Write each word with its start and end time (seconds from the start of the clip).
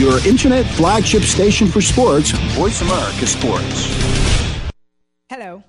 your 0.00 0.26
internet 0.26 0.64
flagship 0.64 1.22
station 1.22 1.66
for 1.66 1.82
sports, 1.82 2.30
Voice 2.56 2.80
America 2.80 3.26
Sports. 3.26 4.72
Hello. 5.28 5.62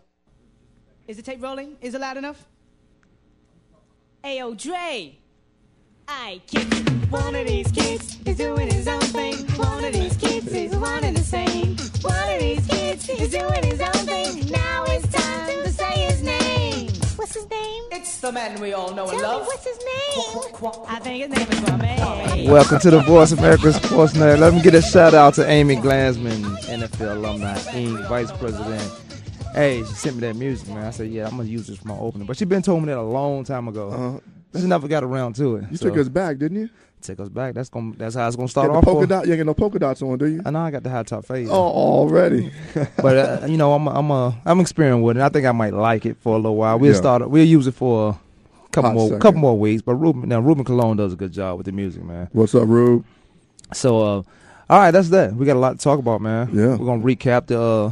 Is 1.06 1.18
the 1.18 1.22
tape 1.22 1.44
rolling? 1.44 1.76
Is 1.82 1.94
it 1.96 2.00
loud 2.00 2.16
enough? 2.16 2.48
Ayo, 4.24 4.56
Dre. 4.58 5.18
I 6.08 6.42
kids. 6.48 6.90
One 7.10 7.36
of 7.36 7.46
these 7.46 7.70
kids 7.72 8.20
is 8.26 8.38
doing 8.38 8.72
his 8.72 8.88
own 8.88 9.02
thing. 9.02 9.36
One 9.58 9.84
of 9.84 9.92
these 9.92 10.16
kids 10.16 10.48
is 10.54 10.74
one 10.78 11.04
and 11.04 11.18
the 11.18 11.24
same. 11.24 11.76
One 12.02 12.34
of 12.34 12.40
these 12.40 12.66
kids 12.68 13.10
is 13.10 13.32
doing 13.32 13.64
his 13.66 13.82
own 13.82 14.06
thing. 14.08 14.50
Now 14.50 14.86
it's 14.88 15.08
time 15.10 15.62
to 15.64 15.70
say 15.74 15.92
his 16.06 16.24
name. 16.24 16.91
What's 17.16 17.34
his 17.36 17.50
name? 17.50 17.84
It's 17.92 18.18
the 18.20 18.32
man 18.32 18.60
we 18.62 18.74
all 18.74 18.94
know 18.94 19.08
and 19.10 19.20
Tell 19.20 19.20
me, 19.20 19.38
love. 19.40 19.48
what's 19.48 19.66
his 19.66 19.78
name? 19.78 20.86
I 20.88 21.00
think 21.00 21.22
his 21.24 21.30
name 21.30 21.48
is 21.52 21.60
Kwamie. 21.70 22.50
Welcome 22.50 22.80
to 22.80 22.92
the 22.92 23.00
Voice 23.02 23.32
of 23.32 23.40
America 23.40 23.74
Sports 23.74 24.16
Night. 24.16 24.40
Let 24.40 24.54
me 24.54 24.62
get 24.62 24.74
a 24.76 24.82
shout 24.82 25.14
out 25.14 25.34
to 25.36 25.48
Amy 25.48 25.76
Glansman, 25.76 26.44
NFL 26.68 27.12
alumni, 27.18 27.56
Inc., 27.58 28.08
Vice 28.08 28.32
President. 28.34 28.92
Hey, 29.54 29.80
she 29.80 29.94
sent 29.94 30.16
me 30.16 30.22
that 30.22 30.36
music, 30.36 30.70
man. 30.70 30.86
I 30.88 30.92
said, 30.92 31.10
yeah, 31.10 31.26
I'm 31.28 31.38
gonna 31.38 31.50
use 31.50 31.68
this 31.68 31.78
for 31.78 31.90
my 31.90 31.98
opening. 31.98 32.26
But 32.26 32.38
she 32.38 32.46
been 32.46 32.62
told 32.62 32.82
me 32.82 32.88
that 32.88 32.98
a 32.98 33.02
long 33.02 33.44
time 33.44 33.68
ago. 33.68 33.90
Uh-huh. 33.90 34.20
She 34.56 34.66
never 34.66 34.88
got 34.88 35.04
around 35.04 35.36
to 35.38 35.58
it. 35.58 35.66
You 35.72 35.78
So, 35.78 35.90
took 35.90 35.98
us 35.98 36.10
back, 36.10 36.38
didn't 36.38 36.58
you? 36.60 36.70
take 37.02 37.20
us 37.20 37.30
back. 37.30 37.56
That's 37.56 37.70
gonna. 37.70 37.94
That's 37.98 38.14
how 38.14 38.28
it's 38.28 38.36
gonna 38.36 38.48
start 38.48 38.70
off. 38.70 38.84
polka 38.84 39.08
dot. 39.08 39.26
You 39.26 39.34
ain't 39.34 39.40
got 39.40 39.46
no 39.48 39.54
polka 39.56 39.80
dots 39.80 40.04
on, 40.04 40.20
do 40.20 40.28
you? 40.28 40.42
I 40.46 40.52
know 40.52 40.60
I 40.60 40.70
got 40.70 40.84
the 40.84 40.90
high 40.92 41.02
top 41.02 41.26
fade. 41.26 41.48
Oh, 41.50 41.54
already. 41.56 42.52
but 42.98 43.18
uh, 43.44 43.46
you 43.48 43.58
know, 43.58 43.74
I'm 43.74 43.88
I'm 43.88 44.12
uh, 44.12 44.34
I'm 44.46 44.60
experiencing 44.60 45.02
with 45.02 45.18
it. 45.18 45.24
I 45.24 45.30
think 45.30 45.48
I 45.48 45.52
might 45.52 45.74
like 45.74 46.06
it 46.06 46.18
for 46.22 46.34
a 46.36 46.38
little 46.38 46.56
while. 46.58 46.78
We'll 46.78 46.92
Yeah. 46.92 46.98
start. 46.98 47.28
We'll 47.28 47.44
use 47.44 47.66
it 47.66 47.74
for 47.74 48.10
a 48.10 48.70
couple 48.70 48.90
Hot 48.92 48.96
more 48.96 49.08
second. 49.08 49.20
couple 49.22 49.40
more 49.42 49.58
weeks. 49.58 49.82
But 49.82 49.96
Ruben 49.96 50.30
now 50.30 50.40
Ruben 50.42 50.64
Cologne 50.64 50.98
does 50.98 51.14
a 51.14 51.16
good 51.16 51.32
job 51.32 51.58
with 51.58 51.66
the 51.66 51.72
music, 51.72 52.04
man. 52.04 52.28
What's 52.34 52.54
up, 52.54 52.68
Rube? 52.68 53.04
So, 53.74 54.00
uh, 54.00 54.22
all 54.70 54.80
right, 54.80 54.92
that's 54.92 55.10
that. 55.10 55.34
We 55.36 55.46
got 55.48 55.56
a 55.56 55.60
lot 55.60 55.72
to 55.80 55.84
talk 55.84 55.98
about, 55.98 56.22
man. 56.22 56.50
Yeah. 56.54 56.76
we're 56.76 56.86
gonna 56.86 57.02
recap 57.02 57.48
the 57.48 57.60
uh, 57.60 57.92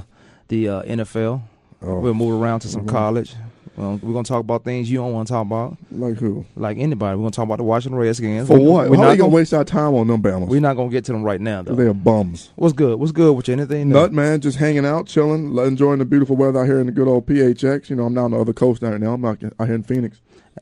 the 0.50 0.70
uh, 0.70 0.84
NFL. 0.84 1.42
Oh, 1.82 2.00
We'll 2.00 2.14
move 2.14 2.40
around 2.40 2.60
to 2.60 2.68
some 2.68 2.84
Mhm. 2.84 2.90
college. 2.90 3.34
Well, 3.80 3.98
we're 4.04 4.12
gonna 4.12 4.26
talk 4.26 4.42
about 4.42 4.66
things 4.66 4.92
you 4.92 4.98
don't 4.98 5.14
want 5.14 5.30
to 5.30 5.34
talk 5.34 5.46
about, 5.46 5.78
like 5.90 6.18
who? 6.18 6.46
like 6.58 6.78
anybody. 6.78 7.16
We're 7.16 7.22
gonna 7.24 7.32
talk 7.32 7.46
about 7.46 7.60
the 7.60 7.64
Washington 7.64 7.98
Redskins. 7.98 8.50
For 8.50 8.60
what? 8.60 8.90
We're 8.90 8.98
How 8.98 9.04
not 9.04 9.12
you 9.12 9.18
gonna 9.18 9.30
gonna, 9.30 9.36
waste 9.36 9.54
our 9.54 9.64
time 9.64 9.94
on 9.94 10.08
them 10.08 10.22
Bama's? 10.22 10.50
we're 10.50 10.60
not 10.60 10.74
gonna 10.76 10.90
get 10.90 11.06
to 11.06 11.14
them 11.14 11.24
right 11.24 11.40
now, 11.40 11.62
though. 11.62 11.76
They 11.76 11.86
are 11.86 11.94
bums. 11.94 12.52
What's 12.58 12.74
good? 12.74 13.00
What's 13.00 13.14
good 13.14 13.32
with 13.38 13.48
you? 13.48 13.54
Anything? 13.54 13.88
Nut 13.88 14.12
man, 14.12 14.42
just 14.42 14.58
hanging 14.58 14.86
out, 14.86 15.08
chilling, 15.08 15.58
enjoying 15.58 16.00
the 16.00 16.06
beautiful 16.06 16.36
weather 16.36 16.60
out 16.60 16.66
here 16.66 16.82
in 16.82 16.88
the 16.88 16.92
good 16.92 17.08
old 17.08 17.26
PHX. 17.26 17.90
You 17.90 17.96
know, 17.96 18.04
I'm 18.04 18.14
down 18.14 18.32
the 18.32 18.40
other 18.42 18.52
coast 18.52 18.82
right 18.84 19.00
now. 19.00 19.14
I'm 19.14 19.24
out 19.24 19.40
here 19.40 19.54
in 19.60 19.84
Phoenix. 19.84 20.20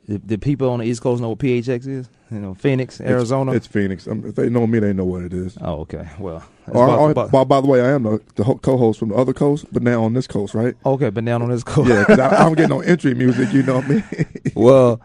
The, 0.07 0.17
the 0.19 0.37
people 0.37 0.69
on 0.69 0.79
the 0.79 0.85
East 0.85 1.01
Coast 1.01 1.21
know 1.21 1.29
what 1.29 1.39
PHX 1.39 1.87
is. 1.87 2.09
You 2.31 2.39
know, 2.39 2.53
Phoenix, 2.53 2.99
Arizona. 2.99 3.51
It's, 3.53 3.65
it's 3.65 3.73
Phoenix. 3.73 4.07
Um, 4.07 4.25
if 4.25 4.35
they 4.35 4.49
know 4.49 4.67
me, 4.67 4.79
they 4.79 4.91
know 4.93 5.05
what 5.05 5.23
it 5.23 5.33
is. 5.33 5.57
oh, 5.61 5.79
okay. 5.81 6.07
Well, 6.19 6.43
Oh, 6.73 6.83
about- 6.83 6.99
I- 6.99 7.11
about- 7.11 7.31
by, 7.31 7.43
by 7.45 7.61
the 7.61 7.67
way, 7.67 7.81
I 7.81 7.91
am 7.91 8.03
the, 8.03 8.21
the 8.35 8.43
co-host 8.43 8.99
from 8.99 9.09
the 9.09 9.15
other 9.15 9.31
coast, 9.33 9.65
but 9.71 9.81
now 9.83 10.03
on 10.03 10.13
this 10.13 10.27
coast, 10.27 10.53
right? 10.53 10.75
okay, 10.85 11.09
but 11.09 11.23
now 11.23 11.41
on 11.41 11.49
this 11.49 11.63
coast. 11.63 11.89
Yeah, 11.89 12.03
'cause 12.03 12.19
I, 12.19 12.41
I 12.41 12.43
don't 12.45 12.55
get 12.57 12.67
no 12.69 12.81
entry 12.81 13.13
music. 13.13 13.53
You 13.53 13.63
know 13.63 13.81
me. 13.83 14.03
Well, 14.55 14.99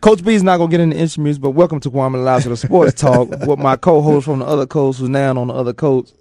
Coach 0.00 0.22
B's 0.24 0.42
not 0.42 0.58
gonna 0.58 0.70
get 0.70 0.80
into 0.80 0.96
instruments, 0.96 1.38
but 1.38 1.50
welcome 1.50 1.80
to 1.80 1.90
Kwamie 1.90 2.22
Live 2.22 2.42
to 2.44 2.50
the 2.50 2.56
Sports 2.56 3.00
Talk 3.00 3.28
with 3.46 3.58
my 3.58 3.76
co-host 3.76 4.26
from 4.26 4.38
the 4.40 4.44
other 4.46 4.66
coast, 4.66 5.00
who's 5.00 5.08
now 5.08 5.36
on 5.38 5.48
the 5.48 5.54
other 5.54 5.72
coast. 5.72 6.14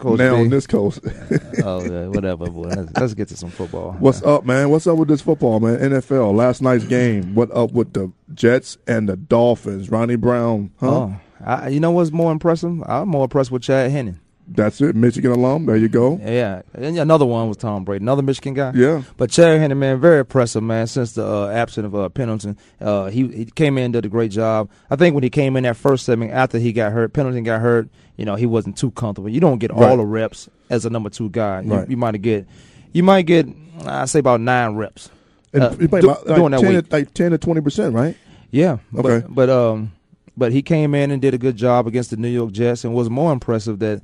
Coach 0.00 0.18
now 0.18 0.34
B. 0.34 0.40
on 0.40 0.48
this 0.48 0.66
coast. 0.66 1.00
oh, 1.64 1.84
yeah, 1.84 2.06
whatever, 2.06 2.48
boy. 2.50 2.68
Let's, 2.68 2.92
let's 2.98 3.14
get 3.14 3.28
to 3.28 3.36
some 3.36 3.50
football. 3.50 3.92
What's 3.98 4.22
up, 4.22 4.44
man? 4.44 4.70
What's 4.70 4.86
up 4.86 4.96
with 4.96 5.08
this 5.08 5.20
football, 5.20 5.60
man? 5.60 5.78
NFL 5.78 6.34
last 6.34 6.62
night's 6.62 6.84
game. 6.84 7.34
What 7.34 7.50
up 7.52 7.72
with 7.72 7.92
the 7.92 8.10
Jets 8.32 8.78
and 8.86 9.08
the 9.08 9.16
Dolphins? 9.16 9.90
Ronnie 9.90 10.16
Brown, 10.16 10.72
huh? 10.80 10.90
Oh, 10.90 11.20
I, 11.44 11.68
you 11.68 11.80
know 11.80 11.90
what's 11.90 12.10
more 12.12 12.32
impressive? 12.32 12.82
I'm 12.86 13.08
more 13.08 13.24
impressed 13.24 13.50
with 13.50 13.62
Chad 13.62 13.90
Henne. 13.90 14.20
That's 14.52 14.80
it. 14.80 14.96
Michigan 14.96 15.30
alum. 15.30 15.66
There 15.66 15.76
you 15.76 15.88
go. 15.88 16.18
Yeah, 16.22 16.62
and 16.74 16.98
another 16.98 17.24
one 17.24 17.46
was 17.48 17.56
Tom 17.56 17.84
Brady, 17.84 18.02
another 18.02 18.22
Michigan 18.22 18.52
guy. 18.54 18.72
Yeah. 18.74 19.02
But 19.16 19.30
Chad 19.30 19.60
Henne, 19.60 19.78
man, 19.78 20.00
very 20.00 20.20
impressive, 20.20 20.62
man. 20.62 20.86
Since 20.88 21.12
the 21.12 21.24
uh, 21.24 21.48
absence 21.50 21.86
of 21.86 21.94
uh, 21.94 22.08
Pennington, 22.08 22.56
uh, 22.80 23.06
he 23.06 23.28
he 23.28 23.44
came 23.44 23.78
in, 23.78 23.84
and 23.84 23.92
did 23.92 24.04
a 24.04 24.08
great 24.08 24.32
job. 24.32 24.68
I 24.90 24.96
think 24.96 25.14
when 25.14 25.22
he 25.22 25.30
came 25.30 25.56
in 25.56 25.62
that 25.62 25.76
first 25.76 26.04
segment 26.04 26.32
after 26.32 26.58
he 26.58 26.72
got 26.72 26.92
hurt, 26.92 27.12
Pennington 27.12 27.44
got 27.44 27.60
hurt. 27.60 27.88
You 28.16 28.24
know, 28.24 28.34
he 28.34 28.44
wasn't 28.46 28.76
too 28.76 28.90
comfortable. 28.90 29.28
You 29.30 29.40
don't 29.40 29.58
get 29.58 29.70
all 29.70 29.96
the 29.96 30.04
reps 30.04 30.48
as 30.68 30.84
a 30.84 30.90
number 30.90 31.10
two 31.10 31.30
guy. 31.30 31.60
You, 31.62 31.72
Right. 31.72 31.88
you 31.88 31.96
might 31.96 32.20
get, 32.20 32.46
you 32.92 33.02
might 33.02 33.22
get, 33.22 33.46
I 33.86 34.04
say 34.06 34.18
about 34.18 34.40
nine 34.42 34.74
reps. 34.74 35.10
And 35.54 35.62
Uh, 35.62 35.68
do- 35.70 35.84
about, 35.86 36.02
like, 36.26 36.36
during 36.36 36.50
that 36.50 36.60
10 36.60 36.82
to, 36.82 36.88
like 36.90 37.14
ten 37.14 37.30
to 37.30 37.38
twenty 37.38 37.60
percent, 37.60 37.94
right? 37.94 38.16
Yeah. 38.50 38.78
Okay. 38.94 39.20
But, 39.28 39.34
but 39.34 39.48
um, 39.50 39.92
but 40.36 40.52
he 40.52 40.60
came 40.62 40.94
in 40.94 41.10
and 41.10 41.22
did 41.22 41.34
a 41.34 41.38
good 41.38 41.56
job 41.56 41.86
against 41.86 42.10
the 42.10 42.16
New 42.16 42.28
York 42.28 42.52
Jets, 42.52 42.84
and 42.84 42.94
was 42.94 43.08
more 43.08 43.32
impressive 43.32 43.78
that 43.78 44.02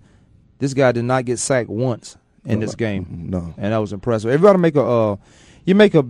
this 0.59 0.75
guy 0.75 0.93
did 0.93 1.05
not 1.05 1.25
get 1.25 1.39
sacked 1.39 1.69
once 1.69 2.17
in 2.45 2.61
No, 2.61 2.67
this 2.67 2.75
game. 2.75 3.27
No. 3.31 3.55
and 3.57 3.73
that 3.73 3.79
was 3.79 3.93
impressive. 3.93 4.31
Everybody 4.31 4.59
make 4.59 4.77
a 4.77 4.83
uh, 4.83 5.17
you 5.65 5.75
make 5.75 5.95
a 5.95 6.03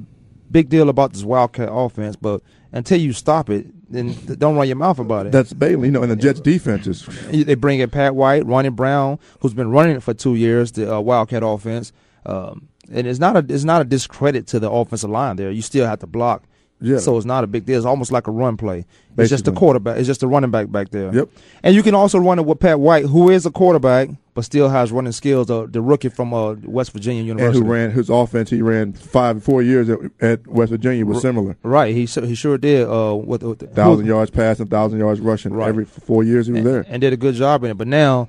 big 0.51 0.69
deal 0.69 0.89
about 0.89 1.13
this 1.13 1.25
Wildcat 1.25 1.69
offense, 1.73 2.17
but 2.17 2.43
until 2.73 3.01
you 3.01 3.13
stop 3.13 3.49
it, 3.51 3.67
then 3.91 4.15
don't 4.39 4.57
run 4.57 4.67
your 4.67 4.77
mouth 4.77 4.99
about 4.99 5.27
it. 5.27 5.33
That's 5.33 5.53
Bailey. 5.53 5.89
You 5.89 5.93
know, 5.93 6.03
and 6.03 6.11
the 6.11 6.17
Jets 6.17 6.41
defense 6.41 6.87
is 6.87 7.07
they 7.31 7.55
bring 7.55 7.81
in 7.81 7.89
Pat 7.91 8.15
White, 8.15 8.45
Ronnie 8.45 8.69
Brown, 8.69 9.19
who's 9.41 9.55
been 9.55 9.71
running 9.71 9.97
it 9.97 10.03
for 10.03 10.13
two 10.15 10.35
years, 10.35 10.73
the 10.73 10.97
uh, 10.97 11.01
Wildcat 11.01 11.43
offense, 11.45 11.93
um, 12.27 12.69
and 12.91 13.07
it's 13.07 13.19
not 13.19 13.37
a 13.37 13.47
it's 13.53 13.65
not 13.65 13.81
a 13.81 13.85
discredit 13.85 14.47
to 14.49 14.59
the 14.61 14.71
offensive 14.71 15.11
line. 15.11 15.37
There, 15.37 15.51
you 15.51 15.63
still 15.63 15.87
have 15.87 16.01
to 16.01 16.07
block. 16.07 16.43
Yeah. 16.81 16.99
So 16.99 17.17
it's 17.17 17.27
not 17.27 17.43
a 17.45 17.47
big 17.47 17.65
deal. 17.65 17.77
It's 17.77 17.87
almost 17.87 18.13
like 18.13 18.27
a 18.27 18.31
run 18.31 18.57
play. 18.57 18.85
It's 19.19 19.31
just 19.31 19.49
a 19.49 19.53
quarterback. 19.53 19.97
It's 19.99 20.07
just 20.07 20.23
a 20.23 20.27
running 20.29 20.51
back 20.51 20.71
back 20.71 20.91
there. 20.91 21.15
Yep. 21.15 21.29
And 21.63 21.75
you 21.75 21.83
can 21.83 21.95
also 21.95 22.19
run 22.19 22.39
it 22.39 22.45
with 22.45 22.61
Pat 22.61 22.79
White, 22.81 23.07
who 23.07 23.31
is 23.31 23.47
a 23.47 23.51
quarterback, 23.51 24.11
but 24.35 24.45
still 24.45 24.69
has 24.69 24.93
running 24.93 25.13
skills. 25.13 25.47
The, 25.47 25.67
the 25.67 25.81
rookie 25.81 26.11
from 26.11 26.35
uh, 26.35 26.53
West 26.65 26.93
Virginia 26.93 27.21
And 27.21 27.29
University. 27.29 27.65
who 27.65 27.73
ran 27.73 27.91
his 27.93 28.11
offense? 28.11 28.51
He 28.51 28.61
ran 28.61 28.93
five, 28.93 29.43
four 29.43 29.63
years 29.63 29.89
at, 29.89 29.99
at 30.21 30.47
West 30.47 30.71
Virginia 30.71 31.07
was 31.07 31.17
R- 31.17 31.21
similar. 31.23 31.57
Right, 31.63 31.95
he 31.95 32.05
he 32.05 32.35
sure 32.35 32.59
did. 32.59 32.87
Uh, 32.87 33.15
with, 33.17 33.43
with 33.43 33.61
the, 33.61 33.69
Thousand 33.69 34.05
yards 34.05 34.31
passing, 34.31 34.67
thousand 34.67 34.99
yards 34.99 35.21
rushing. 35.21 35.55
Right. 35.55 35.69
Every 35.69 35.87
four 35.87 36.25
years 36.25 36.47
he 36.47 36.53
was 36.53 36.59
and, 36.59 36.67
there. 36.67 36.85
and 36.89 37.01
did 37.01 37.15
a 37.15 37.17
good 37.17 37.35
job 37.37 37.65
in 37.65 37.71
it. 37.71 37.79
But 37.79 37.89
now, 37.89 38.29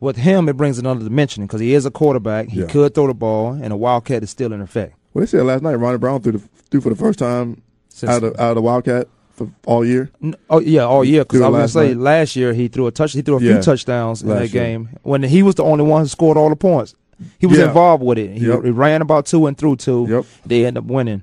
with 0.00 0.16
him, 0.16 0.48
it 0.48 0.56
brings 0.56 0.78
another 0.80 1.04
dimension 1.04 1.44
because 1.46 1.60
he 1.60 1.72
is 1.72 1.86
a 1.86 1.90
quarterback. 1.92 2.48
He 2.48 2.60
Yeah. 2.62 2.66
could 2.66 2.96
throw 2.96 3.06
the 3.06 3.14
ball, 3.14 3.52
and 3.52 3.72
a 3.72 3.76
Wildcat 3.76 4.24
is 4.24 4.30
still 4.30 4.52
in 4.52 4.60
effect. 4.60 4.94
Well, 5.14 5.20
they 5.22 5.26
said 5.26 5.44
last 5.44 5.62
night 5.62 5.76
Ronnie 5.76 5.96
Brown 5.98 6.20
threw, 6.20 6.32
the, 6.32 6.38
threw 6.70 6.80
for 6.80 6.90
the 6.90 6.96
first 6.96 7.18
time 7.20 7.62
Since- 7.96 8.12
out 8.12 8.22
of 8.24 8.32
out 8.38 8.50
of 8.50 8.54
the 8.56 8.62
Wildcat 8.62 9.08
for 9.32 9.50
all 9.66 9.84
year. 9.84 10.10
Oh 10.50 10.60
yeah, 10.60 10.82
all 10.82 11.04
year 11.04 11.22
because 11.24 11.40
I 11.40 11.48
was 11.48 11.72
gonna 11.74 11.86
say 11.88 11.94
night. 11.94 12.02
last 12.02 12.36
year 12.36 12.52
he 12.52 12.68
threw 12.68 12.86
a 12.86 12.90
touch. 12.90 13.12
He 13.12 13.22
threw 13.22 13.36
a 13.36 13.40
few 13.40 13.54
Yeah. 13.54 13.60
touchdowns 13.60 14.22
in 14.22 14.28
that 14.28 14.40
year. 14.52 14.62
game 14.62 14.88
when 15.02 15.22
he 15.22 15.42
was 15.42 15.54
the 15.54 15.64
only 15.64 15.84
one 15.84 16.02
who 16.02 16.08
scored 16.08 16.36
all 16.36 16.50
the 16.50 16.56
points. 16.56 16.94
He 17.38 17.46
was 17.46 17.58
Yeah. 17.58 17.68
involved 17.68 18.02
with 18.04 18.18
it. 18.18 18.36
He, 18.36 18.46
Yep. 18.46 18.64
he 18.64 18.70
ran 18.70 19.00
about 19.00 19.24
two 19.24 19.46
and 19.46 19.56
threw 19.56 19.76
two. 19.76 20.06
Yep. 20.10 20.24
They 20.44 20.66
end 20.66 20.76
up 20.76 20.84
winning. 20.84 21.22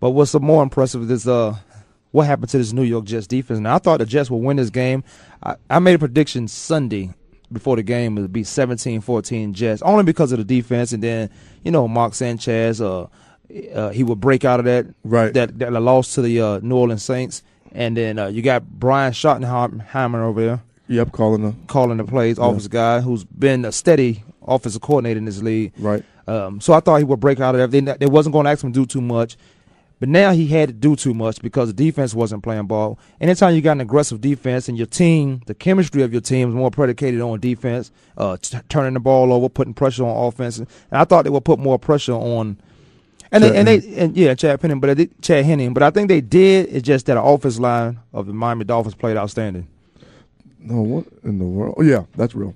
But 0.00 0.10
what's 0.10 0.34
more 0.34 0.62
impressive 0.62 1.10
is 1.10 1.26
uh, 1.26 1.54
what 2.10 2.26
happened 2.26 2.50
to 2.50 2.58
this 2.58 2.72
New 2.74 2.82
York 2.82 3.06
Jets 3.06 3.26
defense. 3.26 3.58
Now 3.60 3.76
I 3.76 3.78
thought 3.78 4.00
the 4.00 4.06
Jets 4.06 4.30
would 4.30 4.42
win 4.42 4.58
this 4.58 4.68
game. 4.70 5.02
I, 5.42 5.54
I 5.70 5.78
made 5.78 5.94
a 5.94 5.98
prediction 5.98 6.48
Sunday 6.48 7.14
before 7.50 7.76
the 7.76 7.82
game 7.82 8.18
it 8.18 8.22
would 8.22 8.32
be 8.32 8.42
17-14 8.44 9.52
Jets, 9.52 9.80
only 9.82 10.04
because 10.04 10.32
of 10.32 10.38
the 10.38 10.44
defense, 10.44 10.92
and 10.92 11.02
then 11.02 11.30
you 11.64 11.70
know 11.70 11.86
Mark 11.88 12.14
Sanchez, 12.14 12.80
uh, 12.80 13.06
uh, 13.74 13.90
he 13.90 14.02
would 14.02 14.20
break 14.20 14.44
out 14.44 14.58
of 14.60 14.64
that 14.66 14.86
Right. 15.04 15.32
that 15.34 15.58
that 15.58 15.72
loss 15.72 16.14
to 16.14 16.22
the 16.22 16.40
uh, 16.40 16.60
New 16.62 16.76
Orleans 16.76 17.02
Saints, 17.02 17.42
and 17.72 17.96
then 17.96 18.18
uh, 18.18 18.26
you 18.28 18.42
got 18.42 18.64
Brian 18.68 19.12
Schottenheimer 19.12 20.22
over 20.22 20.40
there 20.40 20.62
Yep, 20.88 21.12
calling 21.12 21.42
the 21.42 21.54
calling 21.68 21.96
the 21.98 22.04
plays, 22.04 22.38
Yeah. 22.38 22.46
offensive 22.48 22.70
guy 22.72 23.00
who's 23.00 23.24
been 23.24 23.64
a 23.64 23.72
steady 23.72 24.24
offensive 24.46 24.82
coordinator 24.82 25.18
in 25.18 25.24
this 25.24 25.40
league. 25.42 25.72
right. 25.78 26.02
Um, 26.28 26.60
so 26.60 26.72
I 26.72 26.78
thought 26.80 26.98
he 26.98 27.04
would 27.04 27.18
break 27.20 27.40
out 27.40 27.56
of 27.56 27.70
that. 27.72 27.84
They, 27.84 27.92
they 27.98 28.06
wasn't 28.06 28.32
going 28.32 28.44
to 28.44 28.50
ask 28.50 28.62
him 28.62 28.72
to 28.72 28.80
do 28.80 28.86
too 28.86 29.00
much. 29.00 29.36
But 29.98 30.08
now 30.08 30.30
he 30.32 30.46
had 30.48 30.68
to 30.68 30.72
do 30.72 30.94
too 30.96 31.14
much 31.14 31.40
because 31.42 31.68
the 31.68 31.72
defense 31.72 32.14
wasn't 32.14 32.42
playing 32.44 32.66
ball. 32.66 32.98
Anytime 33.20 33.54
you 33.54 33.60
got 33.60 33.72
an 33.72 33.80
aggressive 33.80 34.20
defense 34.20 34.68
and 34.68 34.76
your 34.78 34.86
team, 34.88 35.42
the 35.46 35.54
chemistry 35.54 36.02
of 36.02 36.12
your 36.12 36.20
team 36.20 36.48
is 36.48 36.54
more 36.54 36.70
predicated 36.72 37.20
on 37.20 37.38
defense, 37.40 37.90
uh, 38.16 38.36
t- 38.40 38.58
turning 38.68 38.94
the 38.94 39.00
ball 39.00 39.32
over, 39.32 39.48
putting 39.48 39.74
pressure 39.74 40.04
on 40.04 40.26
offense. 40.28 40.58
And 40.58 40.66
I 40.92 41.04
thought 41.04 41.22
they 41.24 41.30
would 41.30 41.44
put 41.44 41.58
more 41.60 41.78
pressure 41.78 42.12
on. 42.14 42.56
And 43.32 43.42
they, 43.42 43.56
and 43.56 43.66
they 43.66 43.96
and 43.96 44.16
yeah, 44.16 44.34
Chad 44.34 44.60
Penning, 44.60 44.78
but 44.78 44.96
they, 44.96 45.08
Chad 45.22 45.46
Henne, 45.46 45.72
but 45.72 45.82
I 45.82 45.90
think 45.90 46.08
they 46.08 46.20
did. 46.20 46.68
It's 46.68 46.86
just 46.86 47.06
that 47.06 47.14
the 47.14 47.22
offense 47.22 47.58
line 47.58 47.98
of 48.12 48.26
the 48.26 48.34
Miami 48.34 48.64
Dolphins 48.64 48.94
played 48.94 49.16
outstanding. 49.16 49.66
No, 50.58 50.82
what 50.82 51.06
in 51.24 51.38
the 51.38 51.44
world? 51.44 51.76
Oh, 51.78 51.82
yeah, 51.82 52.04
that's 52.14 52.34
real. 52.34 52.54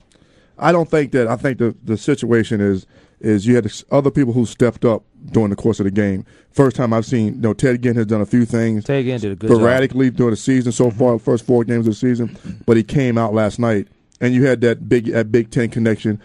I 0.58 0.72
don't 0.72 0.88
think 0.88 1.12
that. 1.12 1.26
I 1.28 1.36
think 1.36 1.58
the 1.58 1.74
the 1.82 1.96
situation 1.96 2.60
is 2.60 2.86
is 3.20 3.46
you 3.46 3.56
had 3.56 3.72
other 3.90 4.10
people 4.10 4.34
who 4.34 4.44
stepped 4.44 4.84
up 4.84 5.02
during 5.32 5.50
the 5.50 5.56
course 5.56 5.80
of 5.80 5.84
the 5.84 5.90
game. 5.90 6.24
First 6.52 6.76
time 6.76 6.92
I've 6.92 7.06
seen. 7.06 7.36
You 7.36 7.40
know, 7.40 7.54
Ted 7.54 7.82
Ginn 7.82 7.96
has 7.96 8.06
done 8.06 8.20
a 8.20 8.26
few 8.26 8.44
things 8.44 8.84
Ted 8.84 9.04
Ginn 9.04 9.20
did 9.20 9.32
a 9.32 9.34
good 9.34 9.48
job. 9.48 9.56
sporadically 9.58 10.10
during 10.10 10.30
the 10.32 10.36
season 10.36 10.72
so 10.72 10.90
far, 10.90 11.18
first 11.18 11.46
four 11.46 11.64
games 11.64 11.86
of 11.86 11.94
the 11.94 11.98
season. 11.98 12.36
But 12.66 12.76
he 12.76 12.82
came 12.82 13.16
out 13.16 13.32
last 13.34 13.58
night, 13.58 13.88
and 14.20 14.34
you 14.34 14.44
had 14.44 14.60
that 14.60 14.88
big 14.88 15.06
that 15.06 15.32
Big 15.32 15.50
Ten 15.50 15.70
connection 15.70 16.20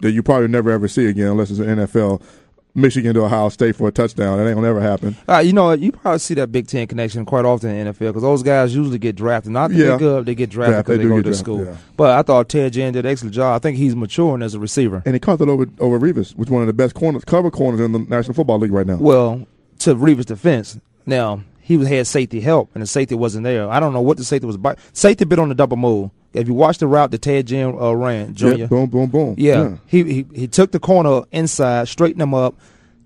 that 0.00 0.12
you 0.12 0.22
probably 0.22 0.48
never 0.48 0.70
ever 0.70 0.88
see 0.88 1.06
again 1.06 1.28
unless 1.28 1.50
it's 1.50 1.60
an 1.60 1.66
NFL 1.66 2.22
Michigan 2.74 3.14
to 3.14 3.24
Ohio 3.24 3.48
State 3.48 3.76
for 3.76 3.88
a 3.88 3.92
touchdown. 3.92 4.38
That 4.38 4.46
ain't 4.46 4.54
gonna 4.54 4.68
ever 4.68 4.80
happen. 4.80 5.16
Uh, 5.28 5.38
you 5.38 5.52
know, 5.52 5.72
you 5.72 5.92
probably 5.92 6.18
see 6.20 6.34
that 6.34 6.52
Big 6.52 6.66
Ten 6.68 6.86
connection 6.86 7.24
quite 7.24 7.44
often 7.44 7.70
in 7.70 7.86
the 7.86 7.92
NFL 7.92 7.98
because 8.08 8.22
those 8.22 8.42
guys 8.42 8.74
usually 8.74 8.98
get 8.98 9.16
drafted. 9.16 9.52
Not 9.52 9.70
that 9.70 9.76
Yeah. 9.76 9.86
they're 9.86 9.98
good, 9.98 10.26
they 10.26 10.34
get 10.34 10.50
drafted 10.50 10.72
Draft, 10.74 10.86
because 10.86 10.98
they 10.98 11.04
they, 11.04 11.08
go 11.08 11.16
to 11.16 11.22
drafted, 11.22 11.38
school. 11.44 11.64
yeah. 11.64 11.76
But 11.96 12.10
I 12.18 12.22
thought 12.22 12.48
Ted 12.48 12.72
Ginn 12.72 12.92
did 12.92 13.04
an 13.04 13.10
excellent 13.10 13.34
job. 13.34 13.56
I 13.56 13.58
think 13.58 13.76
he's 13.76 13.96
maturing 13.96 14.42
as 14.42 14.54
a 14.54 14.58
receiver. 14.60 15.02
And 15.04 15.14
he 15.14 15.18
caught 15.20 15.38
that 15.40 15.48
over 15.48 15.66
over 15.80 15.98
Revis, 15.98 16.34
which 16.36 16.48
is 16.48 16.52
one 16.52 16.62
of 16.62 16.66
the 16.66 16.72
best 16.72 16.94
corners, 16.94 17.24
cover 17.24 17.50
corners 17.50 17.80
in 17.80 17.92
the 17.92 17.98
National 17.98 18.34
Football 18.34 18.58
League 18.60 18.72
right 18.72 18.86
now. 18.86 18.96
Well, 18.96 19.46
to 19.80 19.94
Revis' 19.94 20.26
defense, 20.26 20.78
now 21.06 21.42
he 21.60 21.76
was 21.76 21.88
had 21.88 22.06
safety 22.06 22.40
help, 22.40 22.70
and 22.74 22.82
the 22.82 22.86
safety 22.86 23.14
wasn't 23.14 23.44
there. 23.44 23.68
I 23.68 23.80
don't 23.80 23.92
know 23.92 24.00
what 24.00 24.16
the 24.16 24.24
safety 24.24 24.46
was. 24.46 24.56
By. 24.56 24.76
Safety 24.92 25.24
bit 25.24 25.38
on 25.38 25.48
the 25.48 25.54
double 25.54 25.76
move. 25.76 26.10
If 26.32 26.46
you 26.46 26.54
watch 26.54 26.78
the 26.78 26.86
route 26.86 27.10
that 27.10 27.22
Ted 27.22 27.46
Ginn 27.48 27.76
uh, 27.80 27.92
ran, 27.92 28.34
Junior, 28.34 28.56
Yeah, 28.58 28.66
boom, 28.66 28.86
boom, 28.88 29.08
boom. 29.10 29.34
Yeah, 29.36 29.76
He, 29.86 30.04
he 30.04 30.26
he 30.34 30.46
took 30.48 30.70
the 30.70 30.78
corner 30.78 31.22
inside, 31.32 31.88
straightened 31.88 32.22
him 32.22 32.34
up. 32.34 32.54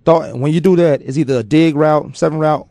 Thought 0.04 0.38
when 0.38 0.52
you 0.52 0.60
do 0.60 0.76
that, 0.76 1.00
it's 1.00 1.16
either 1.16 1.38
a 1.38 1.42
dig 1.42 1.74
route, 1.74 2.16
seven 2.16 2.38
route, 2.38 2.68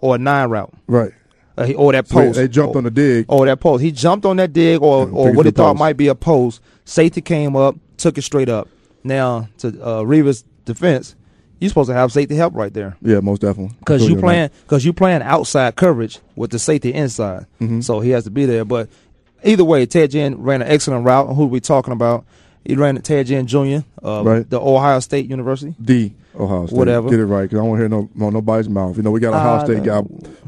or 0.00 0.16
a 0.16 0.18
nine 0.18 0.50
route, 0.50 0.72
right. 0.88 1.12
uh, 1.56 1.64
he- 1.64 1.74
or 1.76 1.92
that 1.92 2.08
So 2.08 2.18
they, 2.18 2.26
post. 2.26 2.36
they 2.38 2.48
jumped 2.48 2.74
or, 2.74 2.78
on 2.78 2.84
the 2.84 2.90
dig. 2.90 3.26
or 3.28 3.46
that 3.46 3.60
post. 3.60 3.82
He 3.84 3.92
jumped 3.92 4.26
on 4.26 4.36
that 4.38 4.52
dig, 4.52 4.82
or 4.82 5.06
Yeah, 5.06 5.12
or 5.12 5.32
what 5.32 5.46
he 5.46 5.52
thought 5.52 5.72
post. 5.74 5.78
might 5.78 5.96
be 5.96 6.08
a 6.08 6.14
post. 6.16 6.60
Safety 6.84 7.20
came 7.20 7.54
up, 7.54 7.76
took 7.96 8.18
it 8.18 8.22
straight 8.22 8.48
up. 8.48 8.66
Now 9.04 9.48
to 9.58 9.68
uh, 9.68 10.02
Revis' 10.02 10.42
defense, 10.64 11.14
you're 11.60 11.68
supposed 11.68 11.88
to 11.88 11.94
have 11.94 12.10
safety 12.12 12.34
help 12.34 12.54
right 12.54 12.72
there 12.74 12.96
Yeah, 13.00 13.20
most 13.20 13.40
definitely. 13.40 13.76
because 13.78 14.08
you 14.08 14.16
playing 14.16 14.50
because 14.64 14.84
you 14.84 14.92
playing 14.92 15.22
outside 15.22 15.76
coverage 15.76 16.18
with 16.34 16.50
the 16.50 16.58
safety 16.58 16.92
inside, 16.92 17.46
Mhm. 17.60 17.82
so 17.84 18.00
he 18.00 18.10
has 18.10 18.24
to 18.24 18.30
be 18.30 18.44
there. 18.46 18.64
But 18.64 18.88
either 19.44 19.64
way, 19.64 19.86
Ted 19.86 20.10
Ginn 20.12 20.42
ran 20.42 20.62
an 20.62 20.68
excellent 20.68 21.04
route. 21.04 21.34
Who 21.34 21.44
are 21.44 21.46
we 21.46 21.60
talking 21.60 21.92
about? 21.92 22.24
He 22.64 22.74
ran 22.74 23.00
Ted 23.02 23.26
Ginn 23.26 23.46
Jr. 23.46 23.78
Uh, 24.04 24.22
Right. 24.24 24.48
the 24.50 24.60
Ohio 24.60 25.00
State 25.00 25.28
University. 25.30 25.74
D 25.80 26.14
Ohio 26.38 26.66
State. 26.66 26.76
Whatever. 26.76 27.08
Get 27.08 27.18
it 27.20 27.26
right, 27.26 27.42
because 27.42 27.58
I 27.58 27.60
don't 27.60 27.68
want 27.70 27.78
to 27.78 27.82
hear 27.82 27.88
no, 27.88 28.08
no 28.14 28.30
nobody's 28.30 28.68
mouth. 28.68 28.96
You 28.96 29.02
know, 29.02 29.10
we 29.10 29.20
got 29.20 29.32
a 29.34 29.36
Ohio 29.36 29.56
Uh, 29.56 29.64
State 29.64 29.82
guy 29.84 30.02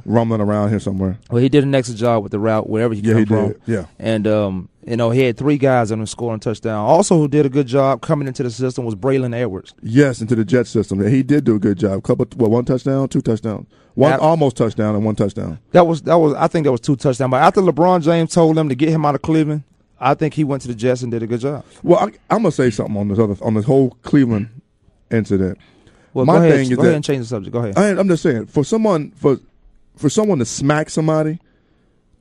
rumbling 0.05 0.41
around 0.41 0.69
here 0.71 0.81
somewhere. 0.81 1.19
Well, 1.31 1.43
he 1.43 1.49
did 1.49 1.65
an 1.65 1.75
excellent 1.75 2.01
job 2.01 2.23
with 2.23 2.33
the 2.33 2.39
route 2.39 2.69
wherever 2.69 2.93
he 2.95 3.01
Yeah, 3.01 3.13
came 3.15 3.19
he 3.21 3.25
from. 3.27 3.49
did. 3.49 3.61
Yeah. 3.67 3.85
And 3.99 4.27
um, 4.27 4.69
you 4.87 4.97
know, 4.97 5.11
he 5.11 5.21
had 5.21 5.37
three 5.37 5.59
guys 5.59 5.93
on 5.93 6.01
him 6.01 6.07
scoring 6.07 6.41
touchdown. 6.41 6.79
Also, 6.85 7.17
who 7.19 7.29
did 7.29 7.45
a 7.45 7.49
good 7.51 7.67
job 7.67 8.01
coming 8.01 8.27
into 8.27 8.43
the 8.43 8.51
system 8.51 8.85
was 8.85 8.95
Braylon 8.95 9.35
Edwards. 9.35 9.75
Yes, 9.83 10.21
into 10.21 10.35
the 10.35 10.45
jet 10.45 10.67
system. 10.67 11.07
He 11.07 11.23
did 11.23 11.45
do 11.45 11.57
a 11.57 11.59
good 11.59 11.79
job. 11.79 12.03
Couple, 12.03 12.27
well, 12.37 12.51
one 12.51 12.65
touchdown, 12.65 13.09
two 13.09 13.21
touchdowns, 13.21 13.67
one 13.95 14.19
almost 14.21 14.57
touchdown, 14.57 14.95
and 14.95 15.05
one 15.05 15.15
touchdown. 15.17 15.59
That 15.73 15.87
was 15.87 16.03
that 16.03 16.17
was 16.17 16.35
I 16.35 16.47
think 16.49 16.65
that 16.65 16.73
was 16.73 16.81
two 16.81 16.97
touchdowns. 16.97 17.31
But 17.31 17.43
after 17.43 17.61
LeBron 17.61 18.03
James 18.03 18.33
told 18.33 18.57
them 18.57 18.69
to 18.71 18.75
get 18.75 18.89
him 18.89 19.05
out 19.05 19.15
of 19.15 19.23
Cleveland, 19.23 19.65
I 20.01 20.15
think 20.15 20.33
he 20.35 20.45
went 20.45 20.63
to 20.63 20.69
the 20.69 20.75
Jets 20.75 21.03
and 21.03 21.11
did 21.13 21.23
a 21.23 21.27
good 21.27 21.41
job. 21.41 21.65
Well, 21.83 21.99
I, 21.99 22.05
I'm 22.35 22.43
gonna 22.43 22.51
say 22.53 22.71
something 22.71 22.97
on 22.97 23.09
this 23.09 23.19
other 23.19 23.37
on 23.43 23.55
this 23.55 23.67
whole 23.67 23.91
Cleveland 24.03 24.49
incident. 25.11 25.59
Well, 26.15 26.25
My 26.25 26.35
go 26.35 26.39
ahead, 26.39 26.53
thing 26.55 26.63
is 26.63 26.69
go 26.71 26.77
that- 26.77 26.83
ahead 26.89 26.95
and 26.97 27.05
change 27.05 27.21
the 27.21 27.27
subject. 27.27 27.53
Go 27.53 27.59
ahead. 27.61 27.77
I, 27.79 27.91
I'm 28.01 28.09
just 28.09 28.23
saying, 28.23 28.47
for 28.47 28.65
someone 28.65 29.11
for 29.11 29.39
for 29.97 30.09
someone 30.09 30.39
to 30.39 30.47
smack 30.47 30.89
somebody, 30.89 31.39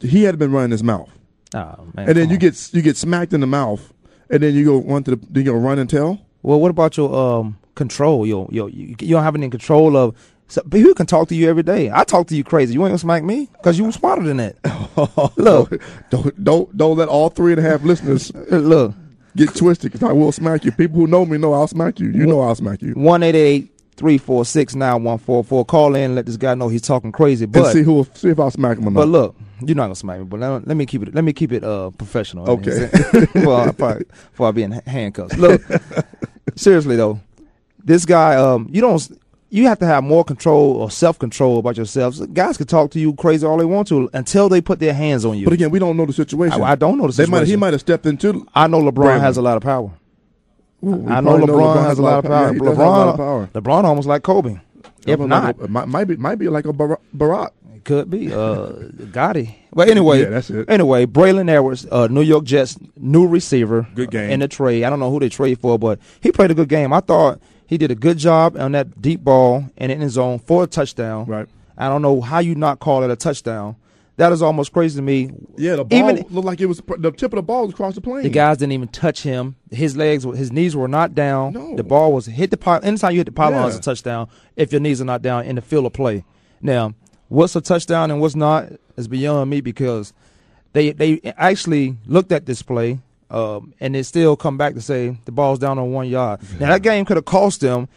he 0.02 0.24
had 0.24 0.38
been 0.38 0.52
running 0.52 0.72
his 0.72 0.84
mouth, 0.84 1.10
Oh, 1.56 1.88
man, 1.96 2.08
and 2.10 2.18
then 2.18 2.30
you 2.30 2.36
on. 2.36 2.40
get 2.40 2.74
you 2.74 2.82
get 2.82 2.96
smacked 2.98 3.34
in 3.34 3.42
the 3.42 3.48
mouth, 3.48 3.94
and 4.30 4.42
then 4.44 4.54
you 4.54 4.66
go 4.66 4.82
run 4.82 5.04
to 5.06 5.12
the 5.16 5.26
then 5.30 5.46
you 5.46 5.52
go 5.52 5.58
run 5.58 5.80
and 5.80 5.90
tell. 5.90 6.20
well. 6.44 6.60
What 6.60 6.70
about 6.72 6.96
your 6.98 7.14
um 7.16 7.58
control? 7.76 8.26
Your 8.28 8.48
your 8.52 8.70
you, 8.70 8.96
you 9.00 9.16
don't 9.16 9.24
have 9.24 9.36
any 9.36 9.50
control 9.50 9.96
of. 9.98 10.16
So, 10.52 10.64
people 10.64 10.96
can 10.96 11.06
talk 11.06 11.28
to 11.28 11.36
you 11.36 11.48
every 11.48 11.62
day. 11.62 11.92
I 11.92 12.04
talk 12.04 12.26
to 12.28 12.36
you 12.36 12.44
crazy. 12.44 12.74
You 12.74 12.82
ain't 12.82 12.90
gonna 12.90 12.98
smack 12.98 13.24
me 13.24 13.50
because 13.54 13.78
you 13.78 13.92
smarter 13.92 14.24
than 14.24 14.38
that. 14.38 14.56
Look. 15.38 15.80
don't 16.10 16.44
don't 16.44 16.76
don't 16.78 16.98
let 16.98 17.08
all 17.08 17.30
three 17.30 17.52
and 17.54 17.60
a 17.60 17.64
half 17.64 17.84
listeners 17.84 18.32
Look, 18.52 18.94
get 19.36 19.54
twisted 19.56 19.92
because 19.92 20.08
I 20.08 20.12
will 20.12 20.32
smack 20.32 20.66
you. 20.66 20.72
People 20.72 20.98
who 21.02 21.06
know 21.08 21.24
me 21.26 21.38
know 21.38 21.54
I'll 21.54 21.68
smack 21.68 22.00
you. 22.00 22.10
You 22.10 22.26
know 22.26 22.42
I'll 22.42 22.56
smack 22.56 22.82
you. 22.82 22.94
one 22.94 23.22
eight 23.22 23.36
eight 23.36 23.72
three 23.96 24.18
four 24.18 24.44
six 24.44 24.74
nine 24.74 25.04
one 25.04 25.20
four 25.20 25.44
four. 25.44 25.66
Call 25.66 25.94
in. 25.94 26.02
and 26.06 26.16
Let 26.16 26.26
this 26.26 26.38
guy 26.38 26.56
know 26.56 26.68
he's 26.68 26.82
talking 26.82 27.12
crazy. 27.12 27.44
and 27.46 27.54
But 27.54 27.72
see 27.72 27.84
who 27.84 28.08
see 28.16 28.30
if 28.30 28.40
I'll 28.40 28.50
smack 28.50 28.80
him 28.80 28.88
or 28.88 28.92
not. 28.92 29.00
But 29.02 29.08
look, 29.10 29.36
you're 29.62 29.76
not 29.76 29.84
gonna 29.84 29.96
smack 29.96 30.20
me. 30.20 30.26
But 30.26 30.40
let, 30.40 30.68
let 30.68 30.78
me 30.78 30.86
keep 30.86 31.04
it. 31.04 31.14
Let 31.14 31.24
me 31.24 31.34
keep 31.34 31.52
it 31.52 31.64
uh 31.64 31.90
professional. 31.92 32.50
Okay. 32.50 32.90
well, 33.36 33.72
probably 33.74 34.06
before 34.32 34.48
I 34.48 34.52
be 34.52 34.64
in 34.64 34.72
handcuffs. 34.72 35.38
Look, 35.38 35.62
seriously 36.56 36.96
though, 36.96 37.20
this 37.84 38.06
guy, 38.06 38.36
um, 38.36 38.68
you 38.72 38.82
don't. 38.82 39.20
You 39.52 39.66
have 39.66 39.80
to 39.80 39.86
have 39.88 40.04
more 40.04 40.24
control 40.24 40.74
or 40.76 40.92
self 40.92 41.18
control 41.18 41.58
about 41.58 41.76
yourself. 41.76 42.16
Guys 42.34 42.56
can 42.56 42.68
talk 42.68 42.92
to 42.92 43.00
you 43.00 43.14
crazy 43.16 43.48
all 43.48 43.58
they 43.58 43.66
want 43.66 43.88
to 43.88 44.08
until 44.14 44.48
they 44.48 44.62
put 44.62 44.78
their 44.80 44.94
hands 44.94 45.26
on 45.26 45.40
you. 45.40 45.46
but 45.46 45.54
again, 45.54 45.72
we 45.72 45.80
don't 45.80 45.98
know 45.98 46.06
the 46.06 46.14
situation. 46.14 46.62
I, 46.62 46.74
I 46.74 46.76
don't 46.76 47.00
know 47.00 47.08
the 47.08 47.14
situation. 47.14 47.32
might 47.32 47.48
he 47.48 47.56
might 47.56 47.74
have 47.74 47.82
stepped 47.82 48.06
into. 48.06 48.48
I 48.54 48.68
know 48.68 48.80
LeBron 48.80 48.94
Brandon. 48.94 49.22
has 49.22 49.38
a 49.38 49.42
lot 49.42 49.58
of 49.58 49.64
power. 49.64 49.92
Ooh, 50.86 51.08
I 51.10 51.20
know 51.20 51.38
probably 51.38 51.48
LeBron, 51.48 51.84
has 51.84 51.98
a 51.98 52.02
lot 52.04 52.20
of 52.20 52.26
power. 52.26 52.54
Yeah, 52.54 52.60
LeBron, 52.60 52.78
lot 52.78 53.08
of 53.10 53.18
power. 53.18 53.48
LeBron 53.48 53.84
almost 53.86 54.08
like 54.08 54.22
Kobe. 54.22 54.60
If 55.08 55.20
not, 55.20 55.44
like 55.44 55.62
a- 55.62 55.68
might, 55.68 55.88
might 55.88 56.06
be 56.06 56.16
might 56.18 56.36
be 56.36 56.48
like 56.48 56.66
a 56.66 56.74
Barack. 56.74 57.50
It 57.80 57.86
could 57.86 58.10
be. 58.10 58.32
Uh, 58.34 58.72
Gotti. 59.14 59.56
But 59.72 59.88
anyway, 59.88 60.22
Yeah, 60.24 60.30
that's 60.30 60.50
it. 60.50 60.70
Anyway, 60.70 61.06
Braylon 61.06 61.50
Edwards, 61.50 61.88
uh, 61.90 62.08
New 62.08 62.22
York 62.22 62.44
Jets 62.44 62.78
new 62.98 63.26
receiver. 63.26 63.88
Good 63.96 64.12
game. 64.12 64.30
in 64.32 64.42
the 64.42 64.48
trade. 64.50 64.84
I 64.84 64.90
don't 64.90 65.00
know 65.00 65.10
who 65.12 65.20
they 65.20 65.30
trade 65.30 65.60
for, 65.62 65.80
but 65.80 65.98
he 66.22 66.32
played 66.34 66.52
a 66.52 66.54
good 66.56 66.68
game. 66.70 66.92
I 66.92 67.00
thought 67.00 67.40
he 67.68 67.78
did 67.78 67.90
a 67.90 67.96
good 67.96 68.18
job 68.18 68.58
on 68.58 68.74
that 68.74 69.02
deep 69.02 69.24
ball 69.24 69.66
and 69.78 69.92
in 69.94 70.02
his 70.02 70.14
zone 70.14 70.40
for 70.40 70.64
a 70.66 70.68
touchdown. 70.68 71.26
Right. 71.26 71.48
I 71.78 71.88
don't 71.88 72.02
know 72.02 72.20
how 72.20 72.40
you 72.40 72.54
not 72.56 72.80
call 72.80 73.04
it 73.04 73.10
a 73.12 73.16
touchdown. 73.16 73.78
That 74.18 74.34
is 74.34 74.42
almost 74.42 74.74
crazy 74.74 74.98
to 74.98 75.02
me. 75.02 75.32
Yeah, 75.56 75.78
the 75.78 75.86
ball 75.86 75.98
Even- 76.10 76.26
looked 76.30 76.46
like 76.46 76.60
it 76.60 76.66
was 76.66 76.82
the 76.98 77.12
tip 77.12 77.32
of 77.32 77.38
the 77.38 77.42
ball 77.42 77.62
was 77.64 77.74
across 77.74 77.96
the 77.96 78.02
plane. 78.02 78.24
The 78.24 78.30
guys 78.30 78.58
didn't 78.58 78.74
even 78.74 78.90
touch 78.90 79.24
him. 79.24 79.56
His 79.72 79.96
legs, 79.96 80.26
his 80.26 80.52
knees 80.52 80.76
were 80.76 80.90
not 80.90 81.16
down. 81.16 81.54
No. 81.54 81.78
The 81.78 81.86
ball 81.86 82.12
was 82.12 82.26
hit 82.26 82.52
the 82.52 82.58
pylon. 82.58 82.84
Anytime 82.84 83.14
you 83.14 83.20
hit 83.20 83.28
the 83.28 83.32
pylon, 83.32 83.62
Yeah. 83.62 83.68
it's 83.68 83.78
a 83.78 83.82
touchdown. 83.82 84.28
If 84.58 84.74
your 84.74 84.82
knees 84.82 85.00
are 85.00 85.06
not 85.06 85.22
down 85.22 85.46
in 85.46 85.56
the 85.56 85.62
field 85.62 85.86
of 85.86 85.94
play. 85.94 86.26
Now, 86.62 86.96
what's 87.30 87.56
a 87.56 87.62
touchdown 87.62 88.12
and 88.12 88.20
what's 88.20 88.36
not 88.36 88.70
is 88.98 89.08
beyond 89.08 89.50
me 89.50 89.62
because 89.62 90.14
they 90.74 90.92
they 90.92 91.22
actually 91.38 91.96
looked 92.06 92.32
at 92.32 92.46
this 92.46 92.62
play 92.62 93.00
um, 93.30 93.74
and 93.80 93.96
they 93.96 94.04
still 94.04 94.36
come 94.36 94.58
back 94.58 94.74
to 94.74 94.82
say 94.82 95.18
the 95.26 95.32
ball's 95.32 95.60
down 95.60 95.80
on 95.80 95.92
one 95.92 96.08
yard. 96.08 96.42
Now 96.60 96.70
that 96.70 96.82
game 96.82 97.06
could 97.06 97.18
have 97.18 97.26
cost 97.26 97.62
them. 97.62 97.88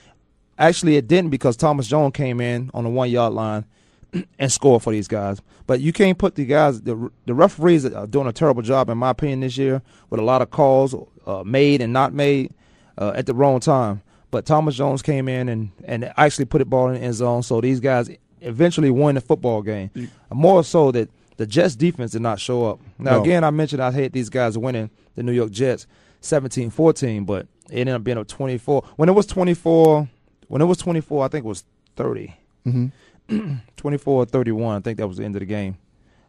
Actually, 0.58 0.96
it 0.96 1.08
didn't 1.08 1.30
because 1.30 1.56
Thomas 1.56 1.88
Jones 1.88 2.12
came 2.14 2.40
in 2.40 2.70
on 2.74 2.84
the 2.84 2.90
one 2.90 3.10
yard 3.10 3.32
line 3.32 3.64
and 4.38 4.52
scored 4.52 4.82
for 4.82 4.92
these 4.92 5.08
guys. 5.08 5.40
But 5.66 5.80
you 5.80 5.92
can't 5.92 6.18
put 6.18 6.34
the 6.34 6.44
guys. 6.44 6.82
The 6.82 7.10
the 7.24 7.34
referees 7.34 7.86
are 7.86 8.06
doing 8.06 8.26
a 8.26 8.32
terrible 8.32 8.62
job, 8.62 8.90
in 8.90 8.98
my 8.98 9.10
opinion, 9.10 9.40
this 9.40 9.56
year 9.56 9.82
with 10.10 10.20
a 10.20 10.24
lot 10.24 10.42
of 10.42 10.50
calls 10.50 10.94
uh, 11.26 11.42
made 11.44 11.80
and 11.80 11.92
not 11.92 12.12
made 12.12 12.52
uh, 12.98 13.12
at 13.14 13.26
the 13.26 13.34
wrong 13.34 13.60
time. 13.60 14.02
But 14.30 14.46
Thomas 14.46 14.74
Jones 14.76 15.02
came 15.02 15.28
in 15.28 15.48
and 15.48 15.70
and 15.84 16.12
actually 16.16 16.44
put 16.44 16.58
the 16.58 16.64
ball 16.66 16.88
in 16.88 16.94
the 16.94 17.00
end 17.00 17.14
zone, 17.14 17.42
so 17.42 17.60
these 17.60 17.80
guys 17.80 18.10
eventually 18.42 18.90
won 18.90 19.14
the 19.14 19.20
football 19.20 19.62
game. 19.62 19.90
More 20.30 20.62
so 20.64 20.90
that 20.92 21.08
the 21.36 21.46
Jets 21.46 21.74
defense 21.76 22.12
did 22.12 22.22
not 22.22 22.38
show 22.40 22.66
up. 22.66 22.80
Now 22.98 23.16
No. 23.16 23.22
again, 23.22 23.42
I 23.44 23.50
mentioned 23.50 23.82
I 23.82 23.90
hate 23.92 24.12
these 24.12 24.28
guys 24.28 24.56
winning 24.58 24.90
the 25.14 25.22
New 25.22 25.32
York 25.32 25.50
Jets 25.50 25.86
17-14, 26.20 27.26
but 27.26 27.46
it 27.70 27.80
ended 27.80 27.94
up 27.94 28.04
being 28.04 28.18
a 28.18 28.24
24. 28.24 28.82
When 28.96 29.08
it 29.08 29.12
was 29.12 29.26
24, 29.26 30.08
when 30.48 30.62
it 30.62 30.66
was 30.66 30.78
24, 30.78 31.24
I 31.24 31.28
think 31.28 31.44
it 31.44 31.48
was 31.48 31.64
30. 31.96 32.34
hmm 32.64 32.86
24 33.76 34.26
31. 34.26 34.76
I 34.76 34.80
think 34.80 34.98
that 34.98 35.06
was 35.08 35.16
the 35.16 35.24
end 35.24 35.36
of 35.36 35.40
the 35.40 35.46
game. 35.46 35.76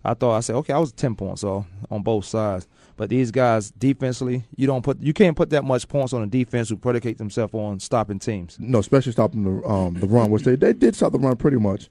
I 0.06 0.14
thought 0.14 0.36
I 0.36 0.40
said, 0.42 0.56
okay, 0.58 0.74
I 0.74 0.80
was 0.80 0.92
10 0.92 1.16
points 1.16 1.44
off 1.44 1.66
on 1.90 2.04
both 2.04 2.26
sides. 2.26 2.68
But 2.98 3.10
these 3.10 3.32
guys 3.32 3.72
defensively, 3.72 4.44
you 4.56 4.68
don't 4.68 4.84
put 4.84 5.00
you 5.02 5.14
can't 5.14 5.36
put 5.36 5.50
that 5.50 5.64
much 5.64 5.88
points 5.88 6.14
on 6.14 6.22
a 6.22 6.28
defense 6.28 6.70
who 6.70 6.78
predicate 6.78 7.18
themselves 7.18 7.54
on 7.54 7.80
stopping 7.80 8.20
teams. 8.20 8.58
No, 8.60 8.80
especially 8.80 9.14
stopping 9.14 9.44
the 9.44 9.68
um 9.68 9.96
the 9.96 10.06
run, 10.08 10.30
which 10.30 10.44
they 10.44 10.56
they 10.56 10.74
did 10.74 10.96
stop 10.96 11.12
the 11.12 11.20
run 11.20 11.36
pretty 11.36 11.58
much. 11.58 11.90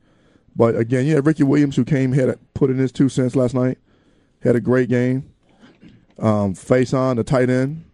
But 0.55 0.77
again, 0.77 1.07
yeah, 1.07 1.21
Ricky 1.23 1.43
Williams, 1.45 1.77
who 1.77 1.85
came 1.85 2.13
had 2.13 2.29
a, 2.29 2.39
put 2.55 2.71
in 2.71 2.77
his 2.79 2.93
two 2.93 3.09
cents 3.09 3.35
last 3.37 3.55
night, 3.55 3.79
had 4.41 4.55
a 4.57 4.61
great 4.61 4.89
game. 4.89 5.31
Um, 6.19 6.55
Fasano 6.55 7.17
the 7.17 7.25
tight 7.25 7.49
end, 7.51 7.85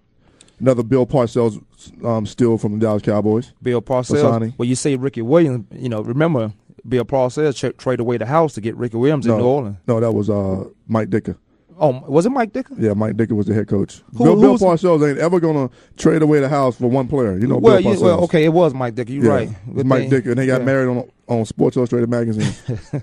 another 0.61 0.83
Bill 0.83 1.07
Parcells 1.07 1.63
um, 2.05 2.27
steal 2.27 2.59
from 2.59 2.73
the 2.73 2.79
Dallas 2.79 3.03
Cowboys. 3.03 3.53
Bill 3.63 3.81
Parcells. 3.81 4.23
Lasani. 4.23 4.55
Well, 4.59 4.69
you 4.69 4.75
say 4.75 4.97
Ricky 4.97 5.23
Williams, 5.23 5.67
you 5.73 5.89
know, 5.89 6.03
remember 6.03 6.53
Bill 6.87 7.05
Parcells 7.05 7.57
tra- 7.59 7.73
traded 7.75 8.01
away 8.01 8.17
the 8.19 8.27
house 8.27 8.55
to 8.55 8.61
get 8.61 8.77
Ricky 8.77 8.97
Williams 8.97 9.25
in 9.27 9.33
New 9.33 9.39
No, 9.39 9.47
Orleans. 9.49 9.77
no, 9.87 10.01
that 10.01 10.13
was 10.13 10.29
uh, 10.29 10.65
Mike 10.89 11.11
Ditka. 11.11 11.37
Oh, 11.81 12.01
was 12.09 12.27
it 12.27 12.31
Mike 12.31 12.53
Ditka? 12.53 12.75
Yeah, 12.79 12.95
Mike 12.95 13.15
Ditka 13.17 13.33
was 13.33 13.47
the 13.47 13.55
head 13.55 13.69
coach. 13.69 14.03
Who- 14.17 14.25
Bill, 14.25 14.41
Bill 14.41 14.59
Parcells 14.59 15.09
ain't 15.09 15.19
ever 15.19 15.39
gonna 15.41 15.71
trade 15.97 16.23
away 16.23 16.41
the 16.41 16.49
house 16.49 16.77
for 16.77 16.89
one 16.89 17.07
player. 17.09 17.39
You 17.39 17.47
know, 17.47 17.59
well, 17.59 17.81
Bill 17.81 17.95
you, 17.95 18.01
well, 18.03 18.25
okay, 18.25 18.45
it 18.45 18.53
was 18.53 18.75
Mike 18.75 18.95
Ditka. 18.97 19.11
You're 19.11 19.25
Yeah, 19.25 19.31
right. 19.31 19.49
Good 19.75 19.87
Mike 19.87 20.09
thing- 20.11 20.23
Ditka, 20.23 20.27
and 20.31 20.39
they 20.39 20.47
got 20.47 20.61
yeah. 20.61 20.67
married 20.67 20.89
on 20.89 21.09
on 21.29 21.45
Sports 21.45 21.77
Illustrated 21.77 22.09
magazine. 22.11 22.53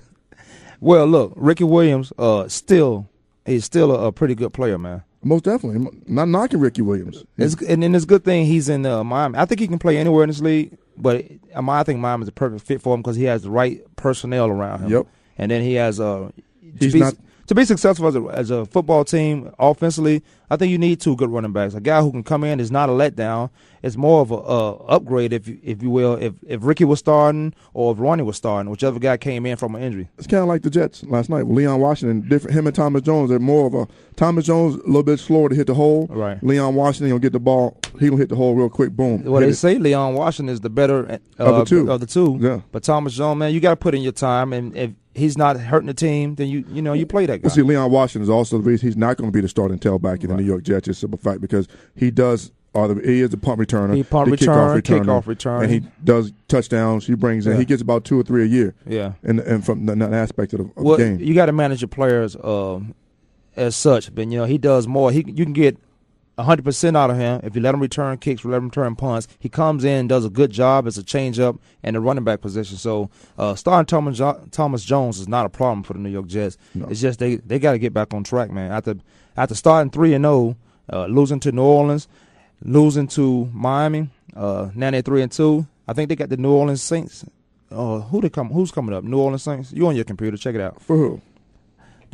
Well, 0.80 1.06
look, 1.06 1.32
Ricky 1.36 1.64
Williams, 1.64 2.12
uh, 2.18 2.48
still 2.48 3.08
he's 3.46 3.64
still 3.64 3.90
a, 3.94 4.08
a 4.08 4.12
pretty 4.12 4.34
good 4.34 4.52
player, 4.52 4.76
man. 4.78 5.02
Most 5.24 5.44
definitely, 5.44 5.88
not 6.06 6.28
knocking 6.28 6.60
Ricky 6.60 6.82
Williams. 6.82 7.24
It's, 7.38 7.54
and, 7.62 7.82
and 7.82 7.96
it's 7.96 8.04
a 8.04 8.06
good 8.06 8.24
thing 8.24 8.44
he's 8.44 8.68
in 8.68 8.84
uh, 8.86 9.02
Miami. 9.02 9.38
I 9.38 9.46
think 9.46 9.60
he 9.60 9.66
can 9.68 9.78
play 9.78 9.96
anywhere 9.96 10.22
in 10.22 10.28
this 10.28 10.40
league, 10.40 10.76
but 10.96 11.24
um, 11.54 11.68
I 11.70 11.82
think 11.82 11.98
Miami 11.98 12.18
Miami's 12.18 12.28
a 12.28 12.32
perfect 12.32 12.66
fit 12.66 12.82
for 12.82 12.94
him 12.94 13.00
because 13.00 13.16
he 13.16 13.24
has 13.24 13.42
the 13.42 13.50
right 13.50 13.80
personnel 13.96 14.48
around 14.48 14.80
him. 14.82 14.90
Yep. 14.90 15.06
And 15.38 15.50
then 15.50 15.62
he 15.62 15.74
has 15.74 15.98
uh, 15.98 16.30
He's 16.78 16.94
not- 16.94 17.14
to 17.46 17.54
be 17.54 17.64
successful 17.64 18.06
as 18.08 18.16
a 18.16 18.22
as 18.26 18.50
a 18.50 18.66
football 18.66 19.04
team 19.04 19.52
offensively. 19.58 20.22
I 20.48 20.56
think 20.56 20.70
you 20.70 20.78
need 20.78 21.00
two 21.00 21.16
good 21.16 21.30
running 21.30 21.52
backs. 21.52 21.74
A 21.74 21.80
guy 21.80 22.00
who 22.00 22.10
can 22.10 22.22
come 22.22 22.44
in 22.44 22.60
is 22.60 22.70
not 22.70 22.88
a 22.88 22.92
letdown. 22.92 23.50
It's 23.82 23.96
more 23.96 24.20
of 24.20 24.30
a 24.30 24.36
uh, 24.36 24.70
upgrade, 24.88 25.32
if 25.32 25.48
you, 25.48 25.58
if 25.62 25.82
you 25.82 25.90
will. 25.90 26.14
If 26.14 26.34
if 26.46 26.64
Ricky 26.64 26.84
was 26.84 26.98
starting 26.98 27.54
or 27.74 27.92
if 27.92 27.98
Ronnie 27.98 28.22
was 28.22 28.36
starting, 28.36 28.70
whichever 28.70 28.98
guy 28.98 29.16
came 29.16 29.46
in 29.46 29.56
from 29.56 29.74
an 29.74 29.82
injury. 29.82 30.08
It's 30.18 30.26
kind 30.26 30.42
of 30.42 30.48
like 30.48 30.62
the 30.62 30.70
Jets 30.70 31.04
last 31.04 31.30
night. 31.30 31.46
Leon 31.46 31.80
Washington, 31.80 32.28
different. 32.28 32.56
Him 32.56 32.66
and 32.66 32.74
Thomas 32.74 33.02
Jones 33.02 33.30
They're 33.30 33.38
more 33.38 33.66
of 33.66 33.74
a 33.74 33.88
Thomas 34.16 34.46
Jones 34.46 34.74
a 34.76 34.86
little 34.86 35.02
bit 35.02 35.18
slower 35.18 35.48
to 35.48 35.54
hit 35.54 35.66
the 35.66 35.74
hole. 35.74 36.06
Right. 36.08 36.42
Leon 36.42 36.74
Washington 36.74 37.10
gonna 37.10 37.20
get 37.20 37.32
the 37.32 37.40
ball. 37.40 37.78
He 37.98 38.10
will 38.10 38.18
hit 38.18 38.28
the 38.28 38.36
hole 38.36 38.54
real 38.54 38.68
quick. 38.68 38.90
Boom. 38.90 39.24
Well, 39.24 39.40
they 39.40 39.48
it. 39.48 39.54
say 39.54 39.78
Leon 39.78 40.14
Washington 40.14 40.52
is 40.52 40.60
the 40.60 40.70
better 40.70 41.10
uh, 41.10 41.18
Of 41.38 41.56
the 41.58 41.64
two. 41.64 41.90
Of 41.90 42.00
the 42.00 42.06
two. 42.06 42.38
Yeah. 42.40 42.60
But 42.72 42.82
Thomas 42.82 43.14
Jones, 43.14 43.38
man, 43.38 43.52
you 43.52 43.60
got 43.60 43.70
to 43.70 43.76
put 43.76 43.94
in 43.94 44.02
your 44.02 44.12
time, 44.12 44.52
and 44.52 44.76
if 44.76 44.90
he's 45.16 45.36
not 45.38 45.58
hurting 45.58 45.86
the 45.86 45.94
team, 45.94 46.34
then 46.36 46.48
you 46.48 46.64
you 46.70 46.82
know 46.82 46.92
you 46.92 47.06
play 47.06 47.26
that 47.26 47.38
guy. 47.42 47.46
Well, 47.46 47.54
see, 47.54 47.62
Leon 47.62 47.90
Washington 47.90 48.22
is 48.22 48.30
also 48.30 48.58
the 48.58 48.62
reason 48.62 48.86
he's 48.88 48.96
not 48.96 49.16
going 49.16 49.28
to 49.30 49.32
be 49.34 49.40
the 49.40 49.48
starting 49.48 49.78
tailback 49.78 50.22
in 50.22 50.28
the 50.30 50.36
New 50.36 50.44
York 50.44 50.62
Jets. 50.62 50.86
It's 50.88 50.98
a 50.98 51.00
simple 51.00 51.18
fact 51.18 51.40
because 51.40 51.66
he 51.94 52.10
does. 52.10 52.52
Are 52.74 52.88
the, 52.88 53.00
he 53.00 53.22
is 53.22 53.32
a 53.32 53.38
punt 53.38 53.58
returner. 53.58 53.96
He 53.96 54.02
punt 54.02 54.26
the 54.26 54.32
return, 54.32 54.54
kickoff 54.82 54.82
returner, 54.82 55.04
kickoff 55.04 55.26
return. 55.26 55.62
and 55.62 55.72
he 55.72 55.80
does 56.04 56.30
touchdowns. 56.46 57.06
He 57.06 57.14
brings 57.14 57.46
in. 57.46 57.52
Yeah. 57.52 57.58
He 57.60 57.64
gets 57.64 57.80
about 57.80 58.04
two 58.04 58.20
or 58.20 58.22
three 58.22 58.42
a 58.42 58.46
year. 58.46 58.74
yeah. 58.86 59.12
And 59.22 59.40
and 59.40 59.64
from 59.64 59.86
that 59.86 60.12
aspect 60.12 60.52
of 60.52 60.58
the, 60.58 60.64
of 60.66 60.84
Well, 60.84 60.98
the 60.98 61.04
game. 61.04 61.18
you 61.20 61.32
got 61.32 61.46
to 61.46 61.52
manage 61.52 61.80
your 61.80 61.88
players 61.88 62.36
um, 62.44 62.94
as 63.56 63.74
such. 63.76 64.14
But 64.14 64.30
you 64.30 64.36
know 64.38 64.44
he 64.44 64.58
does 64.58 64.86
more. 64.86 65.10
He 65.10 65.24
you 65.26 65.44
can 65.44 65.54
get 65.54 65.78
hundred 66.38 66.64
percent 66.64 66.96
out 66.96 67.10
of 67.10 67.16
him 67.16 67.40
if 67.42 67.54
you 67.56 67.62
let 67.62 67.74
him 67.74 67.80
return 67.80 68.18
kicks, 68.18 68.44
let 68.44 68.58
him 68.58 68.66
return 68.66 68.94
punts. 68.96 69.26
He 69.38 69.48
comes 69.48 69.84
in 69.84 69.92
and 70.00 70.08
does 70.08 70.24
a 70.24 70.30
good 70.30 70.50
job 70.50 70.86
as 70.86 70.98
a 70.98 71.02
changeup 71.02 71.58
and 71.82 71.96
the 71.96 72.00
running 72.00 72.24
back 72.24 72.40
position. 72.42 72.76
So 72.76 73.10
uh, 73.38 73.54
starting 73.54 73.86
Thomas 73.86 74.18
jo- 74.18 74.40
Thomas 74.50 74.84
Jones 74.84 75.18
is 75.18 75.28
not 75.28 75.46
a 75.46 75.48
problem 75.48 75.82
for 75.82 75.94
the 75.94 75.98
New 75.98 76.10
York 76.10 76.26
Jets. 76.26 76.58
No. 76.74 76.86
It's 76.88 77.00
just 77.00 77.18
they 77.18 77.36
they 77.36 77.58
got 77.58 77.72
to 77.72 77.78
get 77.78 77.94
back 77.94 78.12
on 78.12 78.22
track, 78.24 78.50
man. 78.50 78.70
After 78.70 78.96
after 79.36 79.54
starting 79.54 79.90
three 79.90 80.12
and 80.14 80.24
zero, 80.24 80.56
uh, 80.92 81.06
losing 81.06 81.40
to 81.40 81.52
New 81.52 81.62
Orleans, 81.62 82.06
losing 82.62 83.06
to 83.08 83.46
Miami, 83.52 84.10
uh, 84.34 84.70
now 84.74 84.90
they're 84.90 85.02
three 85.02 85.22
and 85.22 85.32
two. 85.32 85.66
I 85.88 85.92
think 85.92 86.08
they 86.08 86.16
got 86.16 86.28
the 86.28 86.36
New 86.36 86.52
Orleans 86.52 86.82
Saints. 86.82 87.24
Uh, 87.70 88.00
who 88.00 88.20
they 88.20 88.28
come? 88.28 88.48
Who's 88.50 88.70
coming 88.70 88.94
up? 88.94 89.04
New 89.04 89.18
Orleans 89.18 89.42
Saints. 89.42 89.72
You 89.72 89.86
on 89.88 89.96
your 89.96 90.04
computer? 90.04 90.36
Check 90.36 90.54
it 90.54 90.60
out. 90.60 90.80
For 90.82 90.96
who? 90.96 91.20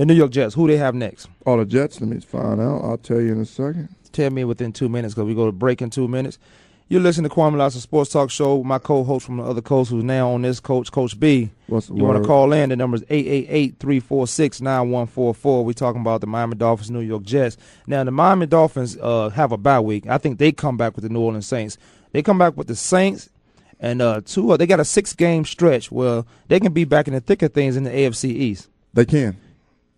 The 0.03 0.07
New 0.07 0.15
York 0.15 0.33
Jets. 0.33 0.57
Who 0.57 0.67
they 0.67 0.79
have 0.79 0.97
next? 0.97 1.29
All 1.47 1.59
the 1.59 1.65
Jets. 1.65 2.01
Let 2.01 2.11
me 2.11 2.19
find 2.19 2.61
out. 2.61 2.83
I'll 2.83 2.99
tell 2.99 3.21
you 3.21 3.31
in 3.31 3.41
a 3.41 3.45
second. 3.45 3.89
Tell 4.11 4.31
me 4.31 4.43
within 4.43 4.73
two 4.73 4.89
minutes 4.89 5.15
because 5.15 5.29
we 5.29 5.35
go 5.37 5.47
to 5.47 5.53
break 5.53 5.81
in 5.81 5.91
two 5.91 6.09
minutes. 6.09 6.41
You're 6.89 7.03
listening 7.03 7.31
to 7.31 7.37
Kwamie 7.37 7.57
Lassiter 7.57 7.83
Sports 7.83 8.11
Talk 8.11 8.29
Show. 8.29 8.65
My 8.65 8.81
co-host 8.81 9.25
from 9.25 9.37
the 9.37 9.45
other 9.45 9.63
coast, 9.63 9.93
who's 9.93 10.03
now 10.03 10.31
on 10.31 10.43
this 10.43 10.59
coach, 10.59 10.91
Coach 10.91 11.21
B. 11.21 11.53
What's 11.69 11.87
the 11.87 11.95
You 11.95 12.03
want 12.03 12.21
to 12.21 12.27
call 12.27 12.53
in? 12.53 12.71
The 12.71 12.77
number 12.77 12.97
is 12.97 13.03
888-346-9144. 13.03 15.65
We're 15.65 15.73
talking 15.73 16.01
about 16.01 16.21
the 16.21 16.27
Miami 16.27 16.57
Dolphins, 16.57 16.91
New 16.91 16.99
York 16.99 17.23
Jets. 17.23 17.57
Now, 17.87 18.03
the 18.03 18.11
Miami 18.11 18.47
Dolphins 18.47 18.99
uh, 19.01 19.29
have 19.29 19.53
a 19.53 19.57
bye 19.57 19.79
week. 19.79 20.09
I 20.09 20.19
think 20.19 20.41
they 20.41 20.51
come 20.51 20.77
back 20.77 20.97
with 20.97 21.05
the 21.05 21.11
New 21.11 21.21
Orleans 21.21 21.47
Saints. 21.47 21.79
They 22.11 22.25
come 22.25 22.39
back 22.39 22.57
with 22.57 22.67
the 22.67 22.75
Saints 22.75 23.31
and 23.79 24.03
uh, 24.03 24.23
two. 24.25 24.57
They 24.57 24.67
got 24.67 24.81
a 24.81 24.85
six-game 24.85 25.45
stretch 25.45 25.93
where 25.93 26.25
they 26.49 26.59
can 26.59 26.73
be 26.73 26.85
back 26.85 27.07
in 27.07 27.15
the 27.15 27.21
thick 27.21 27.43
of 27.43 27.53
things 27.53 27.77
in 27.77 27.85
the 27.85 27.91
AFC 27.91 28.31
East. 28.31 28.69
They 28.95 29.05
can. 29.05 29.37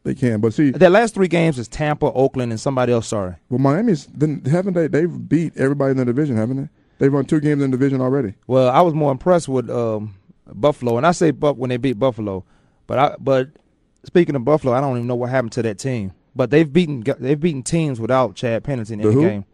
They 0.04 0.14
can. 0.14 0.40
But 0.40 0.54
see, 0.54 0.70
Their 0.70 0.90
last 0.90 1.14
three 1.14 1.28
games 1.28 1.58
is 1.58 1.66
Tampa, 1.66 2.06
Oakland, 2.12 2.52
and 2.52 2.60
somebody 2.60 2.92
else. 2.92 3.08
Sorry. 3.08 3.34
well, 3.48 3.58
Miami's 3.58 4.06
then 4.06 4.42
haven't 4.44 4.74
they? 4.74 4.86
They've 4.86 5.28
beat 5.28 5.56
everybody 5.56 5.92
in 5.92 5.96
the 5.96 6.04
division, 6.04 6.36
haven't 6.36 6.56
they? 6.58 6.68
They've 6.98 7.12
won 7.12 7.24
two 7.24 7.40
games 7.40 7.62
in 7.62 7.70
the 7.70 7.76
division 7.76 8.00
already. 8.00 8.34
Well, 8.46 8.68
I 8.68 8.82
was 8.82 8.94
more 8.94 9.10
impressed 9.10 9.48
with 9.48 9.68
um, 9.70 10.14
Buffalo, 10.46 10.96
and 10.98 11.06
I 11.06 11.12
say 11.12 11.30
Buck 11.30 11.56
when 11.56 11.70
they 11.70 11.78
beat 11.78 11.98
Buffalo, 11.98 12.44
but 12.86 12.98
I 12.98 13.16
but 13.18 13.48
speaking 14.04 14.36
of 14.36 14.44
Buffalo, 14.44 14.74
I 14.74 14.80
don't 14.80 14.96
even 14.96 15.06
know 15.06 15.14
what 15.16 15.30
happened 15.30 15.52
to 15.52 15.62
that 15.62 15.78
team. 15.78 16.12
But 16.36 16.50
they've 16.50 16.70
beaten 16.70 17.02
they've 17.18 17.40
beaten 17.40 17.62
teams 17.62 17.98
without 17.98 18.34
Chad 18.34 18.62
Pennington 18.62 19.00
in 19.00 19.08
The 19.08 19.14
the 19.14 19.20
game. 19.20 19.44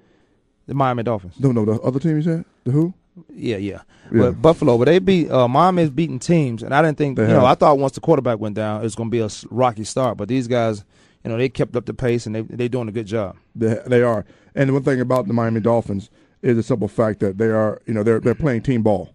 The 0.66 0.74
Miami 0.74 1.02
Dolphins. 1.02 1.34
No, 1.38 1.52
no, 1.52 1.64
the 1.64 1.80
other 1.80 1.98
team 2.00 2.16
you 2.16 2.22
said 2.22 2.44
the 2.64 2.72
who? 2.72 2.92
Yeah, 3.28 3.56
yeah. 3.56 3.82
Yeah. 4.12 4.20
But 4.20 4.42
Buffalo, 4.42 4.76
but 4.76 4.86
they 4.86 4.98
beat 4.98 5.30
uh, 5.30 5.46
Miami's 5.46 5.90
beating 5.90 6.18
teams, 6.18 6.62
and 6.62 6.74
I 6.74 6.82
didn't 6.82 6.98
think 6.98 7.16
They 7.16 7.28
you 7.28 7.34
know. 7.34 7.44
I 7.44 7.54
thought 7.54 7.78
once 7.78 7.92
the 7.92 8.00
quarterback 8.00 8.38
went 8.40 8.56
down, 8.56 8.80
it 8.80 8.84
was 8.84 8.94
going 8.94 9.10
to 9.10 9.10
be 9.10 9.20
a 9.20 9.28
rocky 9.50 9.84
start. 9.84 10.16
But 10.16 10.28
these 10.28 10.48
guys, 10.48 10.84
you 11.24 11.30
know, 11.30 11.36
they 11.36 11.48
kept 11.48 11.76
up 11.76 11.86
the 11.86 11.94
pace 11.94 12.26
and 12.26 12.34
they 12.34 12.42
they 12.42 12.68
doing 12.68 12.88
a 12.88 12.92
good 12.92 13.06
job. 13.06 13.36
They, 13.54 13.78
they 13.86 14.02
are. 14.02 14.24
And 14.54 14.68
the 14.68 14.72
one 14.74 14.82
thing 14.82 15.00
about 15.00 15.28
the 15.28 15.32
Miami 15.32 15.60
Dolphins 15.60 16.10
is 16.42 16.56
the 16.56 16.62
simple 16.62 16.88
fact 16.88 17.20
that 17.20 17.38
they 17.38 17.46
are, 17.46 17.80
you 17.86 17.94
know, 17.94 18.02
they're 18.02 18.20
they're 18.20 18.34
playing 18.34 18.62
team 18.62 18.82
ball, 18.82 19.14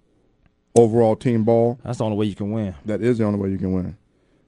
overall 0.76 1.16
team 1.16 1.44
ball. 1.44 1.80
That's 1.84 1.98
the 1.98 2.06
only 2.06 2.18
way 2.18 2.26
you 2.28 2.36
can 2.36 2.52
win. 2.52 2.76
That 2.86 3.02
is 3.02 3.18
the 3.18 3.26
only 3.26 3.40
way 3.40 3.50
you 3.50 3.58
can 3.58 3.74
win. 3.74 3.98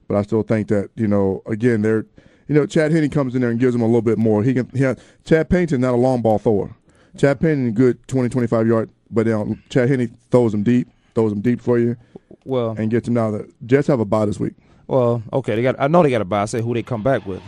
But 0.06 0.16
I 0.16 0.22
still 0.22 0.42
think 0.42 0.68
that 0.68 0.90
you 0.94 1.06
know, 1.06 1.42
again, 1.46 1.82
they're, 1.82 2.06
you 2.46 2.54
know, 2.54 2.64
Chad 2.64 2.92
Henne 2.92 3.10
comes 3.10 3.34
in 3.34 3.42
there 3.42 3.50
and 3.50 3.60
gives 3.60 3.74
them 3.74 3.82
a 3.82 3.86
little 3.86 4.00
bit 4.00 4.16
more. 4.16 4.42
He 4.42 4.54
can. 4.54 4.70
He 4.72 4.82
has, 4.82 4.96
Chad 5.24 5.50
Pennington 5.50 5.82
not 5.82 5.92
a 5.92 5.98
long 5.98 6.22
ball 6.22 6.38
thrower. 6.38 6.74
Chad 7.16 7.40
Pennington 7.40 7.72
good 7.72 8.06
20, 8.08 8.28
25 8.28 8.66
yard, 8.66 8.90
but 9.10 9.26
know, 9.26 9.56
Chad 9.70 9.88
Henne 9.88 10.16
throws 10.30 10.52
them 10.52 10.62
deep, 10.62 10.88
throws 11.14 11.30
them 11.32 11.40
deep 11.40 11.60
for 11.60 11.78
you, 11.78 11.96
Well, 12.44 12.74
and 12.78 12.90
gets 12.90 13.06
them 13.06 13.14
now. 13.14 13.30
The 13.30 13.50
Jets 13.66 13.86
have 13.88 14.00
a 14.00 14.04
bye 14.04 14.26
this 14.26 14.38
week. 14.40 14.54
well, 14.86 15.22
okay. 15.32 15.54
They 15.56 15.62
got. 15.62 15.76
I 15.78 15.86
know 15.88 16.02
they 16.02 16.10
got 16.10 16.20
a 16.22 16.24
buy. 16.24 16.42
I 16.42 16.44
say 16.46 16.60
who 16.60 16.74
they 16.74 16.82
come 16.82 17.02
back 17.02 17.26
with. 17.26 17.42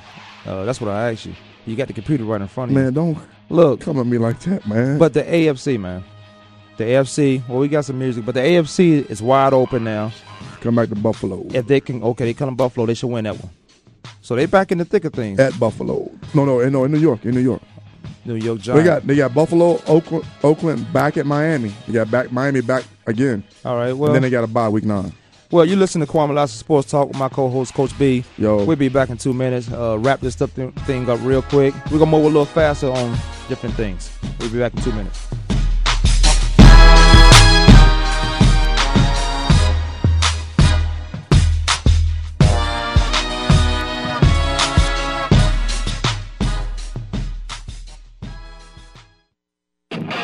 Uh, 0.46 0.64
that's 0.64 0.80
what 0.80 0.90
I 0.90 1.12
asked 1.12 1.26
you. 1.26 1.34
You 1.66 1.76
got 1.76 1.88
the 1.88 1.92
computer 1.94 2.24
right 2.24 2.40
in 2.40 2.48
front 2.48 2.70
of 2.70 2.76
you. 2.76 2.82
Man, 2.82 2.92
don't 2.94 3.18
Look, 3.50 3.80
come 3.80 3.98
at 3.98 4.06
me 4.06 4.16
like 4.16 4.38
that, 4.40 4.66
man. 4.66 4.96
But 4.98 5.12
the 5.12 5.22
AFC, 5.22 5.78
man. 5.78 6.04
The 6.76 6.84
AFC, 6.84 7.46
well, 7.48 7.58
we 7.58 7.68
got 7.68 7.84
some 7.84 7.98
music, 7.98 8.24
but 8.24 8.34
the 8.34 8.40
AFC 8.40 9.10
is 9.10 9.20
wide 9.20 9.52
open 9.52 9.84
now. 9.84 10.12
come 10.60 10.76
back 10.76 10.88
to 10.88 10.94
Buffalo. 10.94 11.44
If 11.52 11.66
they 11.66 11.80
can, 11.80 12.02
okay, 12.02 12.24
they 12.24 12.32
come 12.32 12.48
to 12.48 12.54
Buffalo, 12.54 12.86
they 12.86 12.94
should 12.94 13.08
win 13.08 13.24
that 13.24 13.36
one. 13.36 13.50
So 14.22 14.34
they 14.36 14.46
back 14.46 14.72
in 14.72 14.78
the 14.78 14.84
thick 14.84 15.04
of 15.04 15.12
things. 15.12 15.38
at 15.40 15.58
Buffalo. 15.58 16.10
No, 16.32 16.44
no, 16.44 16.66
no, 16.68 16.84
in 16.84 16.92
New 16.92 16.98
York, 17.00 17.24
in 17.26 17.32
New 17.34 17.40
York. 17.40 17.60
New 18.24 18.34
York 18.36 18.60
They 18.60 18.82
got 18.84 19.06
they 19.06 19.16
got 19.16 19.34
Buffalo, 19.34 19.80
Oakland, 19.86 20.24
Oakland 20.42 20.92
back 20.92 21.16
at 21.16 21.26
Miami. 21.26 21.72
They 21.86 21.92
got 21.92 22.10
back 22.10 22.32
Miami 22.32 22.60
back 22.60 22.84
again, 23.06 23.42
All 23.64 23.76
right, 23.76 23.88
and 23.88 23.98
well, 23.98 24.12
then 24.12 24.22
they 24.22 24.30
got 24.30 24.44
a 24.44 24.46
bye 24.46 24.68
week 24.68 24.84
nine. 24.84 25.12
well, 25.50 25.64
you 25.64 25.76
listen 25.76 26.00
to 26.00 26.06
Kwamie 26.06 26.34
Lassiter 26.34 26.58
Sports 26.58 26.90
Talk 26.90 27.08
with 27.08 27.16
my 27.18 27.28
co-host 27.28 27.74
Coach 27.74 27.96
B. 27.98 28.24
Yo. 28.38 28.64
we'll 28.64 28.76
be 28.76 28.88
back 28.88 29.10
in 29.10 29.16
two 29.16 29.32
minutes. 29.32 29.70
Uh, 29.70 29.96
wrap 29.98 30.20
this 30.20 30.34
stuff 30.34 30.50
thing 30.50 31.08
up 31.08 31.18
real 31.22 31.42
quick. 31.42 31.74
We're 31.90 31.98
gonna 31.98 32.10
move 32.10 32.24
a 32.24 32.28
little 32.28 32.44
faster 32.44 32.90
on 32.90 33.16
different 33.48 33.74
things. 33.74 34.10
We'll 34.38 34.50
be 34.50 34.58
back 34.58 34.74
in 34.74 34.82
two 34.82 34.92
minutes. 34.92 35.26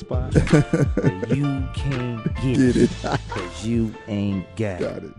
Spot? 0.00 0.32
But 0.96 1.36
you 1.36 1.68
can't 1.74 2.24
get, 2.42 2.56
Get 2.56 2.76
it. 2.76 2.90
Cause 3.28 3.66
you 3.66 3.94
ain't 4.08 4.44
got, 4.56 4.80
Got 4.80 5.04
it. 5.04 5.12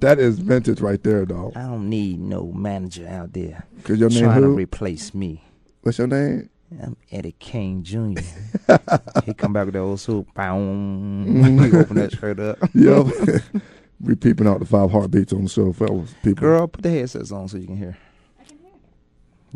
That 0.00 0.18
is 0.18 0.38
vintage 0.38 0.80
right 0.80 1.02
there, 1.02 1.26
dog. 1.26 1.52
I 1.56 1.62
don't 1.62 1.88
need 1.88 2.20
no 2.20 2.50
manager 2.52 3.06
out 3.06 3.34
there 3.34 3.66
Cause 3.84 3.98
your 3.98 4.08
name 4.08 4.24
trying 4.24 4.42
to 4.42 4.48
replace 4.48 5.14
me. 5.14 5.44
What's 5.82 5.98
your 5.98 6.06
name? 6.06 6.50
I'm 6.82 6.96
Eddie 7.10 7.34
Kane 7.38 7.82
Jr. 7.82 8.20
he 9.24 9.34
come 9.34 9.52
back 9.52 9.66
with 9.66 9.74
the 9.74 9.80
old 9.80 10.00
suit. 10.00 10.26
Boom. 10.34 11.26
he 11.26 11.50
mm-hmm. 11.50 11.76
open 11.80 11.96
that 11.96 12.12
shirt 12.12 12.38
up. 12.38 12.58
Yep. 12.74 13.62
we 14.00 14.14
peeping 14.14 14.46
out 14.46 14.60
the 14.60 14.66
five 14.66 14.90
heartbeats 14.90 15.32
on 15.32 15.44
the 15.44 15.50
show, 15.50 15.72
fellas. 15.72 16.14
People. 16.22 16.40
Girl, 16.40 16.68
put 16.68 16.82
the 16.82 16.90
headsets 16.90 17.32
on 17.32 17.48
so 17.48 17.56
you 17.56 17.66
can 17.66 17.76
hear. 17.76 17.98
I 18.38 18.44
can 18.44 18.58
hear. 18.58 18.70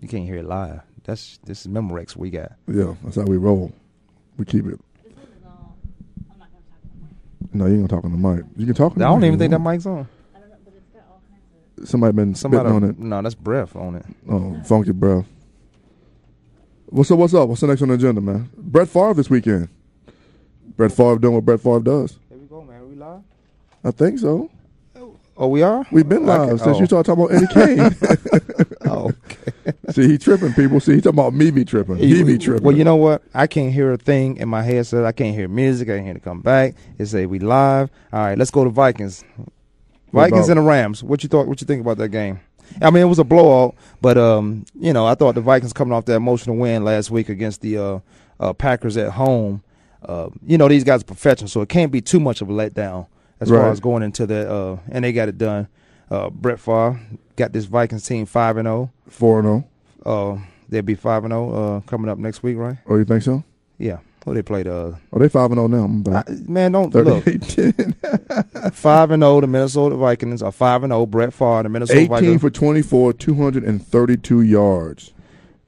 You 0.01 0.09
can't 0.09 0.25
hear 0.25 0.39
it 0.39 0.45
live. 0.45 0.81
That's 1.05 1.39
this 1.45 1.61
is 1.61 1.69
Memorex 1.69 2.17
we 2.17 2.31
got. 2.31 2.53
Yeah, 2.67 2.95
that's 3.05 3.17
how 3.17 3.23
we 3.23 3.37
roll. 3.37 3.73
We 4.37 4.45
keep 4.45 4.67
it. 4.67 4.81
No, 7.53 7.67
you 7.67 7.75
ain't 7.75 7.89
gonna 7.89 8.01
talk 8.01 8.05
on 8.05 8.11
the 8.11 8.29
mic. 8.29 8.45
You 8.57 8.67
can 8.67 8.75
talk. 8.75 8.93
On 8.97 9.03
I 9.03 9.05
the 9.07 9.11
don't 9.11 9.21
mic 9.21 9.27
even 9.29 9.39
think 9.39 9.53
you 9.53 9.59
that 9.59 9.65
mic's 9.65 9.87
on. 9.87 10.09
Somebody 11.85 12.17
been 12.17 12.35
Somebody 12.35 12.69
spitting 12.69 12.85
on 12.85 12.91
it. 12.91 12.99
No, 12.99 13.23
that's 13.23 13.35
breath 13.35 13.77
on 13.77 13.97
it. 13.97 14.07
Oh, 14.29 14.61
funky 14.65 14.93
breath. 14.93 15.27
What's 16.87 17.11
up? 17.11 17.19
What's 17.19 17.35
up? 17.35 17.49
What's 17.49 17.61
the 17.61 17.67
next 17.67 17.83
on 17.83 17.89
the 17.89 17.95
agenda, 17.95 18.21
man? 18.21 18.49
Brett 18.57 18.89
Favre 18.89 19.15
this 19.15 19.29
weekend. 19.31 19.69
Brett 20.77 20.93
Favre 20.93 21.19
doing 21.19 21.35
what 21.35 21.45
Brett 21.45 21.61
Favre 21.61 21.81
does. 21.81 22.19
There 22.29 22.39
we 22.39 22.47
go, 22.47 22.63
man. 22.63 22.81
Are 22.81 22.87
we 22.87 22.95
live? 22.97 23.23
I 23.85 23.91
think 23.91 24.19
so. 24.19 24.51
Oh, 25.37 25.49
we 25.49 25.63
are. 25.63 25.85
We've 25.91 26.09
been 26.09 26.27
live 26.27 26.41
Okay. 26.43 26.63
since 26.63 26.77
oh. 26.77 26.81
you 26.81 26.87
started 26.87 27.07
talking 27.07 27.25
about 27.25 27.35
Eddie 27.35 27.47
Kane. 27.53 28.77
Oh, 28.87 29.13
okay. 29.31 29.73
See, 29.91 30.07
he 30.07 30.19
tripping 30.19 30.53
people. 30.53 30.79
See, 30.79 30.95
he 30.95 31.01
talking 31.01 31.19
about 31.19 31.35
me 31.35 31.51
be 31.51 31.65
tripping. 31.65 31.97
He 31.97 32.23
be 32.23 32.39
tripping. 32.39 32.65
Well, 32.65 32.77
you 32.77 32.85
know 32.85 32.95
what? 32.97 33.23
I 33.35 33.49
can't 33.49 33.73
hear 33.73 33.93
a 33.93 33.97
thing 33.97 34.37
in 34.37 34.49
my 34.49 34.63
head. 34.63 34.75
headset. 34.75 35.05
I 35.05 35.13
can't 35.13 35.35
hear 35.35 35.49
music. 35.49 35.89
I 35.89 35.95
can't 35.95 36.07
hear 36.07 36.17
it 36.17 36.23
come 36.23 36.41
back. 36.41 36.75
It 36.99 37.07
say 37.07 37.27
we 37.27 37.41
live. 37.41 37.91
All 38.13 38.21
right, 38.21 38.39
let's 38.39 38.53
go 38.53 38.63
to 38.63 38.71
Vikings. 38.71 39.25
What 40.11 40.31
Vikings 40.31 40.47
about- 40.47 40.59
and 40.59 40.67
the 40.67 40.71
Rams. 40.71 41.03
What 41.03 41.23
you 41.25 41.29
thought? 41.29 41.49
What 41.49 41.61
you 41.61 41.67
think 41.67 41.81
about 41.81 41.99
that 41.99 42.11
game? 42.11 42.39
I 42.81 42.91
mean, 42.91 43.03
it 43.03 43.07
was 43.07 43.19
a 43.19 43.25
blowout, 43.25 43.75
but 44.01 44.17
um, 44.17 44.65
you 44.79 44.93
know, 44.93 45.07
I 45.07 45.15
thought 45.15 45.35
the 45.35 45.41
Vikings 45.41 45.73
coming 45.73 45.93
off 45.93 46.05
that 46.07 46.15
emotional 46.15 46.57
win 46.57 46.85
last 46.85 47.11
week 47.11 47.29
against 47.29 47.61
the 47.61 47.79
uh, 47.79 47.99
uh, 48.39 48.53
Packers 48.53 48.97
at 48.97 49.13
home. 49.13 49.63
Uh, 50.03 50.29
you 50.47 50.59
know, 50.59 50.69
these 50.69 50.85
guys 50.85 51.01
are 51.03 51.07
professionals, 51.07 51.53
so 51.53 51.61
it 51.61 51.69
can't 51.69 51.91
be 51.91 52.01
too 52.01 52.21
much 52.21 52.41
of 52.41 52.49
a 52.49 52.53
letdown 52.53 53.07
as 53.41 53.51
Right. 53.51 53.61
far 53.61 53.71
as 53.71 53.81
going 53.81 54.03
into 54.03 54.27
the 54.27 54.51
uh, 54.51 54.79
and 54.91 55.05
they 55.05 55.13
got 55.13 55.29
it 55.29 55.39
done. 55.39 55.69
Uh, 56.11 56.31
Brett 56.31 56.61
Favre 56.61 57.01
got 57.37 57.53
this 57.53 57.65
Vikings 57.65 58.07
team 58.07 58.27
five 58.27 58.57
and 58.57 58.67
zero. 58.67 58.91
Four 59.09 59.41
and 59.41 59.47
zero. 59.49 59.65
Uh, 60.05 60.39
they'll 60.69 60.83
be 60.83 60.95
five 60.95 61.25
and 61.25 61.33
zero 61.33 61.53
uh, 61.53 61.81
coming 61.81 62.09
up 62.11 62.19
next 62.19 62.43
week, 62.43 62.57
right? 62.57 62.77
Oh, 62.87 62.97
you 62.97 63.05
think 63.05 63.23
so? 63.23 63.43
Yeah. 63.79 63.99
Well, 64.25 64.35
they 64.35 64.43
played. 64.43 64.67
Uh, 64.67 64.93
Oh, 65.13 65.19
they 65.19 65.29
five 65.29 65.51
and 65.53 65.57
zero 65.59 65.67
now. 65.87 66.23
I, 66.27 66.31
man, 66.49 66.73
don't 66.73 66.95
look. 66.95 67.25
Five 68.73 69.11
and 69.11 69.23
zero. 69.23 69.41
The 69.41 69.47
Minnesota 69.47 69.97
Vikings 69.97 70.43
are 70.43 70.53
five 70.53 70.83
and 70.83 70.91
zero. 70.93 71.07
Brett 71.07 71.33
Favre, 71.33 71.63
the 71.65 71.69
Minnesota 71.69 72.01
18 72.01 72.09
Vikings. 72.09 72.41
for 72.41 72.51
24, 72.51 73.13
232 73.15 74.41
yards. 74.43 75.13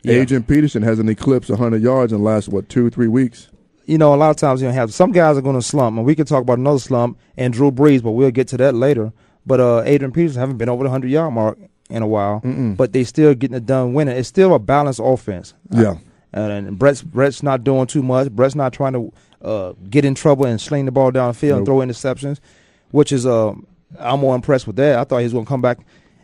Yeah. 0.02 0.14
Adrian 0.14 0.42
Peterson 0.44 0.83
hasn't 0.83 1.11
eclipsed 1.11 1.50
100 1.50 1.83
yards 1.83 2.12
in 2.12 2.18
the 2.20 2.24
last, 2.24 2.48
what, 2.48 2.68
two, 2.68 2.90
three 2.90 3.09
weeks? 3.09 3.48
You 3.87 3.99
know, 3.99 4.12
a 4.14 4.16
lot 4.16 4.31
of 4.31 4.37
times 4.37 4.61
you 4.61 4.66
don't 4.68 4.75
have 4.75 4.92
some 4.92 5.12
guys 5.12 5.38
are 5.38 5.42
going 5.42 5.57
to 5.57 5.62
slump, 5.62 5.96
and 5.96 6.05
we 6.05 6.14
can 6.14 6.27
talk 6.27 6.42
about 6.42 6.59
another 6.59 6.79
slump 6.81 7.18
and 7.37 7.53
Drew 7.53 7.70
Brees, 7.70 8.03
but 8.03 8.12
we'll 8.12 8.31
get 8.33 8.49
to 8.49 8.57
that 8.59 8.75
later. 8.75 9.12
But 9.46 9.61
uh, 9.61 9.83
Adrian 9.85 10.11
Peterson 10.12 10.40
haven't 10.40 10.57
been 10.59 10.68
over 10.68 10.83
the 10.85 10.90
hundred 10.90 11.11
yard 11.12 11.33
mark 11.33 11.57
in 11.88 12.03
a 12.03 12.07
while, 12.07 12.40
but 12.77 12.92
they 12.92 13.05
still 13.05 13.33
getting 13.35 13.57
it 13.57 13.64
done 13.64 13.94
winning. 13.94 14.16
It's 14.16 14.29
still 14.29 14.55
a 14.55 14.59
balanced 14.59 15.01
offense. 15.03 15.55
Yeah. 15.70 15.99
And, 16.33 16.53
and 16.68 16.79
Brett's 16.79 17.03
Brett's 17.03 17.42
not 17.44 17.62
doing 17.62 17.87
too 17.87 18.03
much. 18.03 18.31
Brett's 18.33 18.57
not 18.57 18.72
trying 18.72 18.92
to 18.94 19.12
uh, 19.40 19.72
get 19.88 20.05
in 20.05 20.16
trouble 20.16 20.46
and 20.46 20.61
sling 20.61 20.85
the 20.87 20.90
ball 20.90 21.12
downfield 21.12 21.59
and 21.59 21.59
Nope. 21.59 21.66
throw 21.66 21.77
interceptions, 21.79 22.40
which 22.90 23.12
is 23.12 23.25
uh, 23.25 23.55
I'm 24.01 24.18
more 24.20 24.35
impressed 24.35 24.66
with 24.66 24.77
that. 24.77 24.99
I 24.99 25.05
thought 25.05 25.18
he 25.18 25.25
was 25.25 25.33
going 25.33 25.44
to 25.44 25.49
come 25.49 25.62
back 25.62 25.79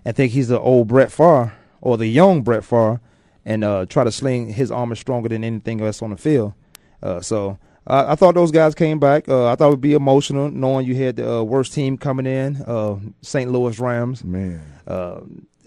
and 0.05 0.17
think 0.17 0.33
he's 0.33 0.49
the 0.49 0.59
old 0.59 0.89
Brett 0.89 1.13
Favre 1.13 1.53
or 1.81 1.97
the 1.97 2.09
young 2.09 2.43
Brett 2.43 2.65
Favre 2.65 3.01
and 3.45 3.63
uh, 3.63 3.87
try 3.87 4.03
to 4.03 4.11
sling 4.11 4.53
his 4.53 4.73
arm 4.73 4.91
is 4.91 4.99
stronger 4.99 5.29
than 5.29 5.45
anything 5.45 5.81
else 5.81 6.03
on 6.03 6.11
the 6.11 6.17
field. 6.17 6.55
Uh, 7.03 7.21
so 7.21 7.59
I 7.87 8.13
I 8.13 8.15
thought 8.15 8.35
those 8.35 8.51
guys 8.51 8.75
came 8.75 8.99
back. 8.99 9.29
Uh, 9.29 9.47
I 9.49 9.57
thought 9.57 9.69
it 9.69 9.71
would 9.71 9.81
be 9.81 9.95
emotional 9.95 10.51
knowing 10.51 10.87
you 10.87 10.95
had 10.95 11.17
the 11.17 11.31
uh, 11.39 11.43
worst 11.43 11.73
team 11.75 11.97
coming 11.99 12.27
in, 12.27 12.57
uh, 12.67 12.97
St. 13.23 13.51
Louis 13.51 13.79
Rams. 13.79 14.25
Man. 14.25 14.61
Uh, 14.87 15.21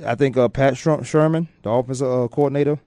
I 0.05 0.15
think 0.15 0.35
uh, 0.37 0.49
Pat 0.49 0.75
Sher- 0.77 0.97
Shurmur, 1.03 1.47
the 1.63 1.69
offensive 1.69 2.07
uh, 2.07 2.27
coordinator, 2.27 2.77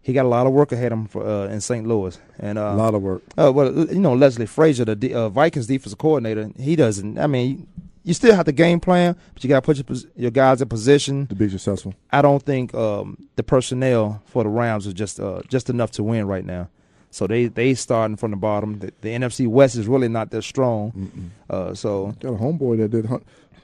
he 0.00 0.12
got 0.14 0.24
a 0.24 0.28
lot 0.28 0.46
of 0.46 0.52
work 0.54 0.72
ahead 0.72 0.90
of 0.92 0.98
him 1.00 1.06
for, 1.06 1.22
uh, 1.26 1.48
in 1.48 1.60
St. 1.60 1.86
Louis. 1.86 2.18
And 2.38 2.58
uh, 2.58 2.72
A 2.72 2.74
lot 2.76 2.94
of 2.94 3.02
work. 3.02 3.22
uh, 3.38 3.52
well, 3.52 3.70
you 3.92 4.00
know 4.00 4.14
Leslie 4.14 4.46
Frazier, 4.46 4.84
the 4.86 4.96
D- 4.96 5.12
uh, 5.14 5.28
Vikings 5.28 5.66
defensive 5.66 5.98
coordinator, 5.98 6.50
he 6.58 6.74
doesn't. 6.76 7.18
I 7.18 7.26
mean, 7.26 7.66
you 8.04 8.14
still 8.14 8.34
have 8.34 8.46
the 8.46 8.52
game 8.52 8.80
plan, 8.80 9.14
but 9.34 9.44
you 9.44 9.48
got 9.48 9.62
to 9.62 9.66
put 9.66 9.76
your, 9.76 10.10
your 10.16 10.30
guys 10.30 10.60
in 10.62 10.68
position. 10.68 11.26
To 11.28 11.34
be 11.34 11.48
successful. 11.50 11.94
I 12.10 12.20
don't 12.22 12.42
think 12.42 12.74
um, 12.74 13.16
the 13.36 13.42
personnel 13.42 14.22
for 14.26 14.42
the 14.42 14.48
Rams 14.48 14.86
is 14.86 14.94
just 14.94 15.20
uh, 15.20 15.42
just 15.48 15.68
enough 15.70 15.90
to 15.92 16.02
win 16.02 16.26
right 16.26 16.44
now. 16.44 16.68
So 17.12 17.26
they 17.26 17.46
they 17.46 17.74
starting 17.74 18.16
from 18.16 18.30
the 18.30 18.38
bottom. 18.38 18.78
The, 18.78 18.90
the 19.02 19.10
NFC 19.10 19.46
West 19.46 19.76
is 19.76 19.86
really 19.86 20.08
not 20.08 20.30
that 20.30 20.42
strong. 20.42 21.30
Uh, 21.48 21.74
so 21.74 22.14
Got 22.20 22.30
a 22.30 22.36
homeboy 22.38 22.78
that 22.78 22.88
did, 22.88 23.04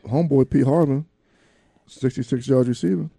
homeboy 0.06 0.50
Pete 0.50 0.66
Harvin, 0.66 1.06
66 1.86 2.46
yards 2.46 2.68
receiving. 2.68 3.10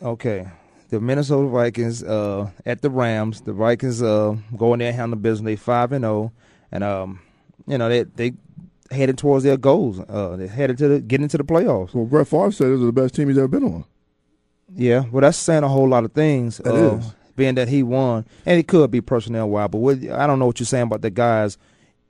okay, 0.00 0.46
the 0.90 1.00
Minnesota 1.00 1.48
Vikings 1.48 2.04
uh, 2.04 2.50
at 2.64 2.82
the 2.82 2.88
Rams. 2.88 3.40
The 3.40 3.52
Vikings 3.52 4.00
uh, 4.00 4.36
go 4.56 4.74
in 4.74 4.78
there 4.78 4.90
and 4.90 4.96
handle 4.96 5.18
business. 5.18 5.44
They 5.44 5.56
five 5.56 5.90
and 5.90 6.04
zero, 6.04 6.32
and 6.70 6.84
um, 6.84 7.18
you 7.66 7.76
know 7.76 7.88
they 7.88 8.04
they 8.04 8.32
headed 8.92 9.18
towards 9.18 9.42
their 9.42 9.56
goals. 9.56 9.98
Uh, 9.98 10.36
they 10.36 10.46
headed 10.46 10.78
to 10.78 10.86
the, 10.86 11.00
get 11.00 11.20
into 11.20 11.36
the 11.36 11.42
playoffs. 11.42 11.94
Well, 11.94 12.04
Brett 12.04 12.28
Favre 12.28 12.52
said 12.52 12.68
this 12.68 12.78
is 12.78 12.86
the 12.86 12.92
best 12.92 13.16
team 13.16 13.26
he's 13.26 13.38
ever 13.38 13.48
been 13.48 13.64
on. 13.64 13.84
Yeah, 14.72 15.04
well, 15.10 15.22
that's 15.22 15.36
saying 15.36 15.64
a 15.64 15.68
whole 15.68 15.88
lot 15.88 16.04
of 16.04 16.12
things. 16.12 16.58
That 16.58 16.74
uh, 16.74 16.98
is. 16.98 17.14
Being 17.36 17.56
that 17.56 17.68
he 17.68 17.82
won, 17.82 18.26
and 18.46 18.60
it 18.60 18.68
could 18.68 18.90
be 18.90 19.00
personnel 19.00 19.48
wise, 19.48 19.68
but 19.70 19.78
what, 19.78 19.98
I 20.10 20.26
don't 20.26 20.38
know 20.38 20.46
what 20.46 20.60
you're 20.60 20.66
saying 20.66 20.84
about 20.84 21.02
the 21.02 21.10
guys 21.10 21.58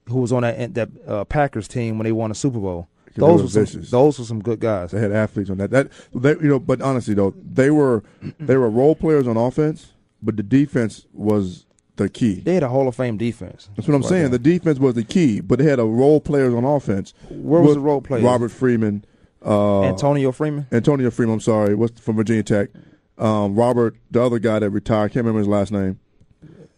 who 0.08 0.18
was 0.20 0.32
on 0.32 0.42
that 0.42 0.74
that 0.74 0.90
uh, 1.06 1.24
Packers 1.24 1.66
team 1.66 1.98
when 1.98 2.04
they 2.04 2.12
won 2.12 2.28
the 2.30 2.34
Super 2.34 2.58
Bowl. 2.58 2.88
Those 3.16 3.42
were 3.42 3.48
some, 3.48 3.64
vicious. 3.64 3.90
those 3.90 4.18
were 4.18 4.24
some 4.24 4.42
good 4.42 4.60
guys. 4.60 4.90
They 4.90 5.00
had 5.00 5.12
athletes 5.12 5.48
on 5.48 5.58
that. 5.58 5.70
That 5.70 5.90
they, 6.14 6.30
you 6.30 6.48
know, 6.48 6.58
but 6.58 6.82
honestly 6.82 7.14
though, 7.14 7.32
they 7.36 7.70
were 7.70 8.02
they 8.40 8.56
were 8.56 8.68
role 8.68 8.96
players 8.96 9.28
on 9.28 9.36
offense, 9.36 9.92
but 10.22 10.36
the 10.36 10.42
defense 10.42 11.06
was 11.12 11.66
the 11.96 12.08
key. 12.08 12.40
They 12.40 12.54
had 12.54 12.64
a 12.64 12.68
Hall 12.68 12.88
of 12.88 12.96
Fame 12.96 13.16
defense. 13.16 13.70
That's 13.76 13.86
what 13.86 13.94
I'm 13.94 14.02
Right 14.02 14.08
saying. 14.08 14.30
The 14.32 14.38
defense 14.38 14.78
was 14.78 14.94
the 14.94 15.04
key, 15.04 15.40
but 15.40 15.58
they 15.58 15.64
had 15.64 15.78
a 15.78 15.84
role 15.84 16.20
players 16.20 16.52
on 16.52 16.64
offense. 16.64 17.14
Where 17.30 17.62
was 17.62 17.74
the 17.74 17.80
role 17.80 18.00
players? 18.00 18.24
Robert 18.24 18.50
Freeman, 18.50 19.04
uh, 19.44 19.82
Antonio 19.82 20.32
Freeman. 20.32 20.66
Antonio 20.72 21.10
Freeman. 21.10 21.34
I'm 21.34 21.40
sorry, 21.40 21.74
what's 21.74 22.00
from 22.00 22.16
Virginia 22.16 22.42
Tech. 22.42 22.70
Um, 23.18 23.54
Robert, 23.54 23.96
the 24.10 24.22
other 24.22 24.38
guy 24.38 24.58
that 24.58 24.70
retired, 24.70 25.12
can't 25.12 25.24
remember 25.24 25.38
his 25.40 25.48
last 25.48 25.70
name. 25.72 25.98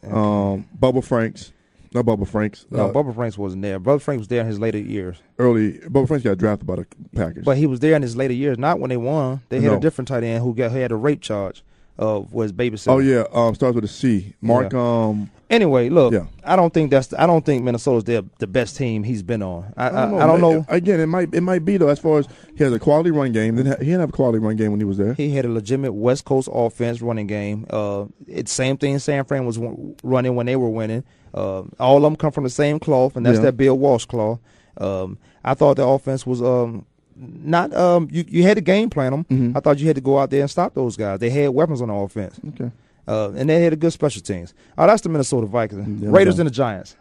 Um, 0.05 0.69
Bubba 0.79 1.03
Franks, 1.03 1.53
no 1.93 2.03
Bubba 2.03 2.29
Franks. 2.29 2.67
No, 2.71 2.87
uh, 2.89 2.93
Bubba 2.93 3.15
Franks 3.15 3.37
wasn't 3.39 3.63
there. 3.63 3.81
Bubba 3.81 4.01
Franks 4.01 4.21
was 4.21 4.29
there 4.29 4.43
in 4.43 4.47
his 4.47 4.61
later 4.61 4.79
years, 4.79 5.17
early. 5.39 5.73
Bubba 5.81 6.07
Franks 6.07 6.25
got 6.25 6.39
drafted 6.39 6.67
by 6.67 6.77
the 6.77 6.87
Packers. 7.15 7.45
but 7.45 7.57
he 7.57 7.67
was 7.67 7.81
there 7.81 7.95
in 7.97 8.03
his 8.03 8.17
later 8.17 8.35
years. 8.35 8.59
Not 8.59 8.79
when 8.79 8.91
they 8.91 8.97
won. 8.97 9.41
They 9.49 9.61
had 9.61 9.73
No. 9.73 9.77
a 9.79 9.81
different 9.81 10.09
tight 10.09 10.23
end 10.23 10.45
who 10.45 10.55
got 10.55 10.71
who 10.73 10.79
had 10.79 10.93
a 10.93 10.97
rape 10.97 11.23
charge 11.23 11.65
of 11.99 12.33
was 12.33 12.53
babysitter. 12.53 12.89
oh 12.93 12.99
yeah, 12.99 13.25
um, 13.33 13.55
starts 13.55 13.75
with 13.75 13.85
a 13.85 13.89
C. 13.89 14.35
Mark. 14.41 14.73
Um, 14.75 15.31
Anyway, 15.49 15.89
look, 15.91 16.13
Yeah. 16.13 16.25
I 16.45 16.57
don't 16.57 16.75
think 16.75 16.91
that's 16.91 17.15
I 17.15 17.25
don't 17.27 17.45
think 17.45 17.63
Minnesota's 17.63 18.03
the 18.05 18.25
the 18.39 18.49
best 18.49 18.77
team 18.77 19.05
he's 19.05 19.23
been 19.23 19.43
on. 19.43 19.73
I 19.77 19.89
I, 19.91 20.25
I 20.25 20.27
don't 20.27 20.41
know. 20.41 20.65
Again, 20.69 20.99
it 20.99 21.07
might 21.07 21.33
it 21.33 21.41
might 21.43 21.65
be 21.65 21.77
though. 21.77 21.87
As 21.89 22.01
far 22.01 22.19
as 22.19 22.27
he 22.57 22.65
has 22.65 22.73
a 22.73 22.81
quality 22.81 23.13
run 23.13 23.31
game, 23.31 23.55
then 23.55 23.67
he 23.67 23.85
didn't 23.87 24.01
have 24.01 24.09
a 24.09 24.13
quality 24.13 24.39
run 24.41 24.57
game 24.57 24.73
when 24.73 24.81
he 24.81 24.85
was 24.85 24.97
there. 24.99 25.15
He 25.15 25.31
had 25.31 25.45
a 25.45 25.49
legitimate 25.49 25.93
West 25.93 26.25
Coast 26.25 26.49
offense 26.53 27.01
running 27.01 27.29
game. 27.29 27.65
Uh, 27.71 28.07
it's 28.27 28.51
same 28.51 28.77
thing 28.77 28.99
San 28.99 29.25
Fran 29.25 29.47
was 29.47 29.57
w- 29.57 29.95
running 30.03 30.35
when 30.35 30.47
they 30.47 30.57
were 30.57 30.69
winning. 30.71 31.05
Uh, 31.33 31.63
all 31.79 31.99
of 31.99 32.03
them 32.03 32.17
come 32.17 32.33
from 32.33 32.43
the 32.45 32.51
same 32.51 32.81
cloth, 32.81 33.15
and 33.15 33.25
that's 33.25 33.37
Yeah. 33.39 33.45
that 33.45 33.57
Bill 33.57 33.79
Walsh 33.79 34.05
cloth. 34.07 34.41
Um, 34.79 35.17
I 35.45 35.55
thought 35.55 35.77
the 35.77 35.87
offense 35.87 36.27
was 36.27 36.43
um, 36.43 36.87
not 37.17 37.73
um, 37.73 38.09
you. 38.11 38.25
You 38.27 38.43
had 38.43 38.57
to 38.57 38.61
game 38.63 38.91
plan 38.91 39.13
them. 39.13 39.25
Mhm. 39.31 39.57
I 39.57 39.61
thought 39.61 39.79
you 39.79 39.87
had 39.87 39.95
to 39.97 40.03
go 40.03 40.19
out 40.19 40.31
there 40.31 40.41
and 40.41 40.51
stop 40.51 40.75
those 40.75 40.97
guys. 40.97 41.21
They 41.21 41.31
had 41.31 41.51
weapons 41.51 41.81
on 41.83 41.89
the 41.89 41.95
offense, 41.95 42.41
Okay. 42.49 42.71
Uh, 43.09 43.33
and 43.37 43.49
they 43.49 43.63
had 43.63 43.73
a 43.73 43.77
good 43.77 43.93
special 43.93 44.23
teams. 44.23 44.55
Oh, 44.77 44.87
that's 44.87 45.03
the 45.03 45.09
Minnesota 45.09 45.47
Vikings, 45.47 46.03
Yeah, 46.03 46.11
Raiders 46.11 46.35
okay. 46.35 46.41
and 46.43 46.47
the 46.49 46.55
Giants. 46.55 46.97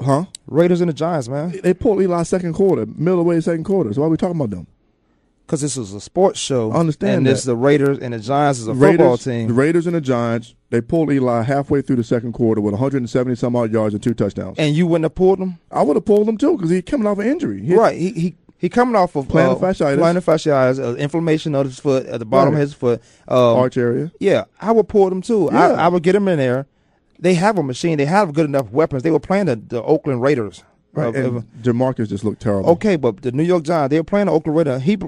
Huh? 0.00 0.26
Raiders 0.46 0.80
and 0.82 0.90
the 0.90 0.94
Giants, 0.94 1.28
man. 1.28 1.58
They 1.62 1.72
pulled 1.72 2.02
Eli 2.02 2.22
second 2.24 2.52
quarter, 2.52 2.84
middle 2.86 3.24
way 3.24 3.40
second 3.40 3.64
quarter. 3.64 3.92
So 3.94 4.02
why 4.02 4.08
are 4.08 4.10
we 4.10 4.16
talking 4.18 4.36
about 4.36 4.50
them? 4.50 4.66
Because 5.46 5.60
this 5.60 5.76
is 5.76 5.94
a 5.94 6.00
sports 6.00 6.40
show. 6.40 6.72
I 6.72 6.78
understand 6.78 7.18
And 7.18 7.26
this 7.26 7.44
that. 7.44 7.52
the 7.52 7.56
Raiders 7.56 7.98
and 8.00 8.12
the 8.12 8.18
Giants 8.18 8.58
is 8.58 8.66
a 8.66 8.74
Raiders, 8.74 8.96
football 8.98 9.16
team. 9.16 9.46
The. 9.48 9.54
Raiders 9.54 9.86
and 9.86 9.94
the 9.94 10.00
Giants, 10.00 10.54
they 10.70 10.80
pulled 10.80 11.10
Eli 11.12 11.42
halfway 11.42 11.82
through 11.82 11.96
the 11.96 12.04
second 12.04 12.32
quarter 12.32 12.60
with 12.60 12.72
170 12.72 13.36
some 13.36 13.54
odd 13.54 13.72
yards 13.72 13.94
and 13.94 14.02
two 14.02 14.12
touchdowns. 14.12 14.58
And 14.58 14.74
you 14.74 14.86
wouldn't 14.88 15.04
have 15.04 15.14
pulled 15.14 15.38
them, 15.38 15.58
I 15.70 15.82
would 15.82 15.96
have 15.96 16.04
pulled 16.04 16.28
him 16.28 16.36
too 16.36 16.56
because 16.56 16.70
he's 16.70 16.82
coming 16.82 17.06
off 17.06 17.18
an 17.20 17.28
injury. 17.28 17.62
He- 17.64 17.74
right? 17.76 17.96
He 17.96 18.10
he 18.10 18.34
he 18.58 18.68
coming 18.68 18.96
off 18.96 19.16
of 19.16 19.26
Plantar 19.28 19.56
uh, 19.56 19.66
fasciitis. 19.66 19.98
plantar 19.98 20.22
fasciitis, 20.24 20.82
uh, 20.82 20.94
inflammation 20.96 21.54
of 21.54 21.66
his 21.66 21.78
foot 21.78 22.06
at 22.06 22.18
the 22.18 22.24
bottom 22.24 22.54
Right. 22.54 22.60
of 22.62 22.68
his 22.68 22.74
foot. 22.74 23.02
Um, 23.28 23.38
Arch 23.38 23.76
area. 23.76 24.10
Yeah, 24.18 24.44
I 24.60 24.72
would 24.72 24.88
pull 24.88 25.08
them 25.10 25.22
too. 25.22 25.48
Yeah. 25.52 25.68
I, 25.72 25.84
I 25.84 25.88
would 25.88 26.02
get 26.02 26.12
them 26.12 26.28
in 26.28 26.38
there. 26.38 26.66
They 27.18 27.34
have 27.34 27.58
a 27.58 27.62
machine. 27.62 27.98
They 27.98 28.04
have 28.06 28.32
good 28.34 28.44
enough 28.46 28.70
weapons. 28.70 29.02
They 29.02 29.10
were 29.10 29.20
playing 29.20 29.46
the, 29.46 29.56
the 29.56 29.82
Oakland 29.82 30.20
Raiders. 30.22 30.62
Right. 30.92 31.14
Uh, 31.14 31.18
and 31.38 31.62
Jamarcus 31.62 32.08
just 32.08 32.24
looked 32.24 32.40
terrible. 32.42 32.70
Okay, 32.70 32.96
but 32.96 33.22
the 33.22 33.32
New 33.32 33.42
York 33.42 33.64
Giants, 33.64 33.90
they 33.90 33.98
were 34.00 34.04
playing 34.04 34.26
the 34.26 34.32
Oakland 34.32 34.56
Raiders. 34.56 34.82
He, 34.82 34.98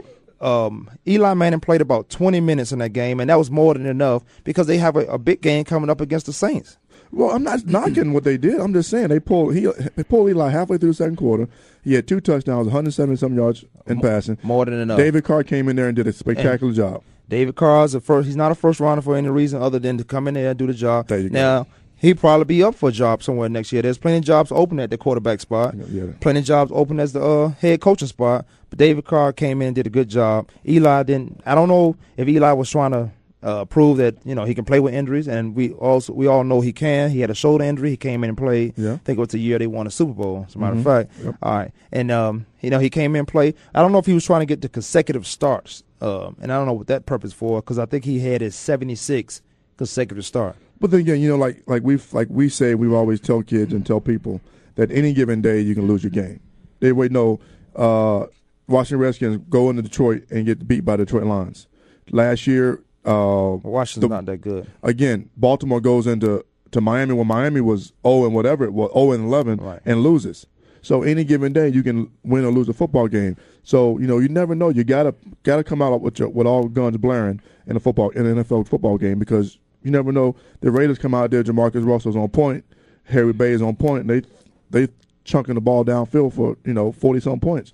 um, 0.41 0.91
Eli 1.07 1.35
Manning 1.35 1.61
played 1.61 1.81
about 1.81 2.09
20 2.11 2.41
minutes 2.41 2.73
in 2.73 2.79
that 2.81 2.91
game, 2.91 3.21
and 3.21 3.29
that 3.31 3.39
was 3.39 3.51
more 3.51 3.75
than 3.75 3.87
enough 3.87 4.23
because 4.45 4.67
they 4.67 4.79
have 4.79 4.97
a, 4.97 5.01
a 5.07 5.19
big 5.19 5.41
game 5.41 5.65
coming 5.65 5.91
up 5.91 6.01
against 6.01 6.27
the 6.27 6.33
Saints. 6.33 6.77
Well, 7.11 7.31
I'm 7.31 7.42
not 7.42 7.66
knocking 7.66 8.12
what 8.12 8.25
they 8.25 8.37
did. 8.37 8.61
I'm 8.61 8.73
just 8.73 8.90
saying 8.90 9.09
they 9.09 9.21
pulled 9.21 9.55
he 9.55 9.66
they 9.97 10.05
pulled 10.05 10.29
Eli 10.29 10.51
halfway 10.51 10.79
through 10.79 10.90
the 10.90 10.94
second 10.94 11.16
quarter. 11.16 11.49
He 11.83 11.94
had 11.94 12.07
two 12.07 12.21
touchdowns, 12.21 12.66
170 12.66 13.16
some 13.16 13.35
yards 13.35 13.64
in 13.87 14.01
passing. 14.01 14.38
More 14.42 14.64
than 14.64 14.75
enough. 14.75 14.99
David 14.99 15.25
Carr 15.25 15.42
came 15.42 15.68
in 15.68 15.77
there 15.77 15.88
and 15.88 15.97
did 15.97 16.07
a 16.07 16.12
spectacular 16.12 16.73
job. 16.73 17.03
David 17.29 17.57
Carr 17.57 17.85
is 17.85 17.94
a 17.94 18.01
first. 18.01 18.27
He's 18.27 18.37
not 18.37 18.53
a 18.53 18.55
first 18.55 18.81
rounder 18.81 19.03
for 19.03 19.16
any 19.16 19.29
reason 19.29 19.62
other 19.62 19.79
than 19.79 19.99
to 19.99 20.05
come 20.05 20.29
in 20.29 20.35
there 20.35 20.51
and 20.51 20.59
do 20.59 20.66
the 20.66 20.75
job. 20.75 21.09
There 21.09 21.18
you 21.18 21.29
go. 21.31 21.35
now 21.35 21.66
he 21.99 22.14
probably 22.14 22.44
be 22.44 22.62
up 22.62 22.75
for 22.77 22.90
a 22.90 22.92
job 22.92 23.23
somewhere 23.23 23.49
next 23.49 23.73
year. 23.73 23.83
There's 23.83 23.99
plenty 23.99 24.18
of 24.18 24.25
jobs 24.25 24.53
open 24.53 24.79
at 24.79 24.90
the 24.90 24.97
quarterback 24.97 25.40
spot. 25.40 25.75
Yeah. 25.90 26.05
Plenty 26.21 26.40
of 26.40 26.47
jobs 26.47 26.71
open 26.73 27.01
as 27.01 27.12
the 27.12 27.21
uh, 27.21 27.49
head 27.61 27.81
coaching 27.81 28.09
spot. 28.09 28.47
But 28.71 28.79
David 28.79 29.05
Carr 29.05 29.33
came 29.33 29.61
in 29.62 29.68
and 29.68 29.75
did 29.75 29.87
a 29.87 29.90
good 29.90 30.09
job. 30.09 30.49
Eli 30.66 31.03
didn't. 31.03 31.40
I 31.44 31.55
don't 31.55 31.68
know 31.68 31.97
if 32.16 32.29
Eli 32.29 32.53
was 32.53 32.71
trying 32.71 32.92
to 32.92 33.11
uh, 33.42 33.64
prove 33.66 33.98
that 33.98 34.16
you 34.24 34.35
know 34.35 34.44
he 34.44 34.55
can 34.55 34.64
play 34.64 34.81
with 34.81 34.92
injuries, 34.94 35.29
and 35.29 35.55
we 35.55 35.72
also 35.72 36.12
we 36.12 36.27
all 36.27 36.42
know 36.44 36.61
he 36.61 36.72
can. 36.72 37.11
He 37.11 37.20
had 37.20 37.31
a 37.31 37.35
shoulder 37.35 37.64
injury. 37.64 37.90
He 37.90 37.96
came 37.96 38.24
in 38.24 38.31
and 38.31 38.37
played. 38.38 38.74
Yeah. 38.77 38.94
I 38.94 38.96
think 38.98 39.16
it 39.18 39.20
was 39.20 39.29
the 39.29 39.38
year 39.38 39.59
they 39.59 39.66
won 39.68 39.87
a 39.87 39.90
Super 39.90 40.12
Bowl. 40.12 40.44
As 40.48 40.55
a 40.55 40.59
matter 40.59 40.74
Mhm. 40.74 40.79
of 40.79 40.85
fact. 40.85 41.11
Yep. 41.24 41.35
All 41.42 41.55
right, 41.57 41.70
and 41.92 42.11
um, 42.11 42.46
you 42.61 42.70
know 42.70 42.79
he 42.81 42.90
came 42.90 43.14
in 43.14 43.20
and 43.20 43.29
played. 43.29 43.55
I 43.74 43.81
don't 43.81 43.92
know 43.92 43.98
if 43.98 44.07
he 44.07 44.14
was 44.14 44.24
trying 44.24 44.40
to 44.40 44.46
get 44.46 44.61
the 44.61 44.68
consecutive 44.68 45.27
starts, 45.27 45.83
um, 46.01 46.37
and 46.40 46.53
I 46.53 46.57
don't 46.57 46.66
know 46.66 46.72
what 46.72 46.88
that 46.88 47.07
purpose 47.07 47.33
for 47.33 47.61
because 47.61 47.79
I 47.79 47.87
think 47.87 48.05
he 48.05 48.18
had 48.18 48.40
his 48.40 48.55
seventy 48.57 48.94
six 48.96 49.40
consecutive 49.77 50.24
start. 50.24 50.57
But 50.81 50.90
then 50.90 51.01
again, 51.01 51.20
you 51.20 51.29
know, 51.29 51.37
like 51.37 51.62
like 51.66 51.83
we 51.85 51.98
like 52.12 52.29
we 52.31 52.48
say, 52.48 52.74
we 52.74 52.92
always 52.92 53.20
tell 53.20 53.42
kids 53.42 53.72
and 53.72 53.87
tell 53.87 54.01
people 54.01 54.40
that 54.74 54.90
any 54.90 55.12
given 55.12 55.40
day 55.42 55.61
you 55.61 55.74
can 55.77 55.87
lose 55.87 56.03
your 56.03 56.11
game. 56.11 56.40
They 56.81 56.92
wait 56.92 57.12
no. 57.12 57.38
Uh, 57.77 58.27
Washington 58.66 58.98
Redskins 59.01 59.40
go 59.48 59.70
into 59.70 59.83
Detroit 59.83 60.24
and 60.31 60.44
get 60.44 60.66
beat 60.68 60.85
by 60.85 60.96
Detroit 60.96 61.24
Lions. 61.24 61.66
Last 62.11 62.46
year, 62.46 62.81
uh, 63.09 63.57
Washington's 63.62 64.03
The- 64.03 64.14
not 64.14 64.27
that 64.27 64.40
good. 64.40 64.66
again, 64.83 65.31
Baltimore 65.37 65.81
goes 65.81 66.07
into 66.07 66.44
to 66.73 66.81
Miami 66.81 67.14
when 67.14 67.27
Miami 67.27 67.61
was 67.62 67.92
0 68.07 68.27
and 68.27 68.35
whatever 68.35 68.64
it 68.64 68.73
was, 68.75 68.90
0 68.92 69.12
and 69.12 69.25
11, 69.25 69.59
Right. 69.59 69.81
and 69.87 70.03
loses. 70.03 70.47
So 70.83 71.03
any 71.03 71.25
given 71.25 71.53
day 71.53 71.68
you 71.68 71.83
can 71.83 72.09
win 72.25 72.44
or 72.44 72.53
lose 72.53 72.68
a 72.68 72.73
football 72.73 73.09
game. 73.09 73.37
So 73.62 73.99
you 73.99 74.07
know 74.07 74.18
you 74.18 74.29
never 74.29 74.55
know. 74.55 74.68
You 74.68 74.85
gotta 74.85 75.14
gotta 75.42 75.64
come 75.64 75.83
out 75.83 76.01
with 76.01 76.18
your, 76.18 76.29
with 76.29 76.47
all 76.47 76.68
guns 76.68 76.97
blaring 76.99 77.40
in 77.66 77.77
a 77.77 77.81
football 77.81 78.11
in 78.11 78.27
an 78.27 78.37
NFL 78.44 78.68
football 78.68 78.97
game 78.99 79.18
because 79.18 79.59
you 79.83 79.90
never 79.90 80.12
know. 80.12 80.37
The 80.61 80.71
Raiders 80.71 80.99
come 80.99 81.14
out 81.14 81.31
there. 81.31 81.42
Jamarcus 81.42 81.85
Russell's 81.87 82.16
on 82.16 82.29
point. 82.29 82.64
Harry 83.05 83.33
Bay 83.33 83.53
is 83.53 83.61
on 83.62 83.75
point. 83.77 84.03
And 84.03 84.11
they 84.11 84.23
they 84.71 84.92
chunking 85.25 85.55
the 85.57 85.61
ball 85.61 85.85
downfield 85.85 86.33
for 86.35 86.57
you 86.64 86.73
know 86.75 86.92
forty 86.92 87.21
some 87.21 87.40
points. 87.40 87.73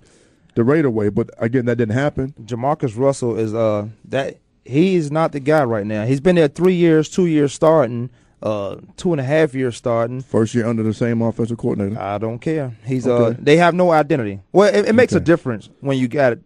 The 0.55 0.63
Raider 0.63 0.89
way, 0.89 1.09
but 1.09 1.29
again 1.37 1.65
that 1.65 1.75
didn't 1.77 1.93
happen. 1.95 2.33
Jamarcus 2.43 2.97
Russell 2.97 3.37
is 3.37 3.53
uh 3.53 3.87
that 4.05 4.37
he 4.65 4.95
is 4.95 5.11
not 5.11 5.31
the 5.31 5.39
guy 5.39 5.63
right 5.63 5.85
now. 5.85 6.05
He's 6.05 6.19
been 6.19 6.35
there 6.35 6.47
three 6.47 6.73
years, 6.73 7.07
two 7.09 7.27
years 7.27 7.53
starting, 7.53 8.09
uh 8.41 8.77
two 8.97 9.11
and 9.13 9.21
a 9.21 9.23
half 9.23 9.53
years 9.53 9.77
starting. 9.77 10.21
First 10.21 10.53
year 10.55 10.67
under 10.67 10.83
the 10.83 10.93
same 10.93 11.21
offensive 11.21 11.57
coordinator. 11.57 11.99
I 11.99 12.17
don't 12.17 12.39
care. 12.39 12.75
He's 12.85 13.07
uh 13.07 13.35
they 13.39 13.57
have 13.57 13.73
no 13.73 13.91
identity. 13.91 14.41
Well, 14.51 14.73
it, 14.73 14.89
it 14.89 14.93
makes 14.93 15.13
a 15.13 15.19
difference 15.19 15.69
when 15.79 15.97
you 15.97 16.07
got 16.07 16.33
it. 16.33 16.41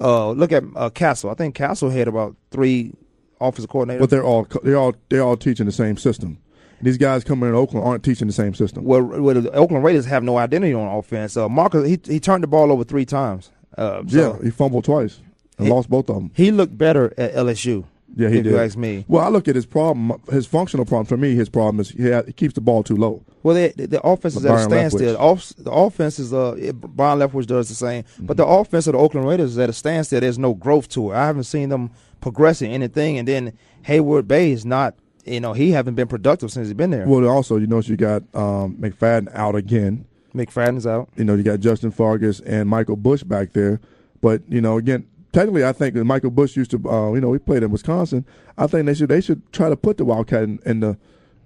Uh, 0.00 0.30
look 0.30 0.52
at 0.52 0.62
uh, 0.76 0.90
Castle. 0.90 1.28
I 1.28 1.34
think 1.34 1.56
Castle 1.56 1.90
had 1.90 2.06
about 2.06 2.36
three 2.52 2.92
offensive 3.40 3.70
coordinators. 3.70 3.98
But 3.98 4.10
they're 4.10 4.24
all 4.24 4.46
they're 4.62 4.76
all 4.76 4.94
they're 5.08 5.22
all 5.22 5.36
teaching 5.36 5.66
the 5.66 5.72
same 5.72 5.96
system. 5.96 6.38
These 6.80 6.98
guys 6.98 7.24
coming 7.24 7.48
in 7.48 7.56
Oakland 7.56 7.84
aren't 7.84 8.04
teaching 8.04 8.28
the 8.28 8.32
same 8.32 8.54
system. 8.54 8.84
well, 8.84 9.02
well, 9.02 9.40
the 9.40 9.50
Oakland 9.52 9.82
Raiders 9.82 10.06
have 10.06 10.22
no 10.22 10.38
identity 10.38 10.72
on 10.72 10.86
offense. 10.86 11.36
Uh, 11.36 11.48
Marcus 11.48 11.86
he 11.86 11.98
he 12.04 12.20
turned 12.20 12.44
the 12.44 12.48
ball 12.48 12.70
over 12.70 12.84
three 12.84 13.04
times. 13.04 13.50
Uh, 13.76 14.02
so 14.06 14.38
yeah, 14.38 14.44
he 14.44 14.50
fumbled 14.50 14.84
twice 14.84 15.20
and 15.58 15.66
He- 15.66 15.72
lost 15.72 15.90
both 15.90 16.08
of 16.08 16.16
them. 16.16 16.30
he 16.34 16.50
looked 16.50 16.76
better 16.78 17.12
at 17.18 17.34
LSU. 17.34 17.84
Yeah, 18.16 18.30
he 18.30 18.38
if 18.38 18.44
did. 18.44 18.50
you 18.52 18.58
ask 18.58 18.76
me. 18.76 19.04
Well, 19.06 19.22
I 19.22 19.28
look 19.28 19.46
at 19.48 19.54
his 19.54 19.66
problem. 19.66 20.18
His 20.30 20.46
functional 20.46 20.84
problem 20.86 21.04
for 21.06 21.16
me, 21.16 21.34
his 21.34 21.48
problem 21.48 21.78
is 21.78 21.90
he, 21.90 22.04
had, 22.04 22.26
he 22.26 22.32
keeps 22.32 22.54
the 22.54 22.60
ball 22.60 22.82
too 22.82 22.96
low. 22.96 23.22
Well, 23.42 23.54
they, 23.54 23.68
the, 23.68 23.86
the 23.86 24.00
offense 24.02 24.34
is 24.34 24.44
at 24.44 24.54
a 24.54 24.62
standstill. 24.62 25.12
The, 25.12 25.18
off, 25.18 25.52
the 25.58 25.70
offense 25.70 26.18
is 26.18 26.32
uh, 26.32 26.56
it, 26.58 26.72
Byron 26.72 27.20
Leftwich 27.20 27.46
does 27.46 27.68
the 27.68 27.74
same, 27.74 28.04
but 28.18 28.36
the 28.36 28.44
Mm-hmm. 28.44 28.60
offense 28.60 28.86
of 28.88 28.94
the 28.94 28.98
Oakland 28.98 29.28
Raiders 29.28 29.50
is 29.52 29.58
at 29.58 29.68
a 29.68 29.72
standstill. 29.72 30.20
There's 30.20 30.38
no 30.38 30.54
growth 30.54 30.88
to 30.90 31.12
it. 31.12 31.16
I 31.16 31.26
haven't 31.26 31.44
seen 31.44 31.68
them 31.68 31.90
progressing 32.20 32.72
anything. 32.72 33.18
And 33.18 33.28
then 33.28 33.52
Heyward-Bey 33.86 34.50
is 34.52 34.64
not, 34.64 34.94
you 35.24 35.38
know, 35.38 35.52
he 35.52 35.70
haven't 35.70 35.94
been 35.94 36.08
productive 36.08 36.50
since 36.50 36.66
he's 36.66 36.74
been 36.74 36.90
there. 36.90 37.06
Well, 37.06 37.28
also 37.28 37.56
you 37.58 37.66
notice 37.68 37.88
you 37.88 37.96
got 37.96 38.22
um, 38.34 38.76
McFadden 38.80 39.32
out 39.34 39.54
again. 39.54 40.06
McFadden's 40.34 40.86
out. 40.86 41.08
You 41.16 41.24
know 41.24 41.34
you 41.34 41.42
got 41.42 41.60
Justin 41.60 41.90
Fargas 41.90 42.40
and 42.40 42.68
Michael 42.68 42.96
Bush 42.96 43.22
back 43.22 43.52
there. 43.52 43.80
But 44.20 44.42
you 44.48 44.60
know 44.60 44.76
again, 44.78 45.06
technically, 45.32 45.64
I 45.64 45.72
think 45.72 45.94
Michael 45.94 46.30
Bush 46.30 46.56
used 46.56 46.70
to. 46.72 46.88
Uh, 46.88 47.12
you 47.12 47.20
know 47.20 47.32
he 47.32 47.38
played 47.38 47.62
in 47.62 47.70
Wisconsin. 47.70 48.24
I 48.56 48.66
think 48.66 48.86
they 48.86 48.94
should 48.94 49.08
they 49.08 49.20
should 49.20 49.52
try 49.52 49.68
to 49.68 49.76
put 49.76 49.96
the 49.96 50.04
Wildcat 50.04 50.44
in, 50.44 50.58
in 50.64 50.80
the 50.80 50.98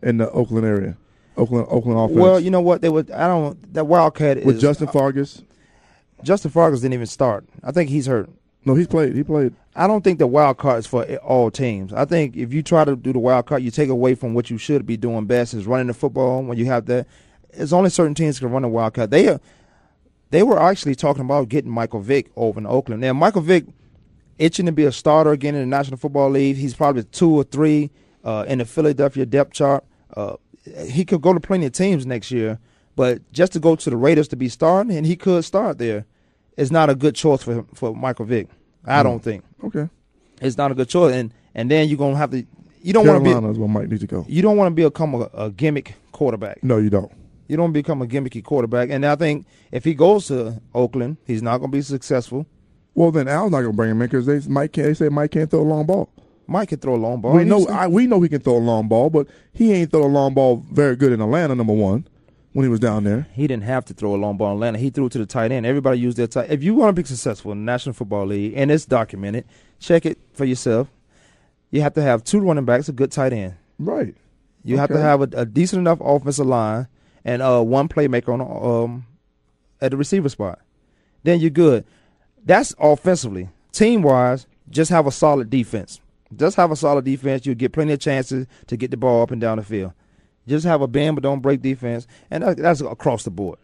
in 0.03 0.19
the 0.19 0.31
Oakland 0.31 0.67
area, 0.67 0.97
Oakland 1.37 1.67
Oakland 1.71 1.99
offense. 1.99 2.19
Well, 2.19 2.41
you 2.41 2.51
know 2.51 2.61
what? 2.61 2.81
They 2.83 2.89
would. 2.89 3.11
I 3.11 3.27
don't. 3.27 3.73
That 3.75 3.87
Wildcat 3.87 4.45
with 4.45 4.57
is 4.57 4.63
Justin 4.63 4.89
Fargas. 4.89 5.43
Justin 6.23 6.51
Fargas 6.51 6.81
didn't 6.81 6.95
even 6.95 7.07
start. 7.07 7.45
I 7.65 7.73
think 7.73 7.91
he's 7.91 8.07
hurt. 8.07 8.31
No, 8.65 8.75
he's 8.75 8.87
played. 8.87 9.17
He 9.17 9.25
played. 9.25 9.55
I 9.75 9.87
don't 9.87 10.05
think 10.05 10.19
the 10.19 10.27
wild 10.27 10.59
card 10.59 10.81
is 10.81 10.87
for 10.87 11.05
all 11.17 11.51
teams. 11.51 11.93
I 11.93 12.05
think 12.05 12.37
if 12.37 12.53
you 12.53 12.63
try 12.63 12.85
to 12.85 12.95
do 12.95 13.13
the 13.13 13.19
wild 13.19 13.47
card, 13.47 13.63
you 13.63 13.71
take 13.71 13.89
away 13.89 14.15
from 14.15 14.35
what 14.35 14.51
you 14.51 14.59
should 14.59 14.87
be 14.87 14.97
doing 14.97 15.25
best 15.25 15.55
is 15.55 15.67
running 15.67 15.89
the 15.89 15.95
football. 15.95 16.43
When 16.43 16.59
you 16.59 16.67
have 16.67 16.87
that, 16.87 17.07
it's 17.51 17.73
only 17.73 17.91
certain 17.91 18.15
teams 18.15 18.39
can 18.39 18.51
run 18.51 18.63
the 18.63 18.69
wild 18.69 18.95
card. 18.95 19.11
They, 19.11 19.37
they 20.33 20.43
were 20.43 20.61
actually 20.61 20.95
talking 20.97 21.23
about 21.23 21.49
getting 21.49 21.71
Michael 21.71 22.01
Vick 22.01 22.31
over 22.37 22.59
in 22.59 22.67
Oakland. 22.67 23.01
Now 23.01 23.13
Michael 23.13 23.43
Vick, 23.43 23.65
itching 24.39 24.67
to 24.67 24.73
be 24.73 24.85
a 24.85 24.93
starter 24.93 25.31
again 25.31 25.55
in 25.55 25.61
the 25.61 25.67
National 25.67 25.97
Football 25.97 26.31
League. 26.31 26.57
He's 26.57 26.75
probably 26.75 27.05
two 27.05 27.31
or 27.31 27.45
three 27.45 27.91
uh, 28.25 28.45
in 28.49 28.59
the 28.59 28.65
Philadelphia 28.65 29.25
depth 29.27 29.53
chart. 29.53 29.85
Uh, 30.17 30.37
he 30.87 31.05
could 31.05 31.21
go 31.23 31.33
to 31.33 31.41
plenty 31.41 31.67
of 31.67 31.73
teams 31.73 32.07
next 32.07 32.31
year, 32.31 32.59
but 32.97 33.21
just 33.33 33.53
to 33.53 33.61
go 33.61 33.77
to 33.77 33.91
the 33.91 33.97
Raiders 33.97 34.29
to 34.29 34.37
be 34.37 34.49
starting, 34.49 34.97
and 34.97 35.07
he 35.07 35.17
could 35.17 35.45
start 35.45 35.79
there, 35.79 36.05
is 36.57 36.71
not 36.71 36.89
a 36.91 36.95
good 36.95 37.15
choice 37.15 37.43
for 37.43 37.65
for 37.75 37.95
Michael 37.95 38.25
Vick. 38.27 38.49
I 38.85 39.03
don't 39.03 39.23
think 39.23 39.45
Okay. 39.65 39.89
it's 40.41 40.57
not 40.57 40.71
a 40.73 40.75
good 40.75 40.89
choice. 40.89 41.15
And 41.15 41.33
and 41.55 41.71
then 41.71 41.89
you're 41.89 41.99
gonna 41.99 42.17
have 42.17 42.31
to 42.31 42.45
you 42.83 42.93
don't 42.93 43.07
want 43.07 43.23
to 43.23 43.31
Carolina 43.31 43.49
be 43.49 43.53
is 43.53 43.59
where 43.59 43.69
Mike 43.69 43.89
needs 43.89 44.01
to 44.01 44.07
go. 44.09 44.25
you 44.29 44.43
don't 44.43 44.57
want 44.57 44.75
to 44.77 44.83
become 44.91 45.15
a, 45.15 45.31
a 45.35 45.51
gimmick 45.51 45.95
quarterback. 46.13 46.63
No, 46.65 46.79
you 46.79 46.91
don't. 46.91 47.13
You 47.53 47.59
don't 47.59 47.73
become 47.73 48.01
a 48.01 48.07
gimmicky 48.07 48.43
quarterback. 48.43 48.89
And 48.89 49.05
I 49.05 49.15
think 49.15 49.47
if 49.73 49.85
he 49.85 49.93
goes 49.93 50.29
to 50.29 50.59
Oakland, 50.75 51.19
he's 51.27 51.43
not 51.43 51.59
going 51.59 51.71
to 51.71 51.77
be 51.77 51.83
successful. 51.83 52.47
Well, 52.95 53.11
then 53.11 53.29
Al's 53.29 53.51
not 53.51 53.61
going 53.61 53.73
to 53.73 53.77
bring 53.77 53.91
him 53.91 54.01
in 54.01 54.09
because 54.09 54.25
they 54.25 54.41
Mike 54.51 54.73
can't. 54.73 54.87
They 54.87 54.95
say 54.95 55.11
Mike 55.11 55.33
can't 55.33 55.51
throw 55.51 55.61
a 55.61 55.63
long 55.63 55.85
ball. 55.85 56.09
Mike 56.47 56.71
can 56.71 56.79
throw 56.79 56.95
a 56.95 56.97
long 56.97 57.21
ball. 57.21 57.35
we 57.35 57.45
know. 57.45 57.69
I, 57.69 57.89
we 57.89 58.07
know 58.07 58.23
he 58.23 58.31
can 58.31 58.41
throw 58.41 58.57
a 58.57 58.59
long 58.59 58.89
ball, 58.89 59.11
but 59.11 59.27
he 59.53 59.71
ain't 59.71 59.91
throw 59.91 60.03
a 60.03 60.09
long 60.09 60.33
ball 60.33 60.65
very 60.73 60.97
good 60.97 61.13
in 61.13 61.21
Atlanta. 61.21 61.55
Number 61.55 61.75
one, 61.75 62.09
when 62.55 62.65
he 62.65 62.71
was 62.71 62.81
down 62.81 63.05
there. 63.05 63.27
he 63.35 63.47
didn't 63.47 63.65
have 63.65 63.85
to 63.85 63.93
throw 63.93 64.15
a 64.15 64.17
long 64.17 64.39
ball 64.39 64.53
in 64.53 64.55
Atlanta. 64.55 64.79
He 64.79 64.89
threw 64.89 65.05
it 65.05 65.13
to 65.13 65.19
the 65.19 65.27
tight 65.27 65.53
end. 65.53 65.67
Everybody 65.67 65.99
used 65.99 66.17
their 66.17 66.29
tight. 66.29 66.51
If 66.51 66.63
you 66.63 66.75
want 66.75 66.97
to 66.97 67.03
be 67.03 67.07
successful 67.07 67.53
in 67.53 67.59
the 67.59 67.71
National 67.71 67.93
Football 67.93 68.29
League, 68.29 68.55
and 68.57 68.71
it's 68.71 68.87
documented, 68.87 69.45
check 69.79 70.07
it 70.07 70.17
for 70.33 70.47
yourself. 70.47 70.89
You 71.71 71.83
have 71.83 71.93
to 71.95 72.03
have 72.03 72.25
two 72.25 72.41
running 72.41 72.65
backs, 72.65 72.89
a 72.89 72.93
good 72.93 73.13
tight 73.13 73.35
end. 73.35 73.57
Right. 73.79 74.15
You 74.65 74.79
have 74.79 74.89
to 74.89 74.99
have 74.99 75.21
a, 75.21 75.29
a 75.41 75.45
decent 75.45 75.81
enough 75.81 75.99
offensive 76.01 76.47
line 76.47 76.87
and 77.25 77.43
uh, 77.43 77.63
one 77.63 77.89
playmaker 77.89 78.29
on 78.29 78.41
um, 78.85 79.07
at 79.81 79.91
the 79.91 79.97
receiver 79.97 80.29
spot. 80.29 80.61
Then 81.23 81.41
you're 81.41 81.51
good. 81.51 81.85
That's 82.45 82.75
offensively. 82.79 83.49
Team 83.73 84.03
wise, 84.03 84.47
just 84.71 84.91
have 84.91 85.07
a 85.07 85.13
solid 85.13 85.51
defense. 85.51 86.01
Just 86.35 86.57
have 86.57 86.71
a 86.71 86.77
solid 86.77 87.05
defense. 87.05 87.47
You'll 87.47 87.55
get 87.55 87.73
plenty 87.73 87.93
of 87.93 88.01
chances 88.01 88.47
to 88.67 88.77
get 88.77 88.91
the 88.91 88.97
ball 88.97 89.23
up 89.23 89.31
and 89.31 89.41
down 89.41 89.59
the 89.59 89.65
field. 89.65 89.93
Just 90.47 90.65
have 90.67 90.83
a 90.83 90.89
bend 90.89 91.17
but 91.17 91.23
don't 91.23 91.41
break 91.41 91.63
defense, 91.63 92.07
and 92.31 92.43
that, 92.43 92.57
that's 92.57 92.81
across 92.81 93.23
the 93.23 93.31
board. 93.31 93.59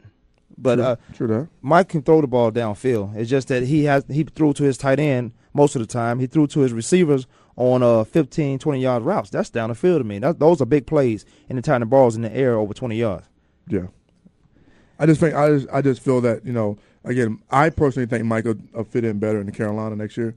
But 0.56 0.76
True, 0.76 0.84
uh, 0.84 0.96
true. 1.14 1.48
Mike 1.62 1.88
can 1.88 2.02
throw 2.02 2.20
the 2.20 2.26
ball 2.26 2.50
downfield. 2.50 3.16
It's 3.16 3.30
just 3.30 3.48
that 3.48 3.64
he 3.64 3.84
has 3.84 4.04
he 4.08 4.24
threw 4.24 4.52
to 4.54 4.64
his 4.64 4.76
tight 4.76 4.98
end 4.98 5.32
most 5.54 5.76
of 5.76 5.80
the 5.80 5.86
time. 5.86 6.18
He 6.18 6.26
threw 6.26 6.46
to 6.48 6.60
his 6.60 6.72
receivers 6.72 7.26
on 7.56 7.82
uh 7.82 8.04
15, 8.04 8.58
20 8.58 8.80
yard 8.80 9.02
routes. 9.04 9.30
That's 9.30 9.50
down 9.50 9.68
the 9.68 9.74
field 9.74 10.00
to 10.00 10.04
me. 10.04 10.18
That, 10.18 10.38
those 10.38 10.60
are 10.60 10.66
big 10.66 10.86
plays 10.86 11.24
in 11.48 11.56
the 11.56 11.62
time 11.62 11.80
the 11.80 11.86
ball's 11.86 12.16
in 12.16 12.22
the 12.22 12.32
air 12.34 12.56
over 12.58 12.74
20 12.74 12.96
yards. 12.96 13.28
Yeah. 13.68 13.86
I 14.98 15.06
just 15.06 15.20
think 15.20 15.34
I 15.34 15.48
just 15.48 15.66
I 15.72 15.80
just 15.82 16.02
feel 16.02 16.20
that 16.22 16.44
you 16.44 16.52
know 16.52 16.76
again 17.04 17.40
I 17.50 17.70
personally 17.70 18.06
think 18.06 18.24
Michael 18.24 18.54
will 18.72 18.84
fit 18.84 19.04
in 19.04 19.18
better 19.18 19.40
in 19.40 19.50
Carolina 19.52 19.94
next 19.96 20.16
year 20.16 20.34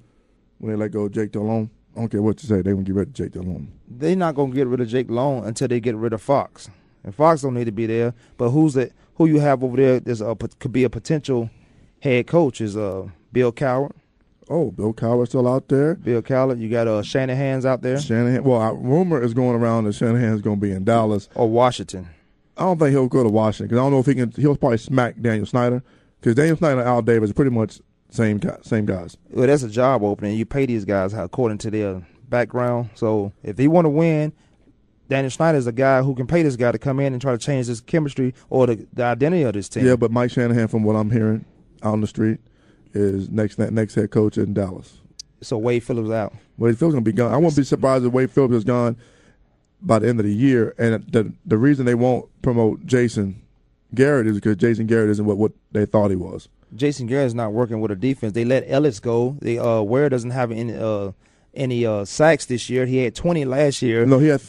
when 0.60 0.72
they 0.72 0.78
let 0.78 0.92
go 0.92 1.04
of 1.06 1.12
Jake 1.12 1.32
Delhomme. 1.32 1.70
I 1.96 2.00
don't 2.00 2.10
care 2.10 2.22
what 2.22 2.42
you 2.42 2.48
say, 2.48 2.62
they 2.62 2.72
gonna 2.72 2.84
get 2.84 2.96
rid 2.96 3.08
of 3.10 3.14
Jake 3.14 3.32
Delhomme. 3.32 3.72
They're 3.88 4.16
not 4.16 4.36
gonna 4.36 4.54
get 4.54 4.68
rid 4.68 4.80
of 4.80 4.88
Jake 4.88 5.10
Long 5.10 5.46
until 5.46 5.68
they 5.68 5.80
get 5.80 5.96
rid 5.96 6.14
of 6.14 6.22
Fox. 6.22 6.70
And 7.04 7.14
Fox 7.16 7.42
don't 7.42 7.56
need 7.56 7.66
to 7.66 7.72
be 7.72 7.88
there. 7.88 8.14
But 8.38 8.52
who's 8.52 8.78
it? 8.78 8.94
Who 9.16 9.26
you 9.26 9.40
have 9.40 9.64
over 9.64 9.76
there? 9.78 10.00
There's 10.00 10.22
a 10.22 10.36
could 10.60 10.72
be 10.72 10.84
a 10.84 10.90
potential 10.90 11.50
head 12.02 12.28
coach 12.28 12.62
is 12.62 12.78
uh 12.78 13.08
Bill 13.34 13.52
Cowher. 13.52 13.92
Oh, 14.50 14.70
Bill 14.72 14.94
Cowher's 14.94 15.30
still 15.30 15.48
out 15.48 15.70
there. 15.70 15.96
Bill 15.96 16.22
Cowher. 16.22 16.60
You 16.60 16.70
got 16.70 16.88
uh 16.88 17.02
Shanahan's 17.02 17.66
out 17.66 17.82
there 17.82 18.00
Shanahan. 18.00 18.44
Well, 18.44 18.62
I, 18.62 18.70
rumor 18.70 19.22
is 19.24 19.34
going 19.34 19.56
around 19.60 19.86
that 19.86 19.94
Shanahan's 19.94 20.42
going 20.42 20.60
to 20.60 20.62
be 20.62 20.72
in 20.72 20.84
Dallas. 20.84 21.30
or 21.36 21.50
Washington. 21.50 22.08
I 22.62 22.66
don't 22.66 22.78
think 22.78 22.92
he'll 22.92 23.08
go 23.08 23.24
to 23.24 23.30
Washington 23.30 23.68
because 23.68 23.80
I 23.80 23.82
don't 23.84 23.92
know 23.92 24.00
if 24.00 24.06
he 24.06 24.14
can. 24.14 24.32
He'll 24.32 24.56
probably 24.56 24.78
smack 24.78 25.20
Daniel 25.20 25.48
Snyder 25.48 25.82
because 26.20 26.36
Daniel 26.36 26.56
Snyder 26.56 26.80
and 26.80 26.88
Al 26.88 27.02
Davis 27.02 27.32
are 27.32 27.34
pretty 27.34 27.50
much 27.50 27.82
same 28.12 28.38
guy, 28.38 28.58
same 28.62 28.86
guys. 28.86 29.18
Well, 29.32 29.48
that's 29.48 29.64
a 29.64 29.70
job 29.70 30.04
opening. 30.04 30.38
You 30.38 30.46
pay 30.46 30.68
these 30.68 30.86
guys 30.86 31.14
according 31.14 31.58
to 31.60 31.72
their 31.72 32.06
background. 32.30 32.92
So 32.94 33.34
if 33.42 33.56
they 33.56 33.68
want 33.68 33.86
to 33.86 33.90
win, 33.90 34.32
Daniel 35.10 35.32
Snyder 35.32 35.58
is 35.58 35.66
a 35.66 35.72
guy 35.72 36.04
who 36.04 36.14
can 36.14 36.28
pay 36.28 36.44
this 36.44 36.56
guy 36.56 36.72
to 36.72 36.78
come 36.78 37.00
in 37.00 37.14
and 37.14 37.22
try 37.22 37.32
to 37.32 37.38
change 37.38 37.66
this 37.66 37.82
chemistry 37.82 38.34
or 38.52 38.68
the, 38.68 38.88
the 38.94 39.04
identity 39.06 39.42
of 39.44 39.54
this 39.54 39.68
team. 39.68 39.86
Yeah, 39.86 39.96
but 39.96 40.12
Mike 40.12 40.30
Shanahan, 40.30 40.68
from 40.68 40.84
what 40.84 40.96
I'm 40.96 41.10
hearing 41.10 41.44
out 41.82 41.94
on 41.94 42.02
the 42.02 42.08
street, 42.08 42.40
is 42.94 43.28
next 43.30 43.58
next 43.58 43.96
head 43.96 44.12
coach 44.12 44.38
in 44.38 44.54
Dallas. 44.54 45.00
so 45.42 45.58
Wade 45.58 45.84
Phillips 45.84 46.12
out. 46.12 46.34
Wade 46.58 46.78
Phillips 46.78 46.94
gonna 46.94 47.02
be 47.04 47.12
gone. 47.12 47.34
I 47.34 47.38
won't 47.38 47.56
be 47.56 47.64
surprised 47.64 48.06
if 48.06 48.14
Wade 48.14 48.30
Phillips 48.30 48.54
is 48.54 48.64
gone 48.64 48.98
by 49.82 50.00
the 50.00 50.08
end 50.08 50.20
of 50.20 50.26
the 50.26 50.34
year. 50.34 50.74
And 50.78 51.04
the 51.12 51.32
the 51.46 51.58
reason 51.58 51.86
they 51.86 51.96
won't 51.96 52.30
promote 52.42 52.86
Jason 52.86 53.42
Garrett 53.94 54.28
is 54.28 54.36
because 54.36 54.56
Jason 54.58 54.88
Garrett 54.88 55.10
isn't 55.10 55.26
what, 55.26 55.38
what 55.38 55.52
they 55.72 55.86
thought 55.86 56.10
he 56.12 56.16
was. 56.16 56.48
Jason 56.76 57.06
Garrett 57.08 57.28
is 57.28 57.34
not 57.36 57.52
working 57.52 57.82
with 57.82 57.92
a 57.92 57.96
defense. 57.96 58.34
They 58.34 58.46
let 58.46 58.64
Ellis 58.68 59.00
go. 59.00 59.38
They 59.42 59.58
uh 59.60 59.82
Ware 59.82 60.08
doesn't 60.10 60.32
have 60.32 60.52
any 60.52 60.74
uh 60.74 61.12
any 61.54 61.86
uh 61.86 62.06
sacks 62.06 62.46
this 62.46 62.70
year. 62.70 62.86
He 62.86 62.98
had 63.00 63.14
20 63.16 63.44
last 63.46 63.82
year. 63.82 64.06
No, 64.06 64.20
he 64.20 64.28
had 64.28 64.42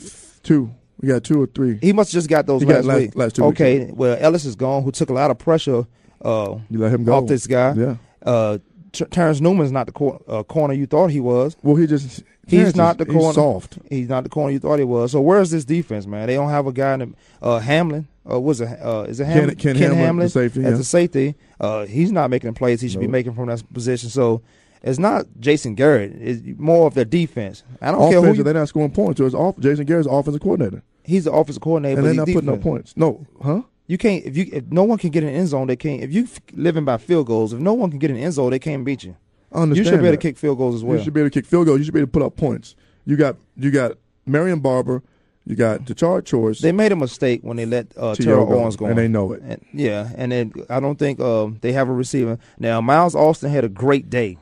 two. 0.43 0.73
He 1.01 1.09
got 1.09 1.25
two 1.25 1.43
or 1.43 1.47
three. 1.47 1.79
He 1.83 1.93
must 1.93 2.13
have 2.13 2.19
just 2.19 2.29
got 2.31 2.47
those 2.47 2.63
He 2.63 2.67
got 2.69 2.77
last, 2.77 2.85
last- 2.87 2.99
week. 3.01 3.17
last 3.17 3.35
two 3.37 3.45
weeks. 3.45 3.61
okay, 3.61 3.91
well 3.93 4.17
Ellis 4.21 4.45
is 4.45 4.55
gone, 4.55 4.85
who 4.85 4.93
took 4.93 5.11
a 5.11 5.13
lot 5.13 5.31
of 5.33 5.39
pressure 5.39 5.85
uh 6.25 6.59
You 6.71 6.79
let 6.79 6.93
him 6.93 7.03
go 7.05 7.15
off 7.15 7.27
this 7.27 7.47
guy. 7.49 7.73
Yeah. 7.75 7.97
Uh, 8.25 8.59
T- 8.93 9.05
Terrence 9.07 9.41
Newman's 9.41 9.73
not 9.73 9.87
the 9.87 9.93
cor- 9.93 10.21
uh, 10.29 10.43
corner 10.43 10.75
you 10.75 10.87
thought 10.87 11.09
he 11.11 11.21
was. 11.21 11.57
Well, 11.63 11.77
he 11.77 11.87
just 11.87 12.23
He's 12.47 12.59
Terrence 12.61 12.77
not 12.77 13.01
is- 13.01 13.07
the 13.07 13.13
corner. 13.13 13.27
He's 13.29 13.35
soft. 13.35 13.79
He's 13.89 14.09
not 14.09 14.25
the 14.25 14.31
corner 14.31 14.53
you 14.53 14.59
thought 14.59 14.79
he 14.79 14.85
was. 14.85 15.13
So 15.13 15.21
where's 15.21 15.51
this 15.51 15.65
defense, 15.65 16.07
man? 16.07 16.27
They 16.27 16.35
don't 16.35 16.51
have 16.51 16.67
a 16.67 16.73
guy 16.73 16.95
in 16.95 16.99
the, 17.01 17.13
uh, 17.41 17.59
Hamlin. 17.61 18.09
Uh, 18.31 18.39
was 18.41 18.61
it? 18.61 18.69
Uh, 18.81 19.05
is 19.09 19.19
it 19.21 19.25
Hamlin? 19.27 19.57
Ken 19.57 19.77
Hamlin, 19.77 20.27
the 20.27 20.31
safety, 20.31 20.65
as 20.65 20.75
yeah. 20.75 20.81
a 20.81 20.85
safety. 20.85 21.35
Uh, 21.61 21.87
he's 21.87 22.13
not 22.13 22.31
making 22.31 22.53
the 22.53 22.59
plays 22.59 22.81
he 22.81 22.89
should 22.89 23.01
be 23.01 23.07
making 23.09 23.35
from 23.35 23.49
that 23.49 23.63
position. 23.73 24.11
So 24.11 24.43
it's 24.83 24.99
not 24.99 25.27
Jason 25.41 25.75
Garrett. 25.75 26.13
It's 26.21 26.41
more 26.59 26.87
of 26.87 26.95
the 26.95 27.05
defense. 27.05 27.63
I 27.81 27.91
don't 27.91 28.11
care 28.11 28.21
who. 28.21 28.33
You, 28.33 28.43
they're 28.43 28.55
not 28.55 28.69
scoring 28.69 28.91
points. 28.93 29.19
So 29.19 29.27
it's 29.27 29.35
off. 29.35 29.59
Jason 29.59 29.87
Garrett's 29.87 30.09
offensive 30.09 30.41
coordinator, 30.41 30.83
he's 31.03 31.25
the 31.25 31.33
offensive 31.33 31.63
coordinator, 31.63 32.01
and 32.01 32.17
but 32.17 32.27
they're 32.27 32.27
he's 32.27 32.35
not 32.35 32.43
putting 32.43 32.59
up 32.59 32.61
points. 32.63 32.97
No, 32.97 33.27
huh? 33.43 33.63
You 33.93 33.99
can't 33.99 34.25
if 34.25 34.39
you 34.39 34.47
if 34.51 34.65
no 34.71 34.85
one 34.85 34.97
can 34.97 35.11
get 35.11 35.23
an 35.23 35.29
end 35.29 35.49
zone, 35.49 35.67
they 35.67 35.77
can't. 35.77 36.03
If 36.03 36.15
you 36.15 36.27
living 36.55 36.87
by 36.87 36.97
field 36.97 37.27
goals, 37.27 37.53
if 37.53 37.61
no 37.61 37.75
one 37.75 37.91
can 37.91 37.99
get 37.99 38.11
an 38.11 38.17
end 38.17 38.33
zone, 38.33 38.49
they 38.49 38.59
can't 38.59 38.87
beat 38.87 39.05
you. 39.05 39.15
I 39.53 39.59
You 39.59 39.63
understand. 39.65 39.87
should 39.87 40.01
be 40.01 40.07
able 40.07 40.17
to 40.17 40.23
kick 40.23 40.39
field 40.39 40.57
goals 40.57 40.77
as 40.77 40.83
well. 40.83 40.97
You 40.97 41.05
should 41.05 41.13
be 41.13 41.21
able 41.21 41.29
to 41.29 41.35
kick 41.39 41.45
field 41.45 41.67
goals. 41.67 41.79
You 41.81 41.85
should 41.85 41.93
be 41.93 42.01
able 42.01 42.07
to 42.07 42.13
put 42.13 42.23
up 42.23 42.35
points. 42.35 42.75
You 43.05 43.17
got 43.17 43.37
you 43.55 43.71
got 43.71 43.99
Marion 44.25 44.61
Barber, 44.61 45.03
you 45.45 45.57
got 45.57 45.85
Tashard 45.85 46.25
Choice. 46.25 46.61
They 46.61 46.73
made 46.73 46.91
a 46.93 46.97
mistake 46.97 47.41
when 47.43 47.59
they 47.59 47.67
let 47.67 47.89
uh. 47.99 48.15
Terrell 48.15 48.47
go, 48.47 48.63
Owens 48.63 48.77
go, 48.77 48.87
and 48.87 48.97
they 48.97 49.09
know 49.09 49.31
it. 49.33 49.43
And, 49.43 49.63
yeah, 49.75 50.09
and 50.17 50.33
then 50.33 50.55
I 50.71 50.81
don't 50.81 50.99
think 50.99 51.21
um, 51.21 51.59
they 51.61 51.73
have 51.73 51.91
a 51.91 51.93
receiver 51.93 52.39
now. 52.59 52.81
Miles 52.81 53.15
Austin 53.15 53.51
had 53.51 53.63
a 53.63 53.69
great 53.69 54.09
day 54.09 54.39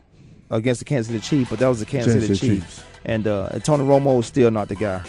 against 0.48 0.78
the 0.78 0.84
Kansas 0.84 1.12
City 1.12 1.26
Chiefs, 1.26 1.50
but 1.50 1.58
that 1.58 1.66
was 1.66 1.80
the 1.80 1.86
Kansas, 1.86 2.12
Kansas 2.12 2.38
City 2.38 2.38
City 2.38 2.60
Chiefs, 2.60 2.84
and, 3.04 3.26
uh, 3.26 3.48
Tony 3.64 3.82
Romo 3.82 4.20
is 4.20 4.26
still 4.26 4.52
not 4.52 4.68
the 4.68 4.76
guy. 4.76 5.02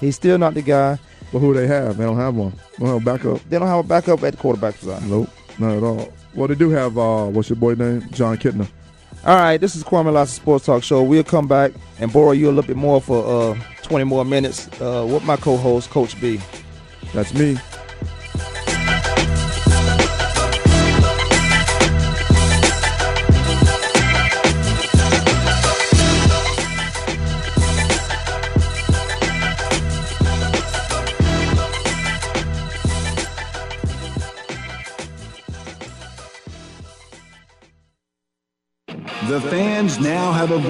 He's 0.00 0.16
still 0.16 0.38
not 0.38 0.54
the 0.54 0.62
guy. 0.62 0.98
But 1.32 1.40
who 1.40 1.54
they 1.54 1.66
have? 1.66 1.96
They 1.96 2.04
don't 2.04 2.16
have 2.16 2.34
one. 2.34 2.52
They 2.78 2.84
don't 2.84 2.88
have 2.88 3.02
a 3.02 3.04
backup. 3.04 3.48
They 3.48 3.58
don't 3.58 3.68
have 3.68 3.84
a 3.84 3.88
backup 3.88 4.22
at 4.22 4.34
the 4.34 4.38
quarterback 4.38 4.78
position. 4.78 5.10
Nope, 5.10 5.30
not 5.58 5.76
at 5.76 5.82
all. 5.82 6.12
Well, 6.34 6.48
they 6.48 6.54
do 6.54 6.70
have 6.70 6.96
uh, 6.96 7.26
what's 7.26 7.48
your 7.48 7.56
boy 7.56 7.74
name? 7.74 8.08
Jon 8.10 8.36
Kitna. 8.36 8.68
All 9.24 9.36
right, 9.36 9.60
this 9.60 9.74
is 9.74 9.82
Kwamie 9.82 10.12
Lassiter 10.12 10.40
Sports 10.40 10.66
Talk 10.66 10.82
Show. 10.84 11.02
We'll 11.02 11.24
come 11.24 11.48
back 11.48 11.72
and 11.98 12.12
borrow 12.12 12.30
you 12.30 12.46
a 12.46 12.52
little 12.52 12.62
bit 12.62 12.76
more 12.76 13.00
for 13.00 13.54
uh, 13.54 13.58
20 13.82 14.04
more 14.04 14.24
minutes 14.24 14.68
uh, 14.80 15.04
with 15.10 15.24
my 15.24 15.36
co-host, 15.36 15.90
Coach 15.90 16.20
B. 16.20 16.40
That's 17.12 17.34
me. 17.34 17.58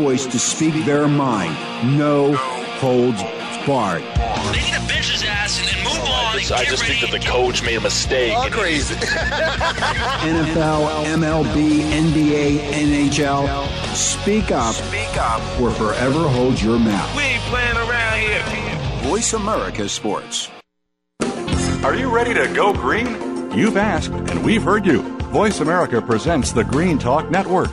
Voice 0.06 0.24
to 0.24 0.38
speak 0.38 0.84
their 0.84 1.08
mind. 1.08 1.52
No 1.98 2.32
holds 2.78 3.20
barred. 3.66 4.02
They 4.54 4.60
need 4.62 4.74
to 4.74 4.86
bench 4.86 5.10
his 5.10 5.24
ass 5.24 5.58
and 5.58 5.66
then 5.66 5.82
move 5.82 5.98
on. 5.98 6.36
I 6.36 6.38
just, 6.38 6.50
and 6.52 6.60
I 6.60 6.62
get 6.62 6.70
just 6.70 6.84
think 6.84 7.00
that 7.00 7.10
the 7.10 7.18
coach 7.18 7.64
made 7.64 7.74
a 7.74 7.80
mistake. 7.80 8.32
and- 8.32 8.52
crazy. 8.52 8.94
NFL, 10.30 11.06
MLB, 11.06 11.80
NBA, 11.90 12.60
NHL. 12.70 13.66
Speak 13.96 14.52
up. 14.52 14.76
Speak 14.76 15.16
up 15.18 15.42
or 15.60 15.72
forever 15.72 16.28
hold 16.28 16.62
your 16.62 16.78
mouth. 16.78 17.16
We 17.16 17.24
ain't 17.24 17.42
playing 17.50 17.76
around 17.76 18.20
here. 18.20 19.10
Voice 19.10 19.32
America 19.32 19.88
Sports. 19.88 20.48
Are 21.82 21.96
you 21.96 22.14
ready 22.14 22.32
to 22.32 22.46
go 22.54 22.72
green? 22.72 23.08
You've 23.50 23.76
asked, 23.76 24.12
and 24.12 24.44
we've 24.44 24.62
heard 24.62 24.86
you. 24.86 25.02
Voice 25.32 25.58
America 25.58 26.00
presents 26.00 26.52
the 26.52 26.62
Green 26.62 26.96
Talk 26.96 27.28
Network. 27.28 27.72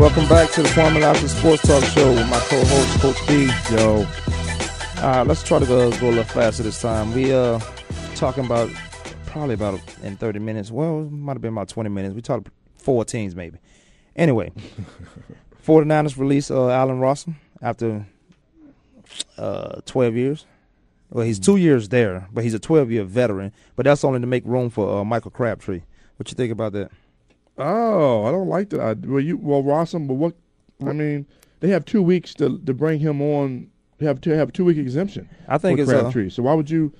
Welcome 0.00 0.26
back 0.30 0.50
to 0.52 0.62
the 0.62 0.68
Kwamie 0.70 1.02
Lassiter 1.02 1.28
Sports 1.28 1.60
Talk 1.60 1.84
Show 1.84 2.08
with 2.08 2.26
my 2.30 2.38
co-host 2.38 3.00
Coach 3.00 3.28
B. 3.28 3.50
Yo, 3.70 3.96
All 3.96 5.10
right, 5.18 5.26
let's 5.26 5.42
try 5.42 5.58
to 5.58 5.66
go, 5.66 5.90
go 5.98 6.06
a 6.06 6.08
little 6.08 6.24
faster 6.24 6.62
this 6.62 6.80
time. 6.80 7.12
We 7.12 7.34
uh 7.34 7.60
talking 8.14 8.46
about 8.46 8.70
probably 9.26 9.52
about 9.52 9.78
in 10.02 10.16
30 10.16 10.38
minutes. 10.38 10.70
Well, 10.70 11.02
it 11.02 11.12
might 11.12 11.34
have 11.34 11.42
been 11.42 11.52
about 11.52 11.68
20 11.68 11.90
minutes. 11.90 12.14
We 12.14 12.22
talked 12.22 12.48
four 12.78 13.04
teams 13.04 13.36
maybe. 13.36 13.58
Anyway, 14.16 14.52
49ers 15.66 16.16
release 16.16 16.50
uh, 16.50 16.70
Allen 16.70 16.98
Rossum 16.98 17.34
after 17.60 18.06
uh 19.36 19.82
12 19.84 20.16
years. 20.16 20.46
Well, 21.10 21.26
he's 21.26 21.38
two 21.38 21.56
years 21.56 21.90
there, 21.90 22.26
but 22.32 22.42
he's 22.42 22.54
a 22.54 22.58
12 22.58 22.90
year 22.90 23.04
veteran. 23.04 23.52
But 23.76 23.84
that's 23.84 24.02
only 24.02 24.20
to 24.20 24.26
make 24.26 24.46
room 24.46 24.70
for 24.70 25.00
uh, 25.00 25.04
Michael 25.04 25.30
Crabtree. 25.30 25.82
What 26.16 26.30
you 26.30 26.36
think 26.36 26.52
about 26.52 26.72
that? 26.72 26.90
Oh, 27.60 28.24
I 28.24 28.30
don't 28.30 28.48
like 28.48 28.70
that. 28.70 28.80
I, 28.80 28.92
well, 28.92 29.20
you 29.20 29.36
well 29.36 29.62
Rossum, 29.62 30.06
but 30.08 30.14
what? 30.14 30.34
I 30.86 30.92
mean, 30.92 31.26
they 31.60 31.68
have 31.68 31.84
two 31.84 32.02
weeks 32.02 32.34
to 32.34 32.58
to 32.58 32.74
bring 32.74 33.00
him 33.00 33.20
on. 33.20 33.68
They 33.98 34.06
have 34.06 34.20
to 34.22 34.30
have 34.36 34.48
a 34.48 34.52
two 34.52 34.64
week 34.64 34.78
exemption. 34.78 35.28
I 35.46 35.58
think 35.58 35.78
for 35.78 35.82
it's, 35.82 35.92
uh, 35.92 36.00
Crabtree. 36.02 36.30
so 36.30 36.42
why 36.42 36.54
would 36.54 36.70
you 36.70 36.92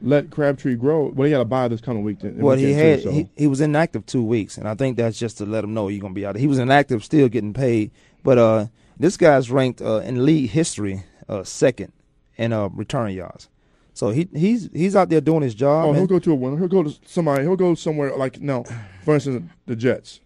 let 0.00 0.30
Crabtree 0.30 0.76
grow? 0.76 1.08
Well, 1.08 1.26
he 1.26 1.32
got 1.32 1.38
to 1.38 1.44
buy 1.44 1.66
this 1.66 1.80
coming 1.80 2.04
week. 2.04 2.20
Then, 2.20 2.38
Well, 2.38 2.56
he 2.56 2.72
had 2.72 2.98
too, 2.98 3.04
so. 3.04 3.10
he, 3.10 3.28
he 3.36 3.46
was 3.46 3.60
inactive 3.60 4.06
two 4.06 4.22
weeks, 4.22 4.56
and 4.56 4.68
I 4.68 4.74
think 4.74 4.96
that's 4.96 5.18
just 5.18 5.38
to 5.38 5.46
let 5.46 5.64
him 5.64 5.74
know 5.74 5.88
you're 5.88 6.00
gonna 6.00 6.14
be 6.14 6.24
out. 6.26 6.36
He 6.36 6.46
was 6.46 6.58
inactive, 6.58 7.02
still 7.04 7.28
getting 7.28 7.52
paid, 7.54 7.90
but 8.22 8.38
uh, 8.38 8.66
this 8.98 9.16
guy's 9.16 9.50
ranked 9.50 9.82
uh, 9.82 9.96
in 10.04 10.24
league 10.24 10.50
history 10.50 11.02
uh, 11.28 11.42
second 11.42 11.92
in 12.36 12.52
uh, 12.52 12.68
return 12.68 13.12
yards. 13.12 13.48
So 13.94 14.10
he 14.10 14.28
he's 14.34 14.68
he's 14.72 14.94
out 14.96 15.08
there 15.08 15.20
doing 15.20 15.42
his 15.42 15.54
job. 15.54 15.86
Oh, 15.86 15.92
he'll 15.92 16.06
go 16.06 16.18
to 16.18 16.32
a 16.32 16.34
winner. 16.34 16.56
He'll 16.58 16.68
go 16.68 16.82
to 16.82 16.94
somebody. 17.06 17.42
He'll 17.44 17.56
go 17.56 17.74
somewhere 17.74 18.14
like 18.16 18.40
no, 18.40 18.64
for 19.04 19.14
instance, 19.14 19.50
the 19.66 19.76
Jets. 19.76 20.20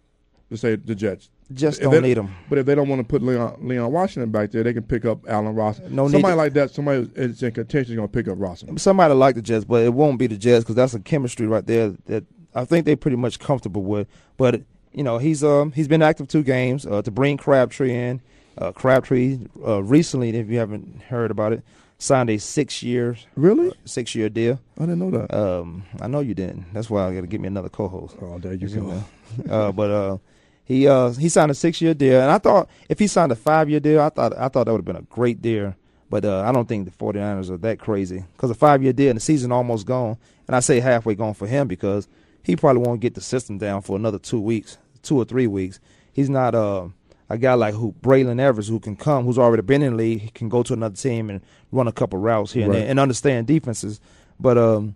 Let's 0.49 0.61
say 0.61 0.75
the 0.75 0.95
Jets. 0.95 1.29
Just 1.53 1.81
If 1.81 1.89
don't 1.89 2.03
need 2.03 2.15
them. 2.15 2.33
But 2.47 2.59
if 2.59 2.65
they 2.67 2.75
don't 2.75 2.87
want 2.87 2.99
to 2.99 3.03
put 3.03 3.23
Leon, 3.23 3.57
Leon 3.61 3.91
Washington 3.91 4.31
back 4.31 4.51
there, 4.51 4.63
they 4.63 4.73
can 4.73 4.83
pick 4.83 5.05
up 5.05 5.27
Allen 5.27 5.55
Ross. 5.55 5.79
No 5.89 6.07
somebody 6.07 6.35
like 6.35 6.53
that. 6.53 6.69
Somebody 6.71 7.09
is 7.15 7.41
in 7.41 7.51
contention 7.51 7.93
is 7.93 7.95
going 7.95 8.07
to 8.07 8.11
pick 8.11 8.27
up 8.27 8.35
Ross. 8.39 8.63
somebody 8.77 9.13
like 9.15 9.35
the 9.35 9.41
Jets, 9.41 9.65
but 9.65 9.83
it 9.83 9.93
won't 9.93 10.19
be 10.19 10.27
the 10.27 10.37
Jets 10.37 10.63
because 10.63 10.75
that's 10.75 10.93
a 10.93 10.99
chemistry 10.99 11.47
right 11.47 11.65
there 11.65 11.95
that 12.05 12.23
I 12.53 12.65
think 12.65 12.85
they're 12.85 12.97
pretty 12.97 13.17
much 13.17 13.39
comfortable 13.39 13.83
with. 13.83 14.07
But 14.37 14.61
you 14.93 15.03
know, 15.03 15.17
he's 15.17 15.43
um 15.43 15.71
he's 15.71 15.87
been 15.87 16.03
active 16.03 16.27
two 16.27 16.43
games 16.43 16.85
uh, 16.85 17.01
to 17.01 17.11
bring 17.11 17.37
Crabtree 17.37 17.95
in. 17.95 18.21
Uh, 18.57 18.71
Crabtree 18.71 19.39
uh, 19.65 19.81
recently, 19.81 20.29
if 20.29 20.49
you 20.49 20.59
haven't 20.59 21.01
heard 21.03 21.31
about 21.31 21.53
it, 21.53 21.63
signed 21.99 22.29
a 22.29 22.37
six 22.39 22.81
year 22.81 23.17
Really? 23.35 23.71
six 23.85 24.15
year 24.15 24.29
deal. 24.29 24.59
I 24.77 24.81
didn't 24.85 24.99
know 24.99 25.11
that. 25.11 25.33
Um, 25.37 25.83
I 26.01 26.07
know 26.07 26.21
you 26.21 26.33
didn't. 26.33 26.73
That's 26.73 26.89
why 26.89 27.05
I 27.07 27.13
got 27.13 27.21
to 27.21 27.27
get 27.27 27.41
me 27.41 27.47
another 27.47 27.69
co-host. 27.69 28.15
Oh, 28.21 28.39
there 28.39 28.53
you 28.53 28.67
You 28.67 29.03
go. 29.47 29.53
uh, 29.53 29.71
but 29.71 29.91
uh, 29.91 30.17
he 30.65 30.87
uh, 30.87 31.11
he 31.11 31.29
signed 31.29 31.51
a 31.51 31.55
six 31.55 31.81
year 31.81 31.93
deal, 31.93 32.21
and 32.21 32.31
I 32.31 32.37
thought 32.39 32.69
if 32.87 32.97
he 32.99 33.07
signed 33.07 33.31
a 33.31 33.35
five 33.35 33.69
year 33.69 33.79
deal, 33.79 34.01
I 34.01 34.09
thought 34.09 34.35
I 34.37 34.47
thought 34.47 34.65
that 34.65 34.71
would 34.71 34.79
have 34.79 34.85
been 34.85 34.95
a 34.95 35.01
great 35.03 35.41
deal. 35.41 35.75
But 36.09 36.25
uh, 36.25 36.41
I 36.41 36.51
don't 36.51 36.67
think 36.67 36.85
the 36.85 36.91
49ers 36.91 37.51
are 37.51 37.57
that 37.57 37.77
crazy 37.79 38.23
because 38.33 38.49
a 38.49 38.55
five 38.55 38.81
year 38.81 38.93
deal 38.93 39.09
and 39.11 39.17
the 39.17 39.21
season 39.21 39.51
almost 39.51 39.85
gone, 39.85 40.17
and 40.47 40.55
I 40.55 40.59
say 40.61 40.79
halfway 40.79 41.13
gone 41.15 41.35
for 41.35 41.45
him 41.45 41.67
because 41.67 42.07
he 42.41 42.55
probably 42.55 42.81
won't 42.81 42.99
get 43.01 43.13
the 43.13 43.21
system 43.21 43.57
down 43.59 43.81
for 43.83 43.95
another 43.95 44.17
two 44.17 44.39
weeks, 44.39 44.77
two 45.03 45.17
or 45.17 45.25
three 45.25 45.45
weeks. 45.47 45.79
He's 46.13 46.29
not 46.29 46.55
uh, 46.55 46.87
a 47.29 47.37
guy 47.37 47.53
like 47.53 47.75
who 47.75 47.93
Braylon 48.01 48.39
Evers 48.39 48.67
who 48.67 48.79
can 48.79 48.95
come, 48.95 49.25
who's 49.25 49.37
already 49.37 49.61
been 49.61 49.81
in 49.83 49.91
the 49.93 49.97
league, 49.97 50.21
he 50.21 50.29
can 50.29 50.49
go 50.49 50.63
to 50.63 50.73
another 50.73 50.95
team 50.95 51.29
and 51.29 51.41
run 51.71 51.87
a 51.87 51.91
couple 51.91 52.17
routes 52.19 52.53
here 52.53 52.63
and 52.63 52.73
Right. 52.73 52.79
there 52.79 52.89
and 52.89 52.99
understand 52.99 53.45
defenses. 53.47 53.99
But 54.39 54.57
um, 54.57 54.95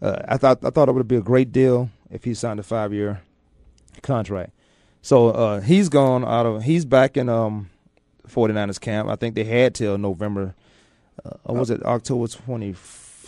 uh, 0.00 0.22
I 0.28 0.36
thought 0.36 0.64
I 0.64 0.70
thought 0.70 0.88
it 0.88 0.92
would 0.92 1.08
be 1.08 1.16
a 1.16 1.20
great 1.22 1.50
deal 1.52 1.90
if 2.10 2.24
he 2.24 2.34
signed 2.34 2.60
a 2.60 2.62
five 2.62 2.92
year 2.92 3.20
contract. 4.02 4.50
So 5.02 5.30
uh, 5.30 5.60
he's 5.60 5.88
gone 5.88 6.24
out 6.24 6.46
of 6.46 6.62
he's 6.62 6.84
back 6.84 7.16
in 7.16 7.28
um 7.28 7.68
49ers 8.28 8.80
camp. 8.80 9.08
I 9.08 9.16
think 9.16 9.34
they 9.34 9.44
had 9.44 9.74
till 9.74 9.98
November 9.98 10.54
uh, 11.24 11.30
or 11.44 11.56
was 11.56 11.70
it 11.70 11.82
October 11.84 12.26
They 12.26 12.72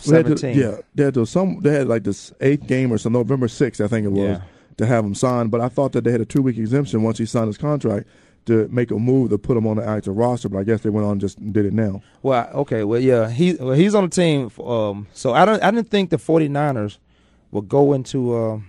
2017? 0.05 0.57
yeah, 0.57 0.77
they 0.93 1.03
had 1.05 1.13
to 1.15 1.25
some. 1.25 1.59
They 1.61 1.71
had 1.73 1.87
like 1.87 2.03
this 2.03 2.31
eighth 2.41 2.67
game 2.67 2.91
or 2.91 2.97
so 2.97 3.09
November 3.09 3.47
sixth, 3.47 3.81
I 3.81 3.87
think 3.87 4.05
it 4.05 4.09
was, 4.11 4.19
Yeah. 4.37 4.41
to 4.77 4.85
have 4.85 5.03
him 5.05 5.15
signed, 5.15 5.51
But 5.51 5.61
I 5.61 5.69
thought 5.69 5.91
that 5.93 6.03
they 6.03 6.11
had 6.11 6.21
a 6.21 6.25
two 6.25 6.41
week 6.41 6.57
exemption 6.57 7.03
once 7.03 7.17
he 7.17 7.25
signed 7.25 7.47
his 7.47 7.57
contract 7.57 8.07
to 8.45 8.67
make 8.71 8.91
a 8.91 8.95
move 8.99 9.29
to 9.31 9.37
put 9.37 9.57
him 9.57 9.65
on 9.67 9.77
the 9.77 9.87
active 9.87 10.15
roster. 10.15 10.49
But 10.49 10.59
I 10.59 10.63
guess 10.63 10.81
they 10.81 10.89
went 10.89 11.05
on 11.05 11.13
and 11.13 11.21
just 11.21 11.39
did 11.53 11.65
it 11.65 11.73
now. 11.73 12.01
Well, 12.23 12.49
okay, 12.53 12.83
well, 12.83 12.99
yeah, 12.99 13.29
he 13.29 13.53
well, 13.55 13.73
he's 13.73 13.95
on 13.95 14.03
the 14.05 14.09
team. 14.09 14.51
Um, 14.63 15.07
so 15.13 15.33
I 15.33 15.45
don't 15.45 15.61
I 15.63 15.71
didn't 15.71 15.89
think 15.89 16.09
the 16.09 16.17
49ers 16.17 16.97
would 17.51 17.67
go 17.69 17.93
into 17.93 18.33
uh, 18.35 18.59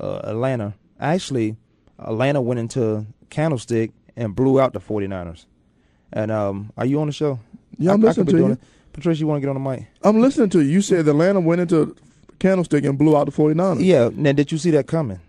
uh, 0.00 0.20
Atlanta. 0.24 0.74
Actually, 1.00 1.56
Atlanta 1.98 2.40
went 2.40 2.60
into 2.60 3.06
Candlestick 3.30 3.92
and 4.16 4.34
blew 4.34 4.60
out 4.60 4.72
the 4.72 4.80
49ers. 4.80 5.46
And 6.12 6.30
um, 6.30 6.72
are 6.76 6.86
you 6.86 7.00
on 7.00 7.06
the 7.08 7.12
show? 7.12 7.40
Yeah, 7.78 7.92
I'm 7.92 8.00
I- 8.02 8.04
I 8.04 8.08
listening 8.08 8.26
be 8.26 8.32
to 8.32 8.38
you. 8.38 8.52
it. 8.52 8.60
Patricia, 8.92 9.20
you 9.20 9.26
want 9.26 9.42
to 9.42 9.46
get 9.46 9.54
on 9.54 9.62
the 9.62 9.70
mic? 9.70 9.86
I'm 10.02 10.20
listening 10.20 10.48
to 10.50 10.60
you. 10.62 10.70
You 10.70 10.80
said 10.80 11.06
Atlanta 11.06 11.40
went 11.40 11.60
into 11.60 11.94
Candlestick 12.38 12.84
and 12.84 12.96
blew 12.96 13.14
out 13.16 13.26
the 13.26 13.32
49ers. 13.32 13.84
Yeah. 13.84 14.08
Now, 14.14 14.32
did 14.32 14.50
you 14.50 14.56
see 14.58 14.70
that 14.70 14.86
coming? 14.86 15.20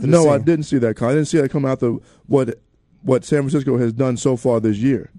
No, 0.00 0.28
I 0.30 0.38
didn't 0.38 0.64
see 0.64 0.78
that. 0.78 0.96
coming. 0.96 1.12
I 1.12 1.14
didn't 1.14 1.28
see 1.28 1.40
that 1.40 1.50
come 1.50 1.64
after 1.64 1.92
what 2.26 2.58
what 3.06 3.24
San 3.24 3.40
Francisco 3.42 3.78
has 3.78 3.92
done 3.92 4.16
so 4.16 4.36
far 4.36 4.60
this 4.60 4.76
year. 4.78 5.10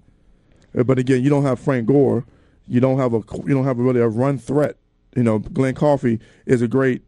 Uh, 0.78 0.82
But 0.84 0.98
again, 0.98 1.22
you 1.22 1.30
don't 1.30 1.42
have 1.44 1.58
Frank 1.58 1.86
Gore. 1.86 2.24
You 2.66 2.80
don't 2.80 2.98
have 2.98 3.14
a 3.14 3.22
you 3.46 3.54
don't 3.54 3.64
have 3.64 3.78
really 3.78 4.00
a 4.00 4.08
run 4.08 4.38
threat. 4.38 4.76
You 5.16 5.22
know, 5.22 5.38
Glen 5.38 5.74
Coffee 5.74 6.20
is 6.46 6.62
a 6.62 6.68
great. 6.68 7.02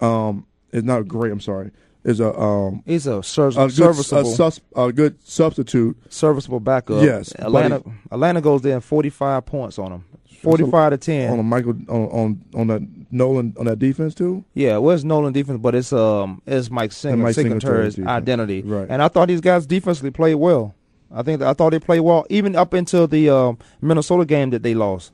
Um, 0.00 0.46
is 0.70 0.84
not 0.84 1.08
great. 1.08 1.32
I'm 1.32 1.40
sorry. 1.40 1.70
Is 2.04 2.20
a 2.20 2.38
um 2.38 2.82
He's 2.86 3.06
a, 3.06 3.22
ser- 3.22 3.48
a 3.48 3.52
good, 3.52 3.66
a, 3.66 3.70
serviceable, 3.70 4.24
sus, 4.30 4.60
a 4.76 4.92
good 4.92 5.16
substitute. 5.26 5.96
serviceable 6.10 6.60
backup. 6.60 7.02
Yes, 7.02 7.32
Atlanta. 7.38 7.82
Atlanta 8.10 8.40
goes 8.40 8.62
there 8.62 8.74
and 8.74 8.84
45 8.84 9.44
points 9.46 9.78
on 9.78 9.92
him. 9.92 10.04
45 10.42 10.90
to 10.92 10.96
10. 10.98 11.32
on 11.32 11.38
a 11.38 11.42
Michael 11.42 11.74
on 11.88 12.04
on 12.08 12.44
on 12.54 12.66
that 12.68 12.82
Nolan 13.10 13.54
on 13.58 13.66
that 13.66 13.78
defense 13.78 14.14
too. 14.14 14.44
Yeah, 14.54 14.78
well, 14.78 14.94
it's 14.94 15.04
Nolan 15.04 15.32
defense, 15.32 15.58
but 15.60 15.74
it's 15.74 15.92
um 15.92 16.42
it's 16.46 16.70
Mike 16.70 16.92
Singer, 16.92 17.16
Mike 17.16 17.34
Singletary's 17.34 17.94
Singletary's 17.94 18.16
identity. 18.16 18.62
Right. 18.62 18.86
And 18.88 19.02
I 19.02 19.08
thought 19.08 19.28
these 19.28 19.40
guys 19.40 19.66
defensively 19.66 20.10
played 20.10 20.36
well. 20.36 20.74
I 21.12 21.22
think 21.22 21.42
I 21.42 21.54
thought 21.54 21.70
they 21.70 21.78
played 21.78 22.00
well, 22.00 22.26
even 22.30 22.54
up 22.54 22.72
until 22.72 23.06
the 23.06 23.30
um, 23.30 23.58
Minnesota 23.80 24.24
game 24.24 24.50
that 24.50 24.62
they 24.62 24.74
lost. 24.74 25.12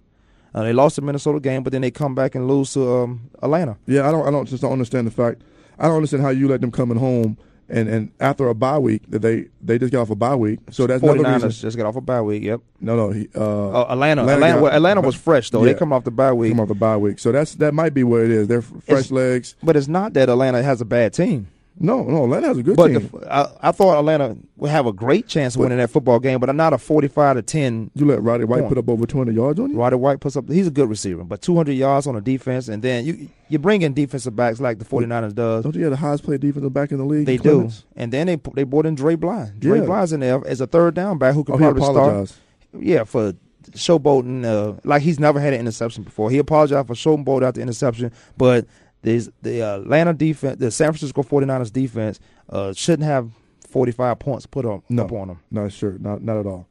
Uh, 0.54 0.62
they 0.62 0.72
lost 0.72 0.96
the 0.96 1.02
Minnesota 1.02 1.40
game, 1.40 1.64
but 1.64 1.72
then 1.72 1.82
they 1.82 1.90
come 1.90 2.14
back 2.14 2.34
and 2.34 2.46
lose 2.46 2.72
to 2.74 2.88
um, 2.88 3.30
Atlanta. 3.42 3.76
Yeah, 3.86 4.08
I 4.08 4.12
don't 4.12 4.26
I 4.26 4.30
don't 4.30 4.46
just 4.46 4.62
don't 4.62 4.72
understand 4.72 5.06
the 5.06 5.10
fact. 5.10 5.42
I 5.78 5.86
don't 5.86 5.96
understand 5.96 6.22
how 6.22 6.28
you 6.30 6.48
let 6.48 6.60
them 6.60 6.70
coming 6.70 6.98
home 6.98 7.36
and 7.68 7.88
and 7.88 8.10
after 8.20 8.48
a 8.48 8.54
bye 8.54 8.78
week 8.78 9.02
that 9.10 9.20
they 9.20 9.46
they 9.62 9.78
just 9.78 9.92
got 9.92 10.02
off 10.02 10.10
a 10.10 10.14
bye 10.14 10.34
week. 10.34 10.60
So 10.70 10.86
that's 10.86 11.02
another 11.02 11.20
49ers 11.20 11.34
reason. 11.34 11.50
just 11.50 11.76
got 11.76 11.86
off 11.86 11.96
a 11.96 12.00
bye 12.00 12.20
week. 12.20 12.42
Yep. 12.42 12.60
No, 12.80 12.96
no, 12.96 13.10
he, 13.10 13.28
uh, 13.34 13.40
Oh, 13.40 13.86
Atlanta. 13.88 14.22
Atlanta. 14.26 14.60
well, 14.60 14.72
Atlanta 14.72 15.00
was 15.00 15.14
fresh 15.14 15.50
though. 15.50 15.64
Yeah. 15.64 15.72
They 15.72 15.78
come 15.78 15.92
off 15.92 16.04
the 16.04 16.10
bye 16.10 16.32
week. 16.32 16.52
come 16.52 16.60
off 16.60 16.68
the 16.68 16.74
bye 16.74 16.96
week. 16.96 17.18
So 17.18 17.32
that's 17.32 17.54
that 17.56 17.72
might 17.74 17.94
be 17.94 18.04
what 18.04 18.22
it 18.22 18.30
is. 18.30 18.48
They're 18.48 18.62
fresh 18.62 18.82
It's- 19.06 19.10
legs. 19.10 19.54
But 19.62 19.76
it's 19.76 19.88
not 19.88 20.12
that 20.14 20.28
Atlanta 20.28 20.62
has 20.62 20.80
a 20.80 20.84
bad 20.84 21.12
team. 21.14 21.48
No, 21.76 22.04
no, 22.04 22.24
Atlanta 22.24 22.46
has 22.46 22.58
a 22.58 22.62
good 22.62 22.76
but 22.76 22.86
team. 22.88 23.08
the, 23.12 23.32
I, 23.34 23.48
I 23.60 23.72
thought 23.72 23.98
Atlanta 23.98 24.36
would 24.56 24.70
have 24.70 24.86
a 24.86 24.92
great 24.92 25.26
chance 25.26 25.56
of 25.56 25.60
winning 25.60 25.78
that 25.78 25.90
football 25.90 26.20
game, 26.20 26.38
but 26.38 26.48
I'm 26.48 26.56
not 26.56 26.72
a 26.72 26.78
forty-five 26.78 27.34
to 27.34 27.42
ten. 27.42 27.90
you 27.94 28.06
let 28.06 28.22
Roddy 28.22 28.44
White 28.44 28.60
point. 28.60 28.68
put 28.68 28.78
up 28.78 28.88
over 28.88 29.04
200 29.06 29.34
yards 29.34 29.58
on 29.58 29.70
you? 29.70 29.76
Roddy 29.76 29.96
White 29.96 30.20
puts 30.20 30.36
up. 30.36 30.48
He's 30.48 30.68
a 30.68 30.70
good 30.70 30.88
receiver, 30.88 31.24
but 31.24 31.42
two 31.42 31.56
hundred 31.56 31.72
yards 31.72 32.06
on 32.06 32.14
a 32.14 32.20
defense, 32.20 32.68
and 32.68 32.80
then 32.80 33.04
you 33.04 33.28
you 33.48 33.58
bring 33.58 33.82
in 33.82 33.92
defensive 33.92 34.36
backs 34.36 34.60
like 34.60 34.78
the 34.78 34.84
49ers 34.84 35.34
does. 35.34 35.64
Don't 35.64 35.74
you 35.74 35.82
have 35.82 35.90
the 35.90 35.96
highest 35.96 36.24
paid 36.24 36.40
defensive 36.40 36.72
back 36.72 36.92
in 36.92 36.98
the 36.98 37.04
league? 37.04 37.26
They 37.26 37.38
do, 37.38 37.68
and 37.96 38.12
then 38.12 38.28
they 38.28 38.36
they 38.54 38.62
brought 38.62 38.86
in 38.86 38.94
Dre 38.94 39.16
Bly. 39.16 39.50
Dre 39.58 39.80
Yeah. 39.80 39.84
Bly's 39.86 40.12
in 40.12 40.20
there 40.20 40.40
as 40.46 40.60
a 40.60 40.68
third 40.68 40.94
down 40.94 41.18
back 41.18 41.34
who 41.34 41.42
can 41.42 41.56
Oh, 41.56 41.58
probably 41.58 41.82
start. 41.82 42.36
Yeah, 42.78 43.02
for 43.02 43.34
showboating, 43.72 44.44
uh, 44.44 44.78
like 44.84 45.02
he's 45.02 45.18
never 45.18 45.40
had 45.40 45.52
an 45.54 45.60
interception 45.60 46.02
before. 46.04 46.30
He 46.30 46.38
apologized 46.38 46.86
for 46.86 46.94
showboating 46.94 47.44
out 47.44 47.54
the 47.54 47.62
interception, 47.62 48.12
but 48.36 48.66
there's 49.04 49.30
the 49.42 49.62
uh, 49.62 49.76
Atlanta 49.80 50.12
defense, 50.12 50.58
the 50.58 50.70
San 50.70 50.88
Francisco 50.92 51.22
49ers 51.22 51.72
defense, 51.72 52.18
uh, 52.50 52.72
shouldn't 52.72 53.04
have 53.06 53.30
45 53.68 54.18
points 54.18 54.46
put 54.46 54.64
on, 54.64 54.82
No, 54.88 55.04
up 55.04 55.12
on 55.12 55.28
them. 55.28 55.40
No, 55.50 55.68
sure, 55.68 55.96
not 56.00 56.22
not 56.22 56.38
at 56.38 56.46
all, 56.46 56.66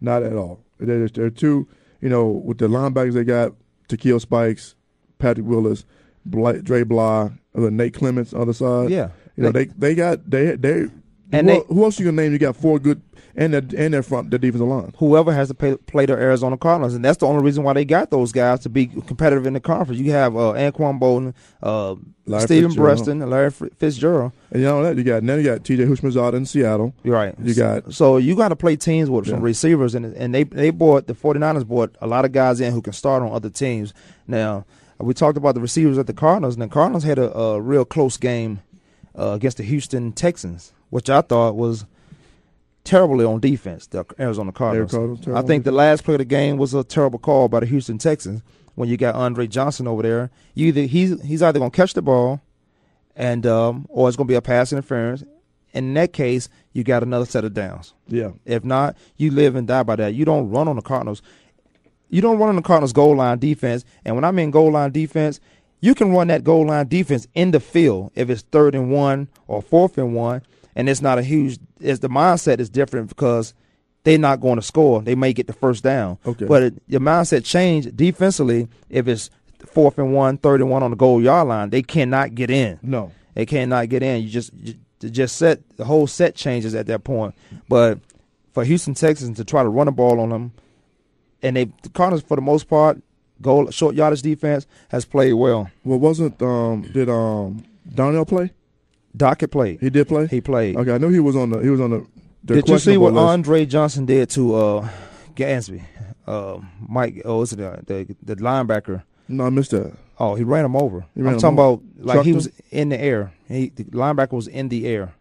not 0.00 0.22
at 0.22 0.32
all. 0.34 0.60
They're, 0.80 1.08
they're 1.08 1.30
two, 1.30 1.68
you 2.00 2.08
know, 2.08 2.26
with 2.26 2.58
the 2.58 2.66
linebackers 2.68 3.14
they 3.14 3.24
got, 3.24 3.52
Takeo 3.88 4.18
Spikes, 4.18 4.74
Patrick 5.18 5.46
Willis, 5.46 5.84
Bla- 6.26 6.60
Dre 6.62 6.82
Bly, 6.82 7.30
uh, 7.54 7.60
Nate 7.70 7.94
Clements 7.94 8.32
on 8.32 8.40
the 8.40 8.42
other 8.42 8.52
side. 8.52 8.90
Yeah. 8.90 9.10
you 9.36 9.44
know 9.44 9.52
they 9.52 9.66
they 9.66 9.94
got 9.94 10.28
they 10.28 10.56
they. 10.56 10.86
And 11.32 11.48
who, 11.48 11.54
they- 11.60 11.74
who 11.74 11.84
else 11.84 11.98
you 11.98 12.04
gonna 12.04 12.22
name? 12.22 12.32
You 12.32 12.38
got 12.38 12.56
four 12.56 12.78
good 12.78 13.00
and 13.36 13.52
their 13.52 13.62
and 13.76 13.92
their 13.92 14.02
front 14.04 14.30
the 14.30 14.38
defensive 14.38 14.68
line. 14.68 14.92
Whoever 14.98 15.32
has 15.32 15.48
to 15.48 15.54
pay, 15.54 15.74
play 15.76 16.06
the 16.06 16.12
Arizona 16.12 16.56
Cardinals, 16.56 16.94
and 16.94 17.04
that's 17.04 17.18
the 17.18 17.26
only 17.26 17.42
reason 17.42 17.64
why 17.64 17.72
they 17.72 17.84
got 17.84 18.10
those 18.10 18.30
guys 18.30 18.60
to 18.60 18.68
be 18.68 18.86
competitive 18.86 19.44
in 19.46 19.54
the 19.54 19.60
conference. 19.60 20.00
You 20.00 20.12
have 20.12 20.36
uh, 20.36 20.52
Anquan 20.52 21.00
Boldin, 21.00 21.34
uh, 21.62 21.96
Stephen. 22.44 22.72
Breaston, 22.74 23.20
and 23.22 23.30
Larry 23.30 23.50
Fitzgerald. 23.50 24.30
And 24.52 24.60
you 24.62 24.68
know 24.68 24.82
that 24.84 24.96
you 24.96 25.02
got 25.02 25.24
now 25.24 25.34
you 25.34 25.42
got 25.42 25.64
T.J. 25.64 25.84
Houshmandzadeh 25.84 26.34
in 26.34 26.46
Seattle. 26.46 26.94
You're 27.02 27.14
right. 27.14 27.34
You 27.42 27.54
got 27.54 27.92
So 27.92 28.18
you 28.18 28.36
got 28.36 28.48
to 28.50 28.56
play 28.56 28.76
teams 28.76 29.10
with 29.10 29.26
some 29.26 29.38
Yeah. 29.40 29.44
receivers, 29.44 29.96
and 29.96 30.04
and 30.14 30.32
they 30.34 30.44
they 30.44 30.70
bought 30.70 31.08
the 31.08 31.14
49ers 31.14 31.66
bought 31.66 31.96
a 32.00 32.06
lot 32.06 32.24
of 32.24 32.30
guys 32.30 32.60
in 32.60 32.72
who 32.72 32.82
can 32.82 32.92
start 32.92 33.22
on 33.22 33.32
other 33.32 33.50
teams. 33.50 33.92
Now 34.28 34.64
we 34.98 35.12
talked 35.12 35.36
about 35.36 35.56
the 35.56 35.60
receivers 35.60 35.98
at 35.98 36.06
the 36.06 36.12
Cardinals, 36.14 36.54
and 36.54 36.62
the 36.62 36.68
Cardinals 36.68 37.02
had 37.02 37.18
a, 37.18 37.36
a 37.36 37.60
real 37.60 37.84
close 37.84 38.16
game 38.16 38.60
uh, 39.18 39.30
against 39.30 39.56
the 39.56 39.64
Houston 39.64 40.12
Texans, 40.12 40.72
which 40.94 41.10
I 41.10 41.22
thought 41.22 41.56
was 41.56 41.86
terribly 42.84 43.24
on 43.24 43.40
defense. 43.40 43.88
The 43.88 44.06
Arizona 44.16 44.52
Cardinals. 44.52 44.92
Cardinals, 44.92 45.26
I 45.26 45.42
think 45.42 45.64
the 45.64 45.72
last 45.72 46.04
play 46.04 46.14
of 46.14 46.18
the 46.18 46.24
game 46.24 46.56
was 46.56 46.72
a 46.72 46.84
terrible 46.84 47.18
call 47.18 47.48
by 47.48 47.58
the 47.58 47.66
Houston 47.66 47.98
Texans 47.98 48.42
when 48.76 48.88
you 48.88 48.96
got 48.96 49.16
Andre 49.16 49.48
Johnson 49.48 49.88
over 49.88 50.02
there. 50.02 50.30
You 50.54 50.68
either 50.68 50.82
he's 50.82 51.20
he's 51.22 51.42
either 51.42 51.58
gonna 51.58 51.72
catch 51.72 51.94
the 51.94 52.02
ball, 52.02 52.42
and 53.16 53.44
um, 53.44 53.86
or 53.88 54.06
it's 54.06 54.16
gonna 54.16 54.28
be 54.28 54.36
a 54.36 54.40
pass 54.40 54.72
interference. 54.72 55.24
In 55.72 55.94
that 55.94 56.12
case, 56.12 56.48
you 56.72 56.84
got 56.84 57.02
another 57.02 57.26
set 57.26 57.44
of 57.44 57.54
downs. 57.54 57.92
yeah. 58.06 58.30
If 58.44 58.62
not, 58.62 58.96
you 59.16 59.32
live 59.32 59.56
and 59.56 59.66
die 59.66 59.82
by 59.82 59.96
that. 59.96 60.14
You 60.14 60.24
don't 60.24 60.48
run 60.48 60.68
on 60.68 60.76
the 60.76 60.82
Cardinals. 60.82 61.22
You 62.08 62.20
don't 62.22 62.38
run 62.38 62.50
on 62.50 62.54
the 62.54 62.62
Cardinals 62.62 62.92
goal 62.92 63.16
line 63.16 63.40
defense. 63.40 63.84
And 64.04 64.14
when 64.14 64.24
I 64.24 64.30
mean 64.30 64.52
goal 64.52 64.70
line 64.70 64.92
defense, 64.92 65.40
you 65.80 65.96
can 65.96 66.12
run 66.12 66.28
that 66.28 66.44
goal 66.44 66.68
line 66.68 66.86
defense 66.86 67.26
in 67.34 67.50
the 67.50 67.58
field 67.58 68.12
if 68.14 68.30
it's 68.30 68.42
third 68.42 68.76
and 68.76 68.92
one 68.92 69.26
or 69.48 69.60
fourth 69.60 69.98
and 69.98 70.14
one, 70.14 70.42
and 70.76 70.88
it's 70.88 71.02
not 71.02 71.18
a 71.18 71.22
huge. 71.22 71.58
It's 71.80 72.00
the 72.00 72.08
mindset 72.08 72.60
is 72.60 72.70
different 72.70 73.08
because 73.08 73.54
they're 74.04 74.18
not 74.18 74.40
going 74.40 74.56
to 74.56 74.62
score. 74.62 75.02
They 75.02 75.14
may 75.14 75.32
get 75.32 75.46
the 75.46 75.52
first 75.52 75.82
down. 75.82 76.18
Okay. 76.26 76.44
But 76.44 76.62
it, 76.62 76.82
your 76.86 77.00
mindset 77.00 77.44
change 77.44 77.88
defensively 77.94 78.68
if 78.90 79.08
it's 79.08 79.30
fourth 79.66 79.98
and 79.98 80.14
one, 80.14 80.38
third 80.38 80.60
and 80.60 80.70
one 80.70 80.82
on 80.82 80.90
the 80.90 80.96
goal 80.96 81.20
yard 81.20 81.48
line. 81.48 81.70
They 81.70 81.82
cannot 81.82 82.34
get 82.34 82.50
in. 82.50 82.78
No. 82.82 83.12
They 83.34 83.46
cannot 83.46 83.88
get 83.88 84.02
in. 84.02 84.22
You 84.22 84.28
just 84.28 84.52
you, 84.54 84.74
just 85.00 85.36
set 85.36 85.76
the 85.76 85.84
whole 85.84 86.06
set 86.06 86.34
changes 86.34 86.74
at 86.74 86.86
that 86.86 87.04
point. 87.04 87.34
But 87.68 87.98
for 88.52 88.64
Houston 88.64 88.94
Texans 88.94 89.36
to 89.38 89.44
try 89.44 89.62
to 89.62 89.68
run 89.68 89.88
a 89.88 89.92
ball 89.92 90.20
on 90.20 90.30
them, 90.30 90.52
and 91.42 91.56
they 91.56 91.64
the 91.82 91.88
Cardinals 91.90 92.22
for 92.22 92.36
the 92.36 92.42
most 92.42 92.68
part, 92.68 93.00
goal 93.40 93.70
short 93.70 93.94
yardage 93.94 94.22
defense 94.22 94.66
has 94.88 95.04
played 95.04 95.32
well. 95.34 95.70
Well, 95.82 95.98
wasn't 95.98 96.40
um 96.42 96.82
did 96.82 97.08
um 97.08 97.64
Darnell 97.92 98.24
play? 98.24 98.52
Dockett 99.16 99.50
played. 99.50 99.80
He 99.80 99.90
did 99.90 100.08
play. 100.08 100.26
He 100.26 100.40
played. 100.40 100.76
Okay, 100.76 100.92
I 100.94 100.98
knew 100.98 101.08
he 101.08 101.20
was 101.20 101.36
on 101.36 101.50
the 101.50 101.58
he 101.60 101.68
was 101.70 101.80
on 101.80 101.90
the. 101.90 102.06
the 102.44 102.54
Did 102.56 102.68
you 102.68 102.78
see 102.78 102.96
what 102.96 103.12
list. 103.14 103.22
Andre 103.24 103.66
Johnson 103.66 104.06
did 104.06 104.30
to 104.30 104.54
uh, 104.54 104.88
Dansby? 105.36 105.84
Uh, 106.26 106.58
Mike, 106.80 107.22
oh, 107.24 107.38
what's 107.38 107.52
it, 107.52 107.60
uh, 107.60 107.76
the 107.86 108.16
the 108.22 108.36
linebacker? 108.36 109.02
No, 109.28 109.44
I 109.46 109.50
missed 109.50 109.70
that. 109.72 109.92
Oh, 110.18 110.34
he 110.34 110.42
ran 110.44 110.64
him 110.64 110.76
over. 110.76 111.04
Ran 111.16 111.26
I'm 111.28 111.34
him 111.34 111.40
talking 111.40 111.58
over. 111.58 111.74
about 111.74 111.82
like 111.98 112.14
Trucked 112.14 112.24
he 112.26 112.30
him? 112.32 112.36
was 112.36 112.48
in 112.70 112.88
the 112.88 113.00
air. 113.00 113.32
He 113.48 113.68
the 113.68 113.84
linebacker 113.84 114.32
was 114.32 114.48
in 114.48 114.68
the 114.68 114.86
air. 114.86 115.14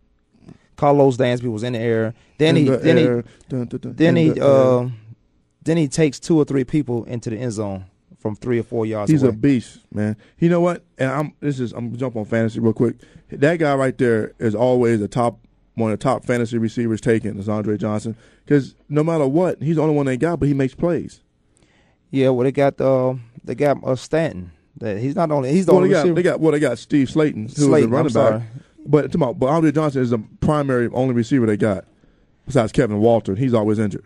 Carlos 0.76 1.18
Dansby 1.18 1.52
was 1.52 1.64
in 1.64 1.74
the 1.74 1.80
air. 1.80 2.14
Then 2.38 2.58
In 2.58 2.64
he 2.64 2.70
the 2.70 2.78
then 2.78 2.98
air. 2.98 3.18
he 3.18 3.24
Dun, 3.50 3.66
dun, 3.68 3.80
dun. 3.80 3.94
then 3.96 4.18
In 4.18 4.24
he 4.24 4.30
the 4.40 4.46
uh, 4.46 4.90
then 5.64 5.78
he 5.78 5.88
takes 5.88 6.20
two 6.20 6.38
or 6.38 6.46
three 6.46 6.64
people 6.64 7.04
into 7.06 7.30
the 7.30 7.38
end 7.38 7.54
zone 7.54 7.86
from 8.24 8.36
three 8.36 8.58
or 8.58 8.64
four 8.64 8.86
yards 8.88 9.12
He's 9.12 9.22
away. 9.22 9.30
a 9.30 9.34
beast, 9.34 9.80
man. 9.94 10.16
You 10.40 10.50
know 10.50 10.62
what? 10.62 10.84
And 10.98 11.12
I'm 11.12 11.34
this 11.42 11.60
is 11.60 11.74
I'm 11.74 11.90
gonna 11.90 11.98
jump 12.00 12.16
on 12.16 12.26
fantasy 12.26 12.60
real 12.60 12.74
quick. 12.74 12.96
That 13.30 13.60
guy 13.60 13.76
right 13.76 13.96
there 13.98 14.32
is 14.40 14.56
always 14.56 15.00
the 15.00 15.08
top 15.08 15.38
one 15.76 15.92
of 15.92 16.00
the 16.00 16.04
top 16.04 16.26
fantasy 16.26 16.58
receivers 16.58 17.02
taken 17.02 17.38
is 17.38 17.48
Andre 17.50 17.78
Johnson 17.78 18.16
because 18.46 18.74
no 18.90 19.04
matter 19.04 19.28
what, 19.28 19.62
he's 19.62 19.76
the 19.76 19.82
only 19.84 19.94
one 19.96 20.06
they 20.08 20.18
got, 20.18 20.40
but 20.40 20.48
he 20.48 20.54
makes 20.56 20.74
plays. 20.74 21.22
yeah, 22.12 22.30
well 22.30 22.44
they 22.46 22.52
got 22.52 22.80
uh, 22.82 23.14
they 23.44 23.54
got 23.56 23.84
uh, 23.84 23.96
Stanton. 23.96 24.52
That 24.78 24.98
he's 25.00 25.16
not 25.16 25.30
only 25.30 25.52
he's 25.52 25.66
the 25.68 25.72
Well, 25.74 25.82
they 25.82 25.86
only 25.88 25.94
got 25.94 26.00
receiver. 26.04 26.16
they 26.16 26.24
got 26.24 26.40
well 26.40 26.52
they 26.54 26.60
got 26.60 26.80
Steve 26.80 27.10
Slaton 27.10 27.44
who's 27.44 27.68
Slaton, 27.68 27.82
the 27.82 27.88
running 27.90 28.18
I'm 28.18 28.40
back. 28.40 28.48
But 28.86 29.12
come 29.12 29.24
on, 29.24 29.34
but 29.38 29.48
Andre 29.48 29.72
Johnson 29.72 30.02
is 30.02 30.10
the 30.10 30.20
primary 30.40 30.90
only 30.94 31.14
receiver 31.14 31.46
they 31.46 31.58
got 31.58 31.86
besides 32.46 32.72
Kevin 32.72 33.00
Walter. 33.00 33.36
He's 33.36 33.54
always 33.54 33.80
injured. 33.80 34.06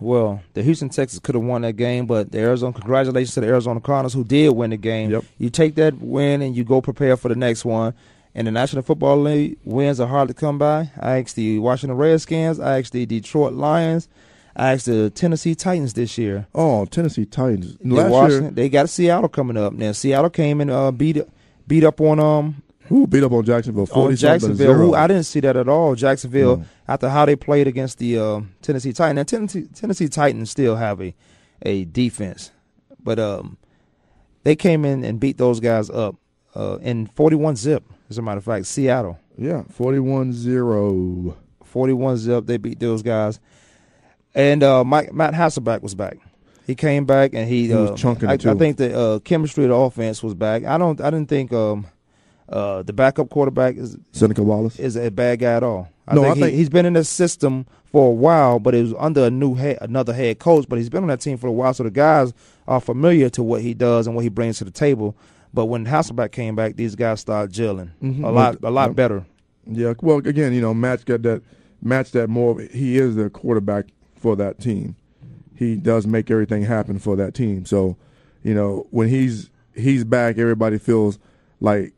Well, 0.00 0.42
the 0.54 0.62
Houston 0.62 0.88
Texans 0.88 1.20
could 1.20 1.34
have 1.34 1.44
won 1.44 1.62
that 1.62 1.74
game, 1.76 2.06
but 2.06 2.32
the 2.32 2.38
Arizona 2.38 2.72
congratulations 2.72 3.34
to 3.34 3.40
the 3.40 3.46
Arizona 3.46 3.80
Cardinals 3.80 4.14
who 4.14 4.24
did 4.24 4.50
win 4.50 4.70
the 4.70 4.76
game. 4.76 5.10
Yep. 5.10 5.24
You 5.38 5.50
take 5.50 5.74
that 5.76 5.94
win 6.00 6.42
and 6.42 6.56
you 6.56 6.64
go 6.64 6.80
prepare 6.80 7.16
for 7.16 7.28
the 7.28 7.36
next 7.36 7.64
one. 7.64 7.94
And 8.34 8.46
the 8.46 8.50
National 8.50 8.82
Football 8.82 9.22
League 9.22 9.56
wins 9.64 9.98
are 9.98 10.06
hard 10.06 10.28
to 10.28 10.34
come 10.34 10.58
by. 10.58 10.90
I 11.00 11.20
asked 11.20 11.36
the 11.36 11.58
Washington 11.58 11.96
Redskins, 11.96 12.60
I 12.60 12.80
asked 12.80 12.92
the 12.92 13.06
Detroit 13.06 13.54
Lions, 13.54 14.08
I 14.54 14.72
asked 14.74 14.86
the 14.86 15.08
Tennessee 15.08 15.54
Titans 15.54 15.94
this 15.94 16.18
year. 16.18 16.46
Oh, 16.54 16.84
Tennessee 16.84 17.24
Titans. 17.24 17.76
They, 17.80 17.90
Last 17.90 18.30
year, 18.30 18.50
they 18.50 18.68
got 18.68 18.90
Seattle 18.90 19.30
coming 19.30 19.56
up. 19.56 19.72
Now 19.72 19.92
Seattle 19.92 20.28
came 20.30 20.60
and 20.60 20.70
uh, 20.70 20.92
beat 20.92 21.18
beat 21.66 21.82
up 21.84 22.00
on 22.00 22.20
um 22.20 22.62
who 22.88 23.06
beat 23.06 23.22
up 23.22 23.32
on 23.32 23.44
Jacksonville? 23.44 23.86
40 23.86 24.12
on 24.12 24.16
Jacksonville. 24.16 24.74
Who 24.74 24.94
I 24.94 25.06
didn't 25.06 25.24
see 25.24 25.40
that 25.40 25.56
at 25.56 25.68
all. 25.68 25.94
Jacksonville 25.94 26.58
No. 26.58 26.64
after 26.88 27.08
how 27.08 27.24
they 27.26 27.36
played 27.36 27.66
against 27.66 27.98
the 27.98 28.18
uh, 28.18 28.40
Tennessee 28.62 28.92
Titans. 28.92 29.16
Now 29.16 29.22
Tennessee, 29.24 29.66
Tennessee 29.74 30.08
Titans 30.08 30.50
still 30.50 30.76
have 30.76 31.00
a 31.00 31.14
a 31.62 31.84
defense, 31.86 32.50
but 33.02 33.18
um, 33.18 33.56
they 34.44 34.54
came 34.56 34.84
in 34.84 35.04
and 35.04 35.18
beat 35.18 35.38
those 35.38 35.58
guys 35.60 35.88
up 35.90 36.16
uh, 36.54 36.78
in 36.82 37.06
forty 37.06 37.36
one 37.36 37.56
zip. 37.56 37.84
As 38.10 38.18
a 38.18 38.22
matter 38.22 38.38
of 38.38 38.44
fact, 38.44 38.66
Seattle 38.66 39.18
Yeah, 39.36 39.62
41-0. 39.76 41.34
forty 41.64 41.92
one 41.92 42.16
zip. 42.16 42.46
They 42.46 42.56
beat 42.56 42.78
those 42.80 43.02
guys, 43.02 43.40
and 44.34 44.62
uh, 44.62 44.84
Mike, 44.84 45.12
Matt 45.12 45.34
Hasselbeck 45.34 45.82
was 45.82 45.94
back. 45.94 46.18
He 46.66 46.74
came 46.74 47.04
back 47.04 47.32
and 47.32 47.48
he, 47.48 47.68
He 47.68 47.74
was 47.74 47.90
uh, 47.92 47.94
chunking 47.94 48.28
I, 48.28 48.34
it, 48.34 48.40
too. 48.40 48.50
I 48.50 48.54
think 48.54 48.76
the 48.76 48.98
uh, 48.98 49.18
chemistry 49.20 49.64
of 49.64 49.70
the 49.70 49.76
offense 49.76 50.20
was 50.22 50.34
back. 50.34 50.64
I 50.64 50.78
don't. 50.78 51.00
I 51.00 51.10
didn't 51.10 51.28
think 51.28 51.52
um, 51.52 51.86
uh, 52.48 52.82
the 52.82 52.92
backup 52.92 53.28
quarterback 53.30 53.76
is 53.76 53.96
Seneca 54.12 54.42
Wallace. 54.42 54.78
is 54.78 54.96
a 54.96 55.10
bad 55.10 55.40
guy 55.40 55.54
at 55.54 55.62
all. 55.62 55.88
I 56.08 56.14
No, 56.14 56.22
think, 56.22 56.32
I 56.32 56.34
he, 56.36 56.40
think- 56.42 56.54
he's 56.56 56.68
been 56.68 56.86
in 56.86 56.92
this 56.92 57.08
system 57.08 57.66
for 57.86 58.08
a 58.08 58.12
while, 58.12 58.58
but 58.60 58.74
it 58.74 58.82
was 58.82 58.94
under 58.98 59.24
a 59.24 59.30
new 59.30 59.54
head, 59.54 59.78
another 59.80 60.12
head 60.12 60.38
coach. 60.38 60.66
But 60.68 60.78
he's 60.78 60.88
been 60.88 61.02
on 61.02 61.08
that 61.08 61.20
team 61.20 61.38
for 61.38 61.48
a 61.48 61.52
while, 61.52 61.74
so 61.74 61.82
the 61.82 61.90
guys 61.90 62.32
are 62.68 62.80
familiar 62.80 63.28
to 63.30 63.42
what 63.42 63.62
he 63.62 63.74
does 63.74 64.06
and 64.06 64.14
what 64.14 64.22
he 64.22 64.28
brings 64.28 64.58
to 64.58 64.64
the 64.64 64.70
table. 64.70 65.16
But 65.52 65.66
when 65.66 65.86
Hasselbeck 65.86 66.32
came 66.32 66.54
back, 66.54 66.76
these 66.76 66.94
guys 66.94 67.20
started 67.20 67.52
gelling 67.54 67.90
Mhm. 68.02 68.22
a 68.24 68.30
lot, 68.30 68.58
a 68.62 68.70
lot 68.70 68.90
Yep. 68.90 68.96
better. 68.96 69.26
Yeah, 69.68 69.94
well, 70.00 70.18
again, 70.18 70.52
you 70.52 70.60
know, 70.60 70.74
Matt's 70.74 71.02
got 71.04 71.22
that. 71.22 71.42
Matt's 71.82 72.10
that 72.12 72.28
more. 72.28 72.60
He 72.60 72.98
is 72.98 73.16
the 73.16 73.28
quarterback 73.30 73.86
for 74.16 74.36
that 74.36 74.60
team. 74.60 74.94
He 75.54 75.74
does 75.76 76.06
make 76.06 76.30
everything 76.30 76.62
happen 76.62 76.98
for 76.98 77.16
that 77.16 77.34
team. 77.34 77.64
So, 77.64 77.96
you 78.44 78.54
know, 78.54 78.86
when 78.90 79.08
he's 79.08 79.50
he's 79.74 80.04
back, 80.04 80.38
everybody 80.38 80.78
feels 80.78 81.18
like 81.60 81.92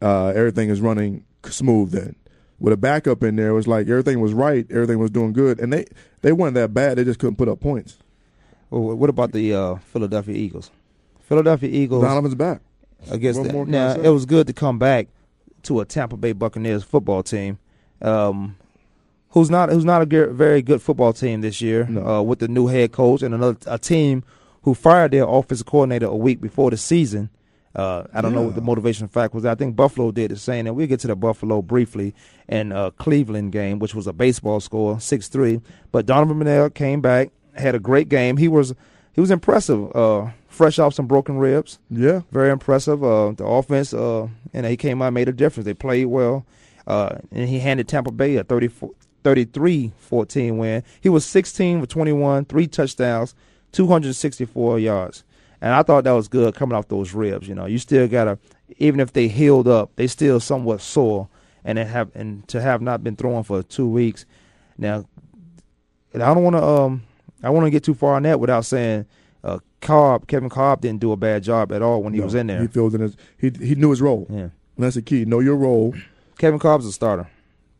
uh, 0.00 0.28
everything 0.28 0.68
is 0.70 0.80
running 0.80 1.24
smooth. 1.44 1.90
Then, 1.90 2.16
with 2.58 2.72
a 2.72 2.76
backup 2.76 3.22
in 3.22 3.36
there, 3.36 3.48
it 3.48 3.54
was 3.54 3.68
like 3.68 3.88
everything 3.88 4.20
was 4.20 4.32
right, 4.32 4.66
everything 4.70 4.98
was 4.98 5.10
doing 5.10 5.32
good, 5.32 5.58
and 5.60 5.72
they 5.72 5.86
they 6.22 6.32
weren't 6.32 6.54
that 6.54 6.72
bad. 6.74 6.98
They 6.98 7.04
just 7.04 7.18
couldn't 7.18 7.36
put 7.36 7.48
up 7.48 7.60
points. 7.60 7.98
Well, 8.70 8.96
what 8.96 9.10
about 9.10 9.32
the 9.32 9.54
uh, 9.54 9.74
Philadelphia 9.76 10.34
Eagles? 10.34 10.70
Philadelphia 11.20 11.68
Eagles 11.70 12.02
Donovan's 12.02 12.34
back. 12.34 12.60
against 13.10 13.42
the, 13.42 13.52
now 13.64 13.92
it 13.94 14.08
was 14.08 14.26
good 14.26 14.46
to 14.48 14.52
come 14.52 14.78
back 14.78 15.08
to 15.62 15.80
a 15.80 15.84
Tampa 15.84 16.16
Bay 16.16 16.32
Buccaneers 16.32 16.82
football 16.84 17.22
team, 17.22 17.58
um, 18.02 18.56
who's 19.30 19.50
not 19.50 19.70
who's 19.70 19.84
not 19.84 20.02
a 20.02 20.26
very 20.32 20.62
good 20.62 20.82
football 20.82 21.12
team 21.12 21.40
this 21.40 21.60
year 21.60 21.86
No. 21.88 22.06
uh, 22.06 22.22
with 22.22 22.38
the 22.40 22.48
new 22.48 22.66
head 22.66 22.92
coach 22.92 23.22
and 23.22 23.34
another 23.34 23.56
a 23.66 23.78
team 23.78 24.24
who 24.62 24.74
fired 24.74 25.12
their 25.12 25.24
offensive 25.26 25.66
coordinator 25.66 26.06
a 26.06 26.16
week 26.16 26.40
before 26.40 26.70
the 26.70 26.76
season 26.76 27.30
Uh, 27.74 28.04
I 28.12 28.20
don't 28.20 28.34
know 28.34 28.42
what 28.42 28.56
the 28.56 28.60
motivation 28.60 29.06
fact 29.06 29.32
was. 29.32 29.44
I 29.44 29.54
think 29.54 29.76
Buffalo 29.76 30.10
did 30.10 30.32
the 30.32 30.36
same, 30.36 30.66
and 30.66 30.74
we'll 30.74 30.88
get 30.88 31.00
to 31.00 31.06
the 31.06 31.14
Buffalo 31.14 31.62
briefly 31.62 32.14
and 32.48 32.72
uh, 32.72 32.90
Cleveland 32.98 33.52
game, 33.52 33.78
which 33.78 33.94
was 33.94 34.06
a 34.08 34.12
baseball 34.12 34.58
score, 34.58 34.98
six 35.00 35.28
three. 35.28 35.60
But 35.92 36.06
Donovan 36.06 36.38
Bernal 36.38 36.70
came 36.70 37.00
back, 37.00 37.30
had 37.54 37.74
a 37.74 37.78
great 37.78 38.08
game. 38.08 38.36
He 38.38 38.48
was 38.48 38.74
he 39.12 39.20
was 39.20 39.30
impressive, 39.30 39.94
uh, 39.94 40.30
fresh 40.48 40.78
off 40.78 40.94
some 40.94 41.06
broken 41.06 41.38
ribs. 41.38 41.78
Yeah, 41.90 42.22
very 42.32 42.50
impressive. 42.50 43.04
Uh, 43.04 43.32
the 43.32 43.44
offense, 43.44 43.94
uh, 43.94 44.26
and 44.52 44.66
he 44.66 44.76
came 44.76 45.00
out, 45.00 45.12
made 45.12 45.28
a 45.28 45.32
difference. 45.32 45.64
They 45.64 45.74
played 45.74 46.06
well, 46.06 46.44
uh, 46.88 47.18
and 47.30 47.48
he 47.48 47.60
handed 47.60 47.86
Tampa 47.86 48.10
Bay 48.10 48.36
a 48.36 48.44
34 48.44 48.90
33-14 49.24 50.56
win. 50.56 50.82
He 51.00 51.08
was 51.08 51.24
16 51.26 51.80
for 51.80 51.86
21, 51.86 52.46
three 52.46 52.66
touchdowns, 52.66 53.34
264 53.72 54.78
yards. 54.78 55.24
And 55.60 55.74
I 55.74 55.82
thought 55.82 56.04
that 56.04 56.12
was 56.12 56.28
good 56.28 56.54
coming 56.54 56.76
off 56.76 56.88
those 56.88 57.12
ribs. 57.12 57.46
You 57.48 57.54
know, 57.54 57.66
you 57.66 57.78
still 57.78 58.08
gotta, 58.08 58.38
even 58.78 58.98
if 59.00 59.12
they 59.12 59.28
healed 59.28 59.68
up, 59.68 59.90
they 59.96 60.06
still 60.06 60.40
somewhat 60.40 60.80
sore, 60.80 61.28
and 61.64 61.76
they 61.76 61.84
have 61.84 62.10
and 62.14 62.46
to 62.48 62.60
have 62.60 62.80
not 62.80 63.04
been 63.04 63.16
throwing 63.16 63.42
for 63.44 63.62
two 63.62 63.88
weeks. 63.88 64.24
Now, 64.78 65.04
I 66.14 66.18
don't 66.18 66.42
want 66.42 66.56
to 66.56 66.64
um, 66.64 67.02
I 67.42 67.50
want 67.50 67.66
to 67.66 67.70
get 67.70 67.84
too 67.84 67.94
far 67.94 68.14
on 68.14 68.22
that 68.22 68.40
without 68.40 68.64
saying, 68.64 69.06
uh, 69.44 69.58
Kolb, 69.80 70.26
Kevin 70.26 70.48
Kolb 70.48 70.80
didn't 70.80 71.00
do 71.00 71.12
a 71.12 71.16
bad 71.16 71.42
job 71.42 71.72
at 71.72 71.82
all 71.82 72.02
when 72.02 72.14
he 72.14 72.20
No, 72.20 72.24
was 72.24 72.34
in 72.34 72.46
there. 72.46 72.62
He 72.62 72.66
filled 72.66 72.94
in 72.94 73.02
his 73.02 73.16
he 73.38 73.50
he 73.62 73.74
knew 73.74 73.90
his 73.90 74.00
role. 74.00 74.26
Yeah. 74.30 74.38
And 74.40 74.52
that's 74.76 74.94
the 74.94 75.02
key. 75.02 75.24
Know 75.26 75.40
your 75.40 75.56
role. 75.56 75.94
Kevin 76.38 76.58
Kolb's 76.58 76.86
a 76.86 76.92
starter. 76.92 77.28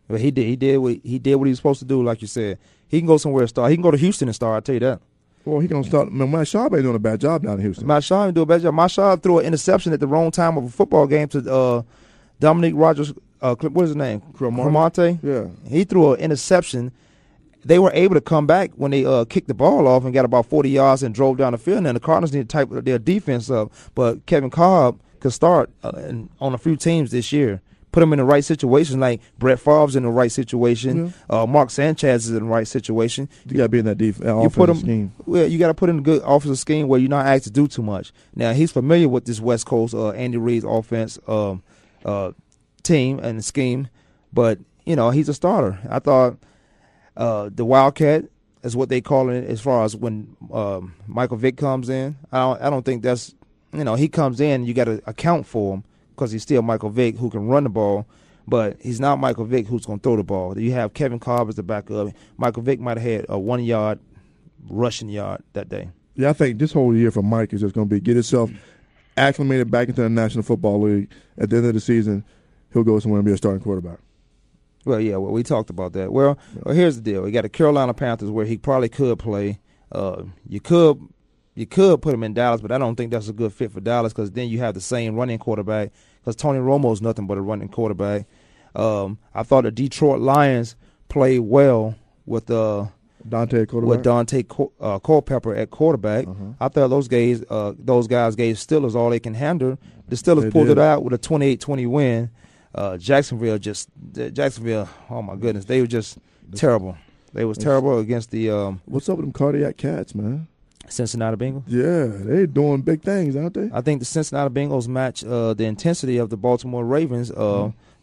But 0.06 0.20
he 0.20 0.30
did 0.30 0.46
he 0.46 0.56
did 0.56 0.78
what 0.78 0.98
he 1.02 1.18
did 1.18 1.36
what 1.36 1.46
he 1.46 1.50
was 1.50 1.58
supposed 1.58 1.78
to 1.80 1.86
do, 1.86 2.02
like 2.02 2.20
you 2.20 2.28
said. 2.28 2.58
He 2.88 2.98
can 2.98 3.06
go 3.06 3.16
somewhere 3.16 3.42
and 3.42 3.48
start. 3.48 3.70
He 3.70 3.76
can 3.76 3.82
go 3.82 3.90
to 3.92 3.96
Houston 3.96 4.28
and 4.28 4.34
start. 4.34 4.56
I 4.56 4.60
tell 4.60 4.74
you 4.74 4.80
that. 4.80 5.00
Well, 5.44 5.60
he 5.60 5.68
gonna 5.68 5.84
start. 5.84 6.12
Man, 6.12 6.30
Matt 6.30 6.46
Schaub 6.46 6.74
ain't 6.74 6.82
doing 6.82 6.96
a 6.96 6.98
bad 6.98 7.20
job 7.20 7.42
down 7.42 7.54
in 7.54 7.60
Houston. 7.60 7.86
Matt 7.86 8.02
Schaub 8.02 8.26
didn't 8.26 8.34
do 8.34 8.42
a 8.42 8.46
bad 8.46 8.62
job. 8.62 8.74
Matt 8.74 9.22
threw 9.22 9.38
an 9.38 9.46
interception 9.46 9.92
at 9.92 10.00
the 10.00 10.06
wrong 10.06 10.30
time 10.30 10.58
of 10.58 10.64
a 10.64 10.68
football 10.68 11.06
game 11.06 11.28
to 11.28 11.52
uh, 11.52 11.82
Dominique 12.40 12.74
Rodgers. 12.76 13.12
Uh, 13.40 13.54
what 13.54 13.82
is 13.84 13.90
his 13.90 13.96
name? 13.96 14.20
Cromartie. 14.34 15.18
Yeah. 15.22 15.46
He 15.66 15.84
threw 15.84 16.12
an 16.12 16.20
interception. 16.20 16.92
They 17.64 17.78
were 17.78 17.90
able 17.94 18.14
to 18.14 18.20
come 18.20 18.46
back 18.46 18.70
when 18.76 18.90
they 18.90 19.04
uh, 19.04 19.24
kicked 19.26 19.48
the 19.48 19.54
ball 19.54 19.86
off 19.86 20.04
and 20.04 20.12
got 20.12 20.24
about 20.24 20.46
40 20.46 20.68
yards 20.70 21.02
and 21.02 21.14
drove 21.14 21.38
down 21.38 21.52
the 21.52 21.58
field. 21.58 21.86
And 21.86 21.96
the 21.96 22.00
Cardinals 22.00 22.32
need 22.32 22.48
to 22.48 22.52
type 22.52 22.68
their 22.70 22.98
defense 22.98 23.50
up. 23.50 23.72
But 23.94 24.24
Kevin 24.26 24.50
Kolb 24.50 25.00
could 25.20 25.32
start 25.32 25.70
uh, 25.82 25.92
on 26.40 26.54
a 26.54 26.58
few 26.58 26.76
teams 26.76 27.10
this 27.10 27.32
year. 27.32 27.62
Put 27.92 28.02
him 28.04 28.12
in 28.12 28.18
the 28.20 28.24
right 28.24 28.44
situation, 28.44 29.00
like 29.00 29.20
Brett 29.38 29.58
Favre's 29.58 29.96
in 29.96 30.04
the 30.04 30.10
right 30.10 30.30
situation. 30.30 31.12
Uh, 31.28 31.44
Mark 31.46 31.70
Sanchez 31.70 32.26
is 32.26 32.30
in 32.30 32.36
the 32.44 32.44
right 32.44 32.68
situation. 32.68 33.28
You 33.46 33.56
got 33.56 33.62
to 33.64 33.68
be 33.68 33.80
in 33.80 33.84
that 33.86 33.98
def- 33.98 34.24
uh, 34.24 34.40
You 34.42 34.48
put 34.48 34.68
him. 34.70 34.76
scheme. 34.76 35.12
Well, 35.26 35.46
you 35.48 35.58
got 35.58 35.68
to 35.68 35.74
put 35.74 35.88
in 35.90 35.98
a 35.98 36.02
good 36.02 36.22
offensive 36.24 36.58
scheme 36.58 36.86
where 36.86 37.00
you're 37.00 37.10
not 37.10 37.26
asked 37.26 37.44
to 37.44 37.50
do 37.50 37.66
too 37.66 37.82
much. 37.82 38.12
Now 38.36 38.52
he's 38.52 38.70
familiar 38.70 39.08
with 39.08 39.24
this 39.24 39.40
West 39.40 39.66
Coast 39.66 39.92
uh, 39.94 40.10
Andy 40.10 40.38
Reid's 40.38 40.64
offense 40.64 41.18
um, 41.26 41.64
uh, 42.04 42.30
team 42.84 43.18
and 43.18 43.44
scheme, 43.44 43.88
but 44.32 44.60
you 44.86 44.94
know 44.94 45.10
he's 45.10 45.28
a 45.28 45.34
starter. 45.34 45.78
I 45.88 45.98
thought 45.98 46.36
uh, 47.16 47.50
the 47.52 47.64
Wildcat 47.64 48.26
is 48.62 48.76
what 48.76 48.88
they 48.88 49.00
call 49.00 49.30
it 49.30 49.44
as 49.44 49.60
far 49.60 49.84
as 49.84 49.96
when 49.96 50.36
um, 50.52 50.94
Michael 51.08 51.38
Vick 51.38 51.56
comes 51.56 51.88
in. 51.88 52.16
I 52.30 52.38
don't, 52.38 52.62
I 52.62 52.70
don't 52.70 52.84
think 52.84 53.02
that's 53.02 53.34
you 53.72 53.82
know 53.82 53.96
he 53.96 54.06
comes 54.08 54.40
in. 54.40 54.64
You 54.64 54.74
got 54.74 54.84
to 54.84 55.02
account 55.06 55.46
for 55.46 55.74
him 55.74 55.84
because 56.20 56.32
he's 56.32 56.42
still 56.42 56.60
Michael 56.60 56.90
Vick 56.90 57.16
who 57.16 57.30
can 57.30 57.46
run 57.46 57.64
the 57.64 57.70
ball. 57.70 58.06
But 58.46 58.76
he's 58.80 59.00
not 59.00 59.18
Michael 59.18 59.44
Vick 59.44 59.66
who's 59.66 59.86
going 59.86 60.00
to 60.00 60.02
throw 60.02 60.16
the 60.16 60.24
ball. 60.24 60.58
You 60.58 60.72
have 60.72 60.92
Kevin 60.92 61.18
Kolb 61.18 61.48
as 61.48 61.54
the 61.54 61.62
backup. 61.62 62.08
Michael 62.36 62.62
Vick 62.62 62.78
might 62.78 62.98
have 62.98 63.10
had 63.10 63.26
a 63.28 63.38
one 63.38 63.64
yard 63.64 63.98
rushing 64.68 65.08
yard 65.08 65.42
that 65.54 65.68
day. 65.68 65.88
Yeah, 66.14 66.30
I 66.30 66.32
think 66.34 66.58
this 66.58 66.72
whole 66.72 66.94
year 66.94 67.10
for 67.10 67.22
Mike 67.22 67.52
is 67.54 67.62
just 67.62 67.74
going 67.74 67.88
to 67.88 67.94
be 67.94 68.00
get 68.00 68.16
himself 68.16 68.50
acclimated 69.16 69.70
back 69.70 69.88
into 69.88 70.02
the 70.02 70.10
National 70.10 70.42
Football 70.42 70.82
League. 70.82 71.10
At 71.38 71.48
the 71.48 71.56
end 71.56 71.66
of 71.66 71.74
the 71.74 71.80
season, 71.80 72.24
he'll 72.72 72.82
go 72.82 72.98
somewhere 72.98 73.20
and 73.20 73.26
be 73.26 73.32
a 73.32 73.36
starting 73.36 73.62
quarterback. 73.62 73.98
Well, 74.84 75.00
yeah, 75.00 75.16
well, 75.16 75.32
we 75.32 75.42
talked 75.42 75.70
about 75.70 75.92
that. 75.94 76.12
Well, 76.12 76.38
well 76.62 76.74
here's 76.74 76.96
the 76.96 77.02
deal: 77.02 77.26
you 77.26 77.32
got 77.32 77.42
the 77.42 77.48
Carolina 77.48 77.94
Panthers 77.94 78.30
where 78.30 78.46
he 78.46 78.58
probably 78.58 78.88
could 78.88 79.18
play. 79.18 79.60
Uh, 79.92 80.24
you 80.48 80.60
could, 80.60 81.00
you 81.54 81.66
could 81.66 82.02
put 82.02 82.14
him 82.14 82.22
in 82.22 82.34
Dallas, 82.34 82.60
but 82.60 82.72
I 82.72 82.78
don't 82.78 82.96
think 82.96 83.10
that's 83.10 83.28
a 83.28 83.32
good 83.32 83.52
fit 83.52 83.72
for 83.72 83.80
Dallas 83.80 84.12
because 84.12 84.30
then 84.32 84.48
you 84.48 84.58
have 84.58 84.74
the 84.74 84.80
same 84.80 85.16
running 85.16 85.38
quarterback. 85.38 85.92
Because 86.20 86.36
Tony 86.36 86.58
Romo's 86.58 87.00
nothing 87.02 87.26
but 87.26 87.38
a 87.38 87.40
running 87.40 87.68
quarterback. 87.68 88.26
Um, 88.74 89.18
I 89.34 89.42
thought 89.42 89.64
the 89.64 89.70
Detroit 89.70 90.20
Lions 90.20 90.76
played 91.08 91.40
well 91.40 91.96
with 92.26 92.50
uh, 92.50 92.86
Daunte 93.28 93.66
quarterback. 93.68 93.96
with 93.98 94.04
Daunte 94.04 94.70
uh, 94.80 94.98
Culpepper 95.00 95.54
at 95.54 95.70
quarterback. 95.70 96.26
I 96.60 96.68
thought 96.68 96.88
those 96.88 97.08
guys, 97.08 97.42
uh, 97.50 97.72
those 97.78 98.06
guys 98.06 98.36
gave 98.36 98.56
Steelers 98.56 98.94
all 98.94 99.10
they 99.10 99.18
can 99.20 99.34
handle. 99.34 99.78
The 100.08 100.16
Steelers 100.16 100.42
They 100.42 100.50
pulled 100.50 100.66
did. 100.68 100.78
it 100.78 100.80
out 100.80 101.02
with 101.04 101.12
a 101.14 101.18
28-20 101.18 101.88
win. 101.88 102.30
Uh, 102.74 102.96
Jacksonville 102.96 103.58
just 103.58 103.88
Jacksonville. 104.12 104.88
Oh 105.08 105.22
my 105.22 105.34
goodness, 105.36 105.64
they 105.64 105.80
were 105.80 105.86
just 105.88 106.18
terrible. 106.54 106.96
They 107.32 107.44
was 107.44 107.58
terrible 107.58 107.98
against 107.98 108.30
the 108.30 108.50
um, 108.50 108.80
What's 108.86 109.08
up 109.08 109.16
with 109.16 109.24
them 109.26 109.32
cardiac 109.32 109.76
cats, 109.76 110.14
man? 110.14 110.46
Cincinnati 110.92 111.36
Bengals. 111.36 111.64
Yeah, 111.66 112.06
they're 112.24 112.46
doing 112.46 112.82
big 112.82 113.02
things, 113.02 113.36
aren't 113.36 113.54
they? 113.54 113.70
I 113.72 113.80
think 113.80 114.00
the 114.00 114.04
Cincinnati 114.06 114.52
Bengals 114.52 114.88
match 114.88 115.24
uh, 115.24 115.54
the 115.54 115.64
intensity 115.64 116.18
of 116.18 116.30
the 116.30 116.36
Baltimore 116.36 116.84
Ravens 116.84 117.30
uh, 117.30 117.34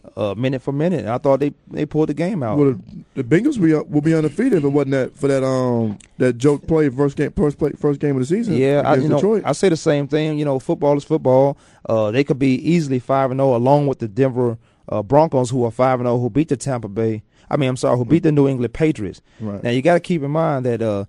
Mm-hmm. 0.07 0.19
uh, 0.19 0.35
minute 0.35 0.61
for 0.61 0.71
minute. 0.71 1.05
I 1.05 1.17
thought 1.17 1.39
they 1.41 1.53
they 1.69 1.85
pulled 1.85 2.07
the 2.09 2.13
game 2.13 2.41
out. 2.43 2.57
Well, 2.57 2.75
the, 3.15 3.21
the 3.21 3.23
Bengals 3.23 3.57
will 3.57 3.83
be, 3.83 3.89
will 3.89 4.01
be 4.01 4.13
undefeated 4.15 4.53
if 4.59 4.63
it 4.63 4.69
wasn't 4.69 4.91
that 4.91 5.15
for 5.17 5.27
that 5.27 5.43
um 5.43 5.97
that 6.17 6.37
joke 6.37 6.65
play 6.65 6.87
first 6.89 7.17
game 7.17 7.31
first 7.33 7.57
play 7.57 7.71
first 7.77 7.99
game 7.99 8.15
of 8.15 8.21
the 8.21 8.25
season. 8.25 8.55
Yeah, 8.55 8.83
I, 8.85 8.95
you 8.95 9.09
know, 9.09 9.41
I 9.43 9.51
say 9.51 9.67
the 9.69 9.75
same 9.77 10.07
thing. 10.07 10.39
You 10.39 10.45
know, 10.45 10.59
football 10.59 10.95
is 10.97 11.03
football. 11.03 11.57
Uh, 11.87 12.11
they 12.11 12.23
could 12.23 12.39
be 12.39 12.55
easily 12.55 12.99
five 12.99 13.31
and 13.31 13.37
zero, 13.39 13.55
along 13.55 13.87
with 13.87 13.99
the 13.99 14.07
Denver 14.07 14.57
uh, 14.87 15.03
Broncos, 15.03 15.49
who 15.49 15.65
are 15.65 15.71
five 15.71 15.99
and 15.99 16.07
zero, 16.07 16.17
who 16.19 16.29
beat 16.29 16.47
the 16.47 16.57
Tampa 16.57 16.87
Bay. 16.87 17.23
I 17.49 17.57
mean, 17.57 17.69
I'm 17.69 17.77
sorry, 17.77 17.97
who 17.97 18.05
beat 18.05 18.23
the 18.23 18.31
New 18.31 18.47
England 18.47 18.73
Patriots. 18.73 19.21
Right. 19.41 19.61
Now 19.63 19.69
you 19.71 19.81
got 19.81 19.95
to 19.95 19.99
keep 20.01 20.21
in 20.23 20.31
mind 20.31 20.65
that 20.65 20.81
uh, 20.81 21.05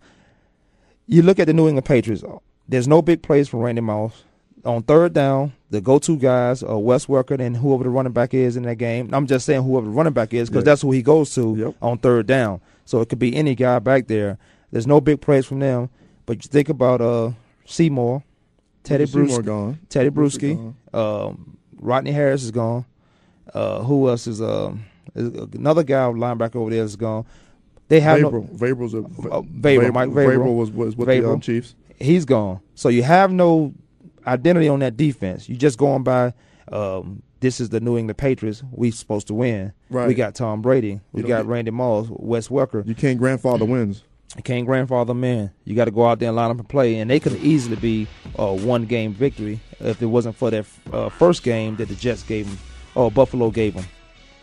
you 1.09 1.22
look 1.22 1.38
at 1.38 1.46
the 1.46 1.52
New 1.52 1.66
England 1.66 1.84
Patriots. 1.86 2.22
There's 2.68 2.86
no 2.86 3.02
big 3.02 3.22
plays 3.22 3.48
from 3.48 3.61
Randy 3.61 3.80
Moss 3.80 4.22
on 4.64 4.82
third 4.82 5.12
down. 5.14 5.52
The 5.70 5.80
go-to 5.80 6.16
guys 6.16 6.62
are 6.62 6.78
Wes 6.78 7.06
Welker 7.06 7.38
and 7.40 7.56
whoever 7.56 7.84
the 7.84 7.90
running 7.90 8.12
back 8.12 8.32
is 8.34 8.56
in 8.56 8.62
that 8.64 8.76
game. 8.76 9.11
I'm 9.12 9.26
just 9.26 9.44
saying 9.46 9.62
whoever 9.62 9.86
the 9.86 9.92
running 9.92 10.12
back 10.12 10.32
is 10.32 10.48
because 10.48 10.62
Yeah. 10.62 10.70
that's 10.72 10.82
who 10.82 10.92
he 10.92 11.02
goes 11.02 11.34
to 11.34 11.74
on 11.82 11.98
third 11.98 12.26
down. 12.26 12.61
So 12.84 13.00
it 13.00 13.09
could 13.09 13.18
be 13.18 13.34
any 13.34 13.54
guy 13.54 13.78
back 13.80 14.06
there. 14.06 14.38
There's 14.70 14.86
no 14.86 15.00
big 15.00 15.20
plays 15.20 15.46
from 15.46 15.59
them. 15.61 15.88
But 16.26 16.44
you 16.44 16.48
think 16.48 16.68
about 16.68 17.00
uh, 17.00 17.32
Seymour, 17.64 18.22
Teddy 18.84 19.04
Bruschi, 19.06 19.44
gone. 19.44 19.78
Teddy 19.88 20.11
Bruschi 20.11 20.74
Bruschi, 20.92 20.94
um, 20.94 21.56
Rodney 21.80 22.12
Harris 22.12 22.42
is 22.44 22.50
gone. 22.50 22.84
Uh, 23.54 23.82
who 23.82 24.09
else 24.11 24.26
is 24.26 24.42
um, 24.42 24.84
is 25.14 25.28
another 25.54 25.82
guy 25.82 26.00
linebacker 26.04 26.56
over 26.56 26.70
there 26.70 26.84
is 26.84 26.96
gone. 26.96 27.24
They 27.89 28.01
have 28.01 28.20
no, 28.20 28.30
Vrabel. 28.30 28.57
Vrabel's 28.59 28.95
a 28.95 28.99
Oh, 28.99 29.43
Vrabel, 29.43 29.93
Mike 29.93 30.11
Vrabel. 30.11 30.57
was 30.57 30.70
was 30.70 30.97
with 30.97 31.09
the 31.09 31.28
um, 31.28 31.41
Chiefs. 31.41 31.74
He's 31.99 32.24
gone. 32.24 32.61
So 32.74 32.89
you 32.91 33.03
have 33.03 33.32
no 33.32 33.74
identity 34.26 34.68
on 34.68 34.80
that 34.80 34.97
defense. 34.97 35.49
You 35.49 35.57
just 35.57 35.78
going 35.78 36.03
by 36.03 36.32
um, 36.70 37.22
this 37.41 37.61
is 37.61 37.70
the 37.70 37.80
New 37.80 37.97
England 37.97 38.18
Patriots. 38.18 38.62
We 38.70 38.91
supposed 38.91 39.26
to 39.28 39.34
win. 39.34 39.72
Right. 39.91 40.07
We 40.09 40.14
got 40.14 40.34
Tom 40.34 40.61
Brady. 40.62 41.01
We 41.12 41.22
got 41.22 41.39
get- 41.43 41.47
Randy 41.47 41.70
Moss, 41.70 42.07
Wes 42.11 42.49
Welker. 42.49 42.86
You 42.86 42.95
can't 42.95 43.18
grandfather 43.18 43.64
wins. 43.64 44.05
You 44.36 44.43
can't 44.43 44.66
grandfather 44.66 45.14
in. 45.24 45.51
You 45.64 45.74
got 45.74 45.86
to 45.86 45.91
go 45.91 46.07
out 46.07 46.18
there 46.18 46.28
and 46.28 46.36
line 46.36 46.51
up 46.51 46.59
and 46.59 46.68
play. 46.68 46.97
And 46.99 47.11
they 47.11 47.18
could 47.18 47.32
easily 47.36 47.76
be 47.76 48.07
a 48.36 48.53
one 48.53 48.84
game 48.84 49.14
victory 49.14 49.59
if 49.80 50.03
it 50.03 50.07
wasn't 50.07 50.36
for 50.36 50.51
that 50.51 50.66
uh, 50.93 51.09
first 51.09 51.43
game 51.43 51.76
that 51.76 51.89
the 51.89 51.95
Jets 51.95 52.22
gave 52.22 52.47
them, 52.47 52.59
or 52.95 53.11
Buffalo 53.11 53.51
gave 53.51 53.74
them. 53.74 53.86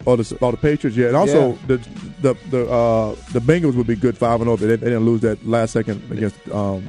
Oh, 0.08 0.16
the 0.16 0.38
oh, 0.42 0.52
the 0.52 0.58
Patriots, 0.58 0.96
yeah, 0.96 1.08
and 1.08 1.16
also 1.16 1.54
the 1.68 1.78
the 2.22 2.36
the 2.52 2.70
uh, 2.70 3.16
the 3.32 3.40
Bengals 3.40 3.76
would 3.76 3.88
be 3.88 3.96
good 3.96 4.16
five 4.18 4.40
and 4.40 4.48
zero. 4.48 4.56
They, 4.56 4.68
they 4.76 4.90
didn't 4.92 5.06
lose 5.06 5.22
that 5.22 5.46
last 5.48 5.74
second 5.74 6.02
against 6.12 6.38
um, 6.50 6.88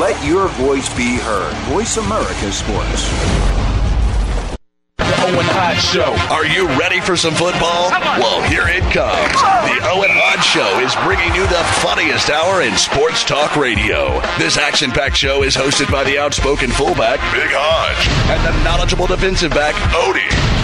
Let 0.00 0.24
your 0.26 0.48
voice 0.48 0.88
be 0.96 1.16
heard. 1.16 1.54
Voice 1.72 1.96
America 1.96 2.52
Sports. 2.52 3.08
The 4.98 5.14
Owen 5.22 5.46
Hodge 5.46 5.82
Show. 5.82 6.34
Are 6.34 6.46
you 6.46 6.66
ready 6.78 7.00
for 7.00 7.16
some 7.16 7.34
football? 7.34 7.90
Well, 7.90 8.42
here 8.48 8.66
it 8.66 8.82
comes. 8.92 9.32
The 9.32 9.88
Owen 9.90 10.10
Hodge 10.10 10.44
Show 10.44 10.80
is 10.80 10.94
bringing 11.04 11.34
you 11.34 11.46
the 11.46 11.64
funniest 11.80 12.30
hour 12.30 12.62
in 12.62 12.76
sports 12.76 13.24
talk 13.24 13.56
radio. 13.56 14.20
This 14.38 14.56
action 14.58 14.90
packed 14.90 15.16
show 15.16 15.42
is 15.42 15.56
hosted 15.56 15.90
by 15.90 16.04
the 16.04 16.18
outspoken 16.18 16.70
fullback, 16.70 17.20
Big 17.32 17.50
Hodge, 17.52 18.08
and 18.30 18.44
the 18.44 18.64
knowledgeable 18.64 19.06
defensive 19.06 19.50
back, 19.50 19.74
Odie. 19.92 20.45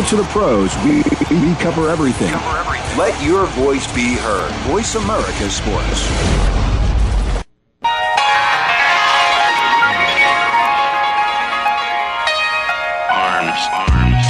From 0.00 0.08
high 0.08 0.16
school 0.16 0.18
to 0.18 0.24
the 0.24 0.32
pros, 0.32 0.76
we, 0.84 1.02
we 1.48 1.54
cover 1.56 1.90
everything. 1.90 2.32
Let 2.96 3.22
your 3.22 3.46
voice 3.46 3.86
be 3.94 4.14
heard. 4.14 4.50
Voice 4.66 4.94
America 4.94 5.50
Sports. 5.50 6.08
Arms, 13.10 13.68
arms. 13.76 14.26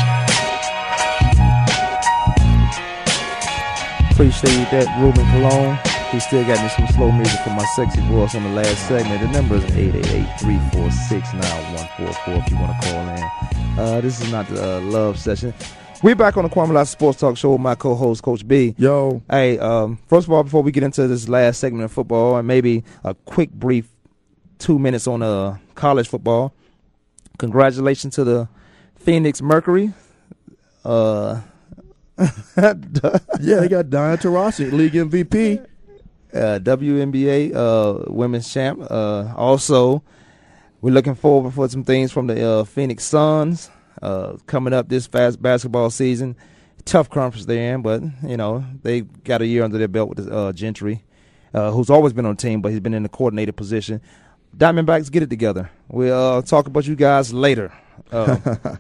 Appreciate 4.13 4.71
that, 4.71 4.87
Ruben 5.01 5.27
Cologne. 5.31 5.90
He 6.13 6.19
still 6.19 6.45
got 6.45 6.61
me 6.61 6.69
some 6.71 6.89
slow 6.97 7.13
music 7.13 7.39
for 7.43 7.51
my 7.51 7.65
sexy 7.77 8.01
voice 8.09 8.35
on 8.35 8.43
the 8.43 8.49
last 8.51 8.89
segment. 8.89 9.21
The 9.21 9.29
number 9.29 9.55
is 9.55 9.63
888-346-9144 9.65 12.39
if 12.39 12.51
you 12.51 12.57
want 12.59 12.83
to 12.83 12.91
call 12.91 13.09
in. 13.09 13.23
Uh, 13.79 14.01
this 14.01 14.21
is 14.21 14.33
not 14.33 14.49
the 14.49 14.79
uh, 14.79 14.81
love 14.81 15.21
session. 15.21 15.55
We're 16.03 16.17
back 16.17 16.37
on 16.37 16.43
the 16.45 16.51
Kwamie 16.51 16.73
Lassiter 16.73 16.99
Sports 16.99 17.21
Talk 17.21 17.37
Show 17.37 17.53
with 17.53 17.61
my 17.61 17.77
co-host, 17.77 18.25
Coach 18.25 18.47
B. 18.49 18.75
Yo. 18.77 19.23
Hey, 19.31 19.57
um, 19.61 19.99
first 20.09 20.27
of 20.27 20.33
all, 20.33 20.43
before 20.43 20.65
we 20.65 20.73
get 20.73 20.83
into 20.83 21.07
this 21.07 21.29
last 21.29 21.61
segment 21.61 21.85
of 21.85 21.93
football, 21.93 22.37
and 22.39 22.49
maybe 22.49 22.83
a 23.05 23.15
quick, 23.15 23.53
brief 23.53 23.89
two 24.59 24.81
minutes 24.81 25.07
on 25.07 25.23
uh, 25.23 25.59
college 25.77 26.09
football, 26.09 26.53
congratulations 27.39 28.17
to 28.17 28.25
the 28.25 28.49
Phoenix 28.97 29.41
Mercury. 29.41 29.93
Uh, 30.85 31.43
Yeah, 33.41 33.61
they 33.61 33.69
got 33.69 33.89
Diana 33.91 34.17
Taurasi, 34.17 34.73
league 34.73 34.95
MVP. 34.95 35.65
Uh, 36.35 36.59
WNBA 36.63 37.55
uh, 37.55 38.05
women's 38.13 38.53
champ. 38.53 38.81
Uh, 38.91 39.33
also, 39.37 40.03
we're 40.81 40.95
looking 40.95 41.15
forward 41.15 41.53
for 41.53 41.69
some 41.69 41.85
things 41.85 42.13
from 42.13 42.27
the 42.27 42.49
uh, 42.49 42.65
Phoenix 42.65 43.05
Suns 43.05 43.71
uh, 44.03 44.37
coming 44.47 44.73
up 44.73 44.89
this 44.89 45.07
fast 45.07 45.41
basketball 45.41 45.91
season. 45.91 46.37
Tough 46.85 47.11
conference 47.11 47.47
they're 47.47 47.75
in, 47.75 47.83
but 47.83 48.03
you 48.27 48.37
know 48.37 48.65
they 48.83 49.03
got 49.03 49.43
a 49.43 49.47
year 49.47 49.63
under 49.63 49.77
their 49.79 49.89
belt 49.89 50.09
with 50.09 50.33
uh, 50.33 50.53
Gentry, 50.53 51.05
uh, 51.53 51.71
who's 51.71 51.91
always 51.91 52.13
been 52.13 52.25
on 52.25 52.37
the 52.37 52.43
team, 52.43 52.63
but 52.63 52.71
he's 52.71 52.81
been 52.81 52.95
in 52.95 53.03
the 53.03 53.09
coordinator 53.09 53.53
position. 53.53 54.01
Diamondbacks 54.57 55.11
get 55.11 55.23
it 55.23 55.31
together. 55.31 55.71
We'll 55.89 56.39
uh, 56.39 56.43
talk 56.43 56.67
about 56.67 56.87
you 56.87 56.97
guys 56.97 57.33
later. 57.33 57.73
Uh, 58.11 58.39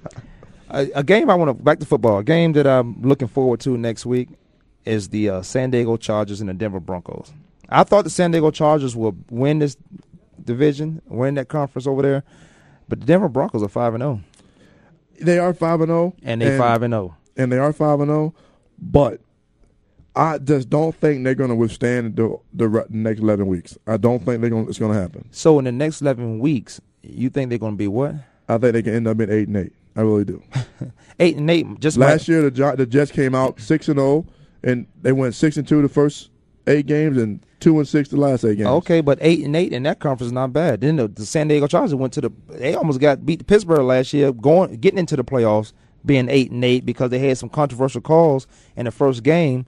a, 0.70 0.90
a 0.96 1.05
game 1.05 1.28
I 1.28 1.34
want 1.34 1.57
to 1.57 1.62
back 1.62 1.78
to 1.80 1.86
football. 1.86 2.18
A 2.18 2.24
game 2.24 2.55
that 2.55 2.66
I'm 2.66 3.03
looking 3.03 3.28
forward 3.28 3.61
to 3.61 3.76
next 3.76 4.07
week 4.07 4.30
is 4.86 5.11
the 5.11 5.28
uh, 5.28 5.42
San 5.42 5.70
Diego 5.70 5.96
Chargers 5.98 6.40
and 6.40 6.48
the 6.48 6.55
Denver 6.55 6.80
Broncos. 6.80 7.32
I 7.71 7.85
thought 7.85 8.05
the 8.05 8.11
San 8.11 8.31
Diego 8.31 8.51
Chargers 8.51 8.97
will 8.97 9.16
win 9.31 9.61
this 9.61 9.77
division, 10.43 11.01
win 11.07 11.35
that 11.35 11.49
conference 11.49 11.87
over 11.87 12.03
there, 12.03 12.25
but 12.89 13.01
the 13.01 13.07
Denver 13.07 13.29
Broncos 13.29 13.62
are 13.62 13.68
five 13.68 13.95
and 13.95 14.03
zero, 14.03 14.21
They 15.21 15.39
are 15.39 15.55
five 15.55 15.81
and 15.81 15.89
zero, 15.89 16.14
and 16.23 16.41
they 16.41 16.59
five 16.59 16.83
and 16.83 16.95
oh. 16.95 16.99
zero. 16.99 17.16
and 17.37 17.53
they 17.53 17.59
are 17.59 17.73
five 17.73 18.01
and 18.01 18.09
zero. 18.09 18.35
But 18.79 19.21
I 20.16 20.39
just 20.39 20.68
don't 20.71 20.95
think 20.95 21.23
they're 21.23 21.35
going 21.35 21.51
to 21.51 21.57
withstand 21.57 22.16
the 22.16 22.37
the 22.53 22.87
next 22.91 23.21
eleven 23.21 23.47
weeks. 23.47 23.79
I 23.87 23.97
don't 23.97 24.25
think 24.25 24.41
they're 24.41 24.51
going. 24.51 24.68
It's 24.68 24.79
going 24.79 24.93
to 24.93 25.01
happen. 25.01 25.29
So 25.31 25.59
in 25.59 25.64
the 25.64 25.73
next 25.73 26.01
eleven 26.01 26.41
weeks, 26.41 26.81
you 27.03 27.31
think 27.31 27.51
they're 27.51 27.59
going 27.59 27.75
to 27.75 27.79
be 27.79 27.89
what? 27.89 28.14
I 28.49 28.59
think 28.59 28.73
they 28.73 28.83
can 28.83 28.95
end 28.95 29.07
up 29.07 29.21
at 29.21 29.31
eight 29.31 29.49
and 29.49 29.57
eight. 29.57 29.73
I 29.97 30.03
really 30.03 30.25
do. 30.25 30.43
Eight 31.18 31.37
and 31.37 31.51
eight. 31.51 31.81
Just 31.81 31.99
Last 31.99 32.21
like, 32.21 32.29
year, 32.29 32.49
the 32.49 32.75
the 32.77 32.87
Jets 32.87 33.11
came 33.11 33.35
out 33.35 33.61
six 33.61 33.89
and 33.89 33.99
zero, 33.99 34.25
and 34.62 34.87
they 35.03 35.12
went 35.12 35.35
six 35.35 35.57
and 35.59 35.68
two 35.68 35.83
the 35.83 35.89
first 35.89 36.30
eight 36.67 36.87
games, 36.87 37.17
and 37.17 37.45
two 37.61 37.79
and 37.79 37.87
six 37.89 38.09
the 38.09 38.17
last 38.17 38.45
eight 38.45 38.57
games. 38.57 38.69
Okay, 38.69 39.01
but 39.01 39.19
eight 39.21 39.45
and 39.45 39.55
eight 39.57 39.73
in 39.73 39.83
that 39.85 39.99
conference 39.99 40.29
is 40.29 40.33
not 40.33 40.53
bad. 40.53 40.81
Then 40.81 40.97
the, 40.97 41.09
the 41.09 41.27
San 41.27 41.49
Diego 41.49 41.67
Chargers 41.67 41.95
went 41.95 42.13
to 42.15 42.21
the. 42.21 42.33
They 42.49 42.75
almost 42.75 43.01
got 43.01 43.25
beat 43.25 43.39
the 43.41 43.45
Pittsburgh 43.45 43.83
last 43.83 44.13
year, 44.13 44.33
going 44.33 44.77
getting 44.77 44.99
into 44.99 45.17
the 45.17 45.25
playoffs, 45.25 45.73
being 46.05 46.29
eight 46.29 46.51
and 46.51 46.65
eight 46.65 46.85
because 46.87 47.11
they 47.11 47.19
had 47.19 47.39
some 47.39 47.49
controversial 47.49 48.01
calls 48.01 48.47
in 48.77 48.85
the 48.85 48.91
first 48.91 49.23
game, 49.23 49.67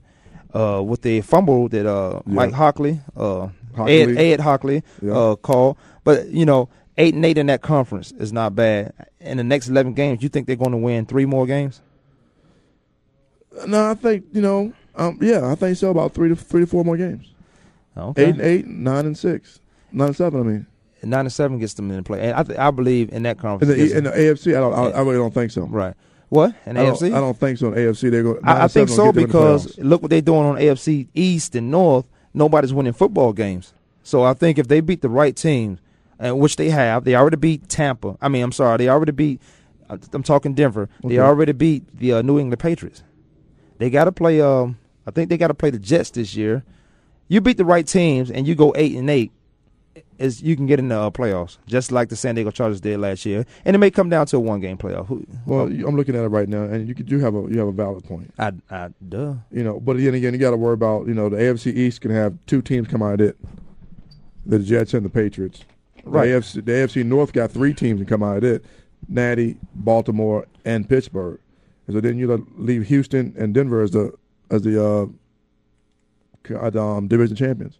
uh, 0.53 0.81
with 0.85 1.01
the 1.01 1.21
fumble 1.21 1.69
that 1.69 1.85
uh, 1.85 2.21
Mike 2.25 2.51
Hochuli, 2.51 3.01
uh, 3.17 3.45
Ed 3.85 4.07
Hochuli. 4.09 4.17
Ed 4.17 4.39
Hochuli, 4.39 4.83
Yeah. 5.01 5.13
uh, 5.13 5.35
called. 5.35 5.77
But 6.03 6.27
you 6.29 6.45
know, 6.45 6.69
eight 6.97 7.13
and 7.15 7.25
eight 7.25 7.37
in 7.37 7.47
that 7.47 7.61
conference 7.61 8.11
is 8.13 8.31
not 8.33 8.55
bad. 8.55 8.93
In 9.19 9.37
the 9.37 9.43
next 9.43 9.69
eleven 9.69 9.93
games, 9.93 10.21
you 10.21 10.29
think 10.29 10.47
they're 10.47 10.55
going 10.55 10.71
to 10.71 10.77
win 10.77 11.05
three 11.05 11.25
more 11.25 11.45
games? 11.45 11.81
No, 13.67 13.91
I 13.91 13.93
think 13.93 14.25
you 14.33 14.41
know. 14.41 14.73
Um, 14.95 15.17
yeah, 15.21 15.51
I 15.51 15.55
think 15.55 15.77
so. 15.77 15.89
About 15.91 16.13
three 16.13 16.29
to 16.29 16.35
three 16.35 16.61
to 16.61 16.67
four 16.67 16.83
more 16.85 16.97
games. 16.97 17.27
Okay. 17.97 18.23
Eight 18.25 18.29
and 18.29 18.41
eight, 18.41 18.67
nine 18.67 19.05
and 19.05 19.17
six, 19.17 19.59
nine 19.91 20.07
and 20.07 20.15
seven. 20.15 20.39
I 20.39 20.43
mean, 20.43 20.67
Nine 21.05 21.25
and 21.25 21.33
seven 21.33 21.59
gets 21.59 21.73
them 21.73 21.89
in 21.91 21.97
the 21.97 22.03
play, 22.03 22.21
and 22.21 22.33
I, 22.33 22.43
th- 22.43 22.57
I 22.57 22.71
believe 22.71 23.11
in 23.11 23.23
that 23.23 23.35
in 23.35 23.41
conference. 23.41 23.75
the, 23.75 23.97
in 23.97 24.05
the 24.05 24.11
AFC, 24.11 24.55
I 24.55 24.61
don't. 24.61 24.73
I, 24.73 24.97
I 24.97 25.01
really 25.01 25.17
don't 25.17 25.33
think 25.33 25.51
so. 25.51 25.63
right. 25.63 25.93
What 26.29 26.55
in 26.65 26.77
I 26.77 26.85
AFC? 26.85 27.13
I 27.13 27.19
don't 27.19 27.37
think 27.37 27.57
so. 27.57 27.67
In 27.67 27.73
AFC, 27.73 28.09
they're 28.09 28.23
going. 28.23 28.39
I, 28.43 28.63
I 28.63 28.67
think 28.69 28.87
so 28.87 29.11
because 29.11 29.77
look 29.77 30.01
what 30.01 30.09
they're 30.09 30.21
doing 30.21 30.45
on 30.45 30.55
AFC 30.55 31.09
East 31.13 31.55
and 31.55 31.69
North. 31.69 32.05
Nobody's 32.33 32.73
winning 32.73 32.93
football 32.93 33.33
games. 33.33 33.73
So 34.01 34.23
I 34.23 34.33
think 34.33 34.57
if 34.57 34.67
they 34.69 34.79
beat 34.79 35.01
the 35.01 35.09
right 35.09 35.35
teams, 35.35 35.79
and 36.19 36.39
which 36.39 36.55
they 36.55 36.69
have, 36.69 37.03
they 37.03 37.15
already 37.15 37.35
beat 37.37 37.67
Tampa. 37.67 38.17
I 38.21 38.29
mean, 38.29 38.41
I'm 38.41 38.51
sorry, 38.53 38.77
they 38.77 38.87
already 38.87 39.11
beat. 39.11 39.41
uh, 39.89 39.97
I'm 40.13 40.23
talking 40.23 40.53
Denver. 40.53 40.87
They 41.03 41.19
already 41.19 41.51
beat 41.51 41.83
the 41.97 42.13
uh, 42.13 42.21
New 42.21 42.39
England 42.39 42.59
Patriots. 42.59 43.03
They 43.77 43.89
got 43.89 44.05
to 44.05 44.11
play. 44.13 44.39
Um, 44.39 44.77
I 45.05 45.11
think 45.11 45.29
they 45.29 45.37
got 45.37 45.47
to 45.47 45.53
play 45.53 45.69
the 45.69 45.79
Jets 45.79 46.11
this 46.11 46.35
year. 46.35 46.63
You 47.27 47.41
beat 47.41 47.57
the 47.57 47.65
right 47.65 47.85
teams 47.85 48.29
and 48.29 48.47
you 48.47 48.55
go 48.55 48.73
eight 48.75 48.95
and 48.95 49.09
eight. 49.09 49.31
Is 50.17 50.41
you 50.41 50.55
can 50.55 50.65
get 50.65 50.79
in 50.79 50.87
the 50.87 50.99
uh, 50.99 51.09
playoffs 51.09 51.57
just 51.67 51.91
like 51.91 52.09
the 52.09 52.15
San 52.15 52.35
Diego 52.35 52.49
Chargers 52.49 52.79
did 52.79 52.99
last 52.99 53.25
year, 53.25 53.45
and 53.65 53.75
it 53.75 53.79
may 53.79 53.91
come 53.91 54.09
down 54.09 54.25
to 54.27 54.37
a 54.37 54.39
one 54.39 54.59
game 54.59 54.77
playoff. 54.77 55.07
Who, 55.07 55.25
Well, 55.45 55.63
I'm 55.65 55.95
looking 55.95 56.15
at 56.15 56.23
it 56.23 56.29
right 56.29 56.47
now, 56.47 56.63
and 56.63 56.87
you 56.87 56.93
do 56.93 57.19
have 57.19 57.35
a 57.35 57.41
you 57.49 57.59
have 57.59 57.67
a 57.67 57.71
valid 57.71 58.03
point. 58.03 58.33
I, 58.39 58.53
I, 58.69 58.89
duh. 59.07 59.35
You 59.51 59.63
know, 59.63 59.79
but 59.79 59.97
then 59.97 60.13
again, 60.13 60.33
you 60.33 60.39
got 60.39 60.51
to 60.51 60.57
worry 60.57 60.75
about 60.75 61.07
you 61.07 61.13
know 61.13 61.29
the 61.29 61.37
AFC 61.37 61.75
East 61.75 62.01
can 62.01 62.11
have 62.11 62.35
two 62.45 62.61
teams 62.61 62.87
come 62.87 63.01
out 63.01 63.21
of 63.21 63.21
it, 63.21 63.37
the 64.45 64.59
Jets 64.59 64.93
and 64.93 65.05
the 65.05 65.09
Patriots. 65.09 65.63
Right. 66.05 66.27
The 66.27 66.33
AFC, 66.35 66.53
the 66.65 66.71
AFC 66.71 67.05
North 67.05 67.33
got 67.33 67.51
three 67.51 67.73
teams 67.73 67.99
that 67.99 68.07
come 68.07 68.23
out 68.23 68.37
of 68.37 68.43
it: 68.43 68.65
Natty, 69.07 69.57
Baltimore, 69.75 70.47
and 70.63 70.87
Pittsburgh. 70.87 71.39
And 71.87 71.95
so 71.95 72.01
then 72.01 72.17
you 72.17 72.47
leave 72.55 72.87
Houston 72.87 73.33
and 73.37 73.53
Denver 73.53 73.81
as 73.81 73.91
the 73.91 74.13
as 74.53 74.61
the 74.61 74.83
uh, 74.83 75.05
uh, 76.53 76.79
um, 76.97 77.07
division 77.07 77.35
champions. 77.35 77.77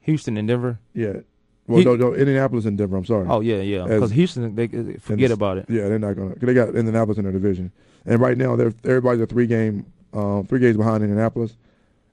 Houston 0.00 0.36
and 0.36 0.48
Denver. 0.48 0.78
Yeah. 0.94 1.18
Well, 1.66 1.78
He- 1.78 1.84
no, 1.84 1.94
no, 1.96 2.14
Indianapolis 2.14 2.64
and 2.64 2.76
Denver. 2.76 2.96
I'm 2.96 3.04
sorry. 3.04 3.26
Oh 3.28 3.40
yeah, 3.40 3.60
yeah. 3.60 3.84
As- 3.84 3.88
Because 3.88 4.10
Houston, 4.12 4.54
they, 4.54 4.66
they 4.66 4.94
forget 4.94 5.30
about 5.30 5.58
it. 5.58 5.66
Yeah, 5.68 5.88
they're 5.88 5.98
not 5.98 6.16
gonna. 6.16 6.30
Cause 6.34 6.46
they 6.46 6.54
got 6.54 6.74
Indianapolis 6.74 7.18
in 7.18 7.24
their 7.24 7.32
division, 7.32 7.70
and 8.06 8.20
right 8.20 8.36
now 8.36 8.56
they're 8.56 8.72
everybody's 8.84 9.20
a 9.20 9.26
three 9.26 9.46
game, 9.46 9.86
um, 10.12 10.46
three 10.46 10.58
games 10.58 10.76
behind 10.76 11.02
Indianapolis. 11.04 11.56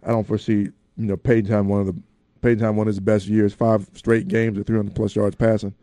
I 0.03 0.09
don't 0.09 0.27
foresee 0.27 0.53
you 0.61 0.71
know 0.97 1.17
Peyton 1.17 1.49
time 1.49 1.67
one 1.67 1.81
of 1.81 1.87
the 1.87 1.95
Peyton 2.41 2.59
time 2.59 2.75
one 2.75 2.87
of 2.87 2.93
his 2.93 2.99
best 2.99 3.25
years, 3.27 3.53
five 3.53 3.89
straight 3.93 4.27
games 4.27 4.59
at 4.59 4.67
300 4.67 4.93
plus 4.95 5.15
yards 5.15 5.35
passing. 5.35 5.73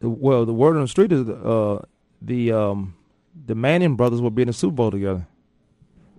The, 0.00 0.08
well, 0.08 0.44
the 0.44 0.52
word 0.52 0.74
on 0.76 0.82
the 0.82 0.88
street 0.88 1.12
is 1.12 1.28
uh, 1.28 1.84
the 2.20 2.50
um, 2.52 2.94
the 3.46 3.54
Manning 3.54 3.94
brothers 3.94 4.20
will 4.20 4.30
be 4.30 4.42
in 4.42 4.48
the 4.48 4.52
Super 4.54 4.74
Bowl 4.74 4.90
together. 4.90 5.26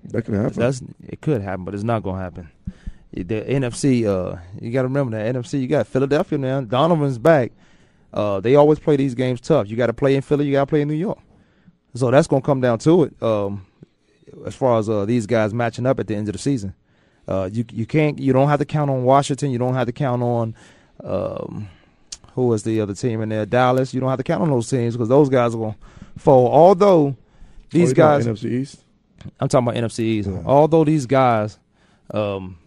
That 0.09 0.23
could 0.23 0.33
happen. 0.35 0.59
That's 0.59 0.81
it 1.07 1.21
could 1.21 1.41
happen, 1.41 1.65
but 1.65 1.73
it's 1.73 1.83
not 1.83 2.03
gonna 2.03 2.21
happen. 2.21 2.49
The 3.13 3.23
NFC, 3.23 4.05
uh, 4.05 4.39
you 4.59 4.71
got 4.71 4.81
to 4.81 4.89
remember 4.89 5.17
that 5.17 5.33
NFC. 5.35 5.61
You 5.61 5.67
got 5.67 5.87
Philadelphia 5.87 6.37
now. 6.37 6.59
Donovan's 6.59 7.17
back. 7.17 7.53
Uh, 8.13 8.41
they 8.41 8.55
always 8.55 8.77
play 8.77 8.97
these 8.97 9.15
games 9.15 9.39
tough. 9.39 9.69
You 9.69 9.77
got 9.77 9.87
to 9.87 9.93
play 9.93 10.15
in 10.15 10.21
Philly. 10.21 10.45
You 10.45 10.51
got 10.51 10.61
to 10.61 10.65
play 10.65 10.81
in 10.81 10.89
New 10.89 10.95
York. 10.95 11.19
So 11.93 12.11
that's 12.11 12.27
gonna 12.27 12.41
come 12.41 12.59
down 12.59 12.79
to 12.79 13.03
it. 13.03 13.23
Um, 13.23 13.65
as 14.45 14.53
far 14.53 14.79
as 14.79 14.89
uh, 14.89 15.05
these 15.05 15.25
guys 15.27 15.53
matching 15.53 15.85
up 15.85 15.97
at 15.99 16.07
the 16.07 16.15
end 16.15 16.27
of 16.27 16.33
the 16.33 16.39
season, 16.39 16.73
uh, 17.27 17.49
you 17.51 17.63
you 17.71 17.85
can't 17.85 18.19
you 18.19 18.33
don't 18.33 18.49
have 18.49 18.59
to 18.59 18.65
count 18.65 18.91
on 18.91 19.03
Washington. 19.05 19.49
You 19.51 19.59
don't 19.59 19.75
have 19.75 19.87
to 19.87 19.93
count 19.93 20.21
on 20.21 20.55
um, 21.01 21.69
who 22.33 22.47
was 22.47 22.63
the 22.63 22.81
other 22.81 22.93
team 22.93 23.21
in 23.21 23.29
there, 23.29 23.45
Dallas. 23.45 23.93
You 23.93 24.01
don't 24.01 24.09
have 24.09 24.17
to 24.17 24.23
count 24.23 24.41
on 24.41 24.49
those 24.49 24.69
teams 24.69 24.95
because 24.95 25.07
those 25.07 25.29
guys 25.29 25.55
are 25.55 25.57
gonna 25.57 25.75
fall. 26.17 26.47
Although 26.51 27.15
these 27.69 27.91
Oh, 27.91 27.95
guys, 27.95 28.27
NFC 28.27 28.51
East. 28.51 28.81
I'm 29.39 29.47
talking 29.47 29.67
about 29.67 29.81
NFC 29.81 29.99
East. 29.99 30.29
Although 30.45 30.83
these 30.83 31.05
guys, 31.05 31.59
um, 32.13 32.57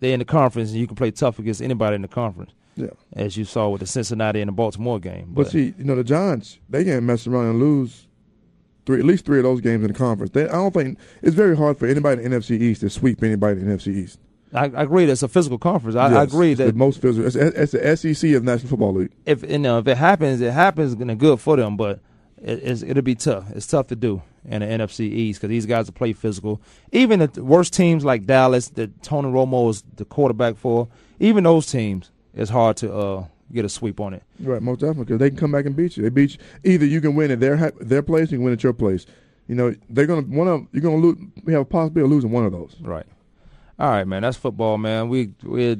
they're 0.00 0.12
in 0.14 0.18
the 0.18 0.24
conference 0.24 0.70
and 0.70 0.80
you 0.80 0.86
can 0.86 0.96
play 0.96 1.10
tough 1.10 1.38
against 1.38 1.62
anybody 1.62 1.96
in 1.96 2.02
the 2.02 2.08
conference. 2.08 2.52
Yeah. 2.76 2.88
As 3.12 3.36
you 3.36 3.44
saw 3.44 3.68
with 3.68 3.80
the 3.80 3.86
Cincinnati 3.86 4.40
and 4.40 4.48
the 4.48 4.52
Baltimore 4.52 4.98
game. 4.98 5.32
But 5.34 5.48
see, 5.48 5.74
you 5.76 5.84
know 5.84 5.94
the 5.94 6.04
Giants, 6.04 6.58
they 6.70 6.84
can't 6.84 7.04
mess 7.04 7.26
around 7.26 7.50
and 7.50 7.60
lose 7.60 8.06
three, 8.86 8.98
at 8.98 9.04
least 9.04 9.26
three 9.26 9.38
of 9.38 9.44
those 9.44 9.60
games 9.60 9.84
in 9.84 9.92
the 9.92 9.98
conference. 9.98 10.32
They, 10.32 10.48
I 10.48 10.52
don't 10.52 10.72
think 10.72 10.98
it's 11.20 11.34
very 11.34 11.56
hard 11.56 11.78
for 11.78 11.86
anybody 11.86 12.22
in 12.24 12.30
the 12.30 12.38
NFC 12.38 12.60
East 12.60 12.80
to 12.80 12.90
sweep 12.90 13.22
anybody 13.22 13.60
in 13.60 13.68
the 13.68 13.74
NFC 13.74 13.94
East. 13.94 14.18
I, 14.54 14.64
I 14.64 14.82
agree. 14.82 15.06
That's 15.06 15.22
a 15.22 15.28
physical 15.28 15.58
conference. 15.58 15.96
I, 15.96 16.08
I 16.12 16.22
agree 16.22 16.52
it's 16.52 16.58
that 16.58 16.74
most 16.74 17.00
physical. 17.00 17.26
It's, 17.26 17.36
it's 17.36 17.72
the 17.72 18.14
SEC 18.14 18.32
of 18.32 18.44
National 18.44 18.68
Football 18.70 18.94
League. 18.94 19.12
if 19.24 19.48
you 19.48 19.58
know 19.58 19.78
if 19.78 19.86
it 19.86 19.96
happens, 19.96 20.40
it 20.40 20.52
happens, 20.52 20.92
and 20.92 21.18
good 21.18 21.40
for 21.40 21.56
them. 21.56 21.76
But 21.76 22.00
it, 22.42 22.82
it'll 22.82 23.02
be 23.02 23.14
tough. 23.14 23.50
It's 23.54 23.66
tough 23.66 23.86
to 23.88 23.96
do 23.96 24.22
in 24.44 24.60
the 24.60 24.66
NFC 24.66 25.00
East 25.00 25.40
because 25.40 25.50
these 25.50 25.66
guys 25.66 25.86
will 25.86 25.92
play 25.92 26.12
physical. 26.12 26.60
Even 26.90 27.20
the 27.20 27.44
worst 27.44 27.72
teams 27.72 28.04
like 28.04 28.26
Dallas, 28.26 28.68
that 28.70 29.02
Tony 29.02 29.28
Romo 29.28 29.70
is 29.70 29.84
the 29.96 30.04
quarterback 30.04 30.56
for, 30.56 30.88
even 31.20 31.44
those 31.44 31.66
teams, 31.66 32.10
it's 32.34 32.50
hard 32.50 32.76
to 32.78 32.92
uh, 32.92 33.24
get 33.52 33.64
a 33.64 33.68
sweep 33.68 34.00
on 34.00 34.14
it. 34.14 34.22
Right, 34.40 34.60
most 34.60 34.80
definitely, 34.80 35.04
because 35.04 35.18
they 35.20 35.30
can 35.30 35.38
come 35.38 35.52
back 35.52 35.66
and 35.66 35.76
beat 35.76 35.96
you. 35.96 36.02
They 36.02 36.08
beat 36.08 36.32
you. 36.32 36.38
Either 36.64 36.84
you 36.84 37.00
can 37.00 37.14
win 37.14 37.30
at 37.30 37.40
their 37.40 37.70
their 37.80 38.02
place, 38.02 38.32
you 38.32 38.38
can 38.38 38.44
win 38.44 38.52
at 38.52 38.62
your 38.62 38.72
place. 38.72 39.06
You 39.46 39.54
know, 39.54 39.74
they're 39.88 40.06
gonna 40.06 40.22
one 40.22 40.48
of 40.48 40.66
you're 40.72 40.82
gonna 40.82 40.96
lose. 40.96 41.18
We 41.44 41.52
have 41.52 41.62
a 41.62 41.66
possibility 41.66 42.04
of 42.06 42.10
losing 42.10 42.30
one 42.30 42.44
of 42.44 42.52
those. 42.52 42.74
Right. 42.80 43.06
All 43.78 43.90
right, 43.90 44.06
man. 44.06 44.22
That's 44.22 44.36
football, 44.36 44.78
man. 44.78 45.08
We 45.08 45.32
we 45.42 45.78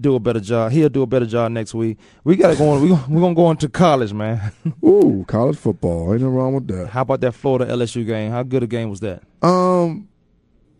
do 0.00 0.14
a 0.14 0.20
better 0.20 0.40
job. 0.40 0.72
He'll 0.72 0.88
do 0.88 1.02
a 1.02 1.06
better 1.06 1.26
job 1.26 1.52
next 1.52 1.74
week. 1.74 1.98
We 2.24 2.36
got 2.36 2.50
to 2.50 2.56
go 2.56 2.70
on. 2.70 2.82
We 2.82 2.92
we're 2.92 3.20
gonna 3.20 3.34
go 3.34 3.50
into 3.50 3.68
college, 3.68 4.12
man. 4.12 4.52
Ooh, 4.84 5.24
college 5.28 5.56
football. 5.56 6.12
Ain't 6.12 6.22
nothing 6.22 6.34
wrong 6.34 6.54
with 6.54 6.68
that. 6.68 6.88
How 6.88 7.02
about 7.02 7.20
that 7.20 7.32
Florida 7.32 7.66
LSU 7.66 8.06
game? 8.06 8.30
How 8.30 8.42
good 8.42 8.62
a 8.62 8.66
game 8.66 8.90
was 8.90 9.00
that? 9.00 9.22
Um, 9.42 10.08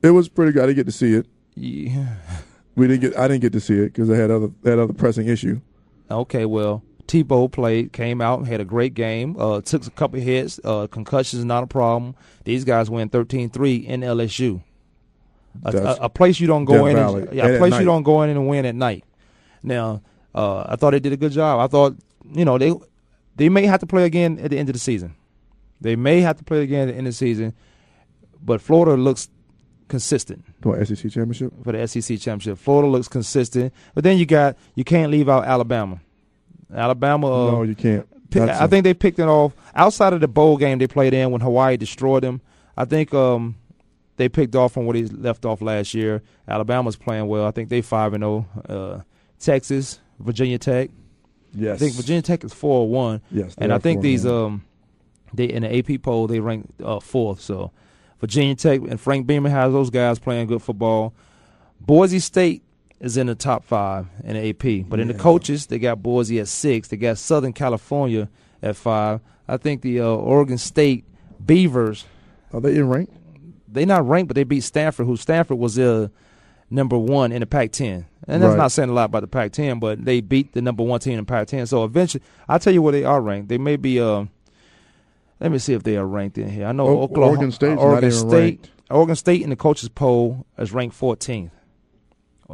it 0.02 0.10
was 0.10 0.28
pretty 0.28 0.52
good. 0.52 0.62
I 0.62 0.66
didn't 0.66 0.76
get 0.76 0.86
to 0.86 0.92
see 0.92 1.14
it. 1.14 1.26
Yeah. 1.54 2.16
We 2.74 2.88
didn't 2.88 3.02
get. 3.02 3.18
I 3.18 3.28
didn't 3.28 3.42
get 3.42 3.52
to 3.52 3.60
see 3.60 3.74
it 3.74 3.92
because 3.92 4.08
I 4.08 4.16
had 4.16 4.30
other 4.30 4.48
had 4.64 4.78
other 4.78 4.94
pressing 4.94 5.26
issue. 5.26 5.60
Okay, 6.10 6.46
well, 6.46 6.82
Tebow 7.06 7.52
played, 7.52 7.92
came 7.92 8.22
out, 8.22 8.46
had 8.46 8.60
a 8.60 8.64
great 8.64 8.94
game. 8.94 9.36
Uh, 9.38 9.60
took 9.60 9.86
a 9.86 9.90
couple 9.90 10.20
hits. 10.20 10.58
Uh, 10.64 10.86
concussions 10.86 11.44
not 11.44 11.62
a 11.62 11.66
problem. 11.66 12.14
These 12.44 12.64
guys 12.64 12.88
win 12.88 13.10
13-3 13.10 13.84
in 13.84 14.00
LSU. 14.00 14.62
A, 15.64 15.76
a, 15.76 15.94
a 16.02 16.08
place 16.08 16.40
you 16.40 16.46
don't 16.46 16.64
go 16.64 16.86
in. 16.86 16.96
And, 16.96 17.32
yeah, 17.32 17.44
And 17.46 17.54
a 17.56 17.58
place 17.58 17.78
you 17.78 17.84
don't 17.84 18.02
go 18.02 18.22
in 18.22 18.30
and 18.30 18.48
win 18.48 18.64
at 18.66 18.74
night. 18.74 19.04
Now, 19.62 20.02
uh, 20.34 20.64
I 20.68 20.76
thought 20.76 20.90
they 20.92 21.00
did 21.00 21.12
a 21.12 21.16
good 21.16 21.32
job. 21.32 21.60
I 21.60 21.66
thought, 21.66 21.96
you 22.32 22.44
know, 22.44 22.58
they 22.58 22.72
they 23.36 23.48
may 23.48 23.66
have 23.66 23.80
to 23.80 23.86
play 23.86 24.04
again 24.04 24.38
at 24.38 24.50
the 24.50 24.58
end 24.58 24.68
of 24.68 24.72
the 24.74 24.78
season. 24.78 25.14
They 25.80 25.96
may 25.96 26.20
have 26.20 26.36
to 26.38 26.44
play 26.44 26.62
again 26.62 26.88
at 26.88 26.92
the 26.92 26.98
end 26.98 27.06
of 27.06 27.12
the 27.12 27.16
season, 27.16 27.54
but 28.42 28.60
Florida 28.60 29.00
looks 29.00 29.28
consistent 29.88 30.42
What 30.62 30.86
SEC 30.86 31.10
championship? 31.10 31.52
for 31.62 31.72
the 31.72 31.86
SEC 31.86 32.18
championship. 32.18 32.58
Florida 32.58 32.88
looks 32.88 33.08
consistent, 33.08 33.72
but 33.94 34.04
then 34.04 34.16
you 34.16 34.26
got 34.26 34.56
you 34.74 34.84
can't 34.84 35.10
leave 35.10 35.28
out 35.28 35.44
Alabama. 35.44 36.00
Alabama. 36.74 37.26
Uh, 37.26 37.50
no, 37.50 37.62
you 37.62 37.74
can't. 37.74 38.06
pick- 38.30 38.48
I 38.48 38.66
think 38.66 38.84
they 38.84 38.94
picked 38.94 39.18
it 39.18 39.28
off 39.28 39.52
outside 39.74 40.12
of 40.12 40.20
the 40.20 40.28
bowl 40.28 40.56
game 40.56 40.78
they 40.78 40.86
played 40.86 41.12
in 41.14 41.30
when 41.30 41.40
Hawaii 41.40 41.76
destroyed 41.76 42.22
them. 42.22 42.40
I 42.76 42.86
think 42.86 43.12
um, 43.12 43.56
they 44.16 44.28
picked 44.28 44.54
off 44.54 44.72
from 44.72 44.86
what 44.86 44.96
he 44.96 45.04
left 45.04 45.44
off 45.44 45.62
last 45.62 45.94
year. 45.94 46.22
Alabama's 46.46 46.96
playing 46.96 47.26
well. 47.28 47.46
I 47.46 47.50
think 47.50 47.68
they 47.68 47.80
five 47.82 48.12
and 48.12 48.22
zero. 48.22 48.46
Uh, 48.68 49.00
Texas, 49.38 50.00
Virginia 50.18 50.58
Tech. 50.58 50.90
Yes. 51.54 51.76
I 51.76 51.78
think 51.78 51.94
Virginia 51.94 52.22
Tech 52.22 52.44
is 52.44 52.52
four 52.52 52.88
one. 52.88 53.20
Yes, 53.30 53.54
and 53.58 53.72
I 53.72 53.78
think 53.78 54.02
these 54.02 54.24
um, 54.24 54.64
they 55.34 55.46
in 55.46 55.62
the 55.62 55.78
AP 55.78 56.02
poll 56.02 56.26
they 56.26 56.40
ranked 56.40 56.80
uh, 56.80 57.00
fourth. 57.00 57.40
So 57.40 57.72
Virginia 58.20 58.54
Tech 58.54 58.80
and 58.80 59.00
Frank 59.00 59.26
Beamer 59.26 59.50
has 59.50 59.72
those 59.72 59.90
guys 59.90 60.18
playing 60.18 60.46
good 60.46 60.62
football. 60.62 61.14
Boise 61.80 62.20
State 62.20 62.62
is 63.00 63.16
in 63.16 63.26
the 63.26 63.34
top 63.34 63.64
five 63.64 64.06
in 64.22 64.34
the 64.34 64.50
AP, 64.50 64.88
but 64.88 65.00
in 65.00 65.08
the 65.08 65.14
coaches 65.14 65.66
they 65.66 65.78
got 65.78 66.02
Boise 66.02 66.38
at 66.38 66.48
six. 66.48 66.88
They 66.88 66.96
got 66.96 67.18
Southern 67.18 67.52
California 67.52 68.28
at 68.62 68.76
five. 68.76 69.20
I 69.48 69.56
think 69.56 69.82
the 69.82 70.00
uh, 70.00 70.06
Oregon 70.06 70.58
State 70.58 71.04
Beavers. 71.44 72.04
Are 72.52 72.60
they 72.60 72.76
in 72.76 72.88
rank? 72.88 73.10
They 73.72 73.84
not 73.84 74.06
ranked, 74.08 74.28
but 74.28 74.34
they 74.36 74.44
beat 74.44 74.60
Stanford, 74.62 75.06
who 75.06 75.16
Stanford 75.16 75.58
was 75.58 75.78
uh, 75.78 76.08
number 76.70 76.96
one 76.98 77.32
in 77.32 77.40
the 77.40 77.46
Pac-10, 77.46 78.04
and 78.28 78.42
that's 78.42 78.50
Right. 78.50 78.56
not 78.58 78.72
saying 78.72 78.88
a 78.88 78.92
lot 78.92 79.04
about 79.06 79.20
the 79.20 79.26
Pac-10, 79.26 79.78
but 79.80 80.04
they 80.04 80.20
beat 80.20 80.52
the 80.52 80.62
number 80.62 80.82
one 80.82 81.00
team 81.00 81.14
in 81.14 81.18
the 81.20 81.24
Pac-10. 81.24 81.68
So 81.68 81.84
eventually, 81.84 82.22
I'll 82.48 82.58
tell 82.58 82.72
you 82.72 82.82
where 82.82 82.92
they 82.92 83.04
are 83.04 83.20
ranked. 83.20 83.48
They 83.48 83.58
may 83.58 83.76
be. 83.76 84.00
Uh, 84.00 84.24
let 85.40 85.50
me 85.50 85.58
see 85.58 85.72
if 85.74 85.82
they 85.82 85.96
are 85.96 86.06
ranked 86.06 86.38
in 86.38 86.48
here. 86.48 86.66
I 86.66 86.72
know 86.72 86.86
O- 86.86 87.02
Oklahoma, 87.02 87.26
Oregon 87.32 87.50
State's 87.52 87.76
not 87.80 87.84
Oregon 87.84 88.12
State, 88.12 88.30
ranked. 88.30 88.70
Oregon 88.90 89.16
State 89.16 89.42
in 89.42 89.50
the 89.50 89.56
coaches 89.56 89.88
poll 89.88 90.46
is 90.56 90.72
ranked 90.72 90.98
14th. 90.98 91.50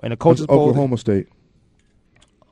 In 0.02 0.10
the 0.10 0.16
coaches 0.16 0.40
That's 0.42 0.48
poll, 0.48 0.68
Oklahoma 0.70 0.96
State. 0.96 1.28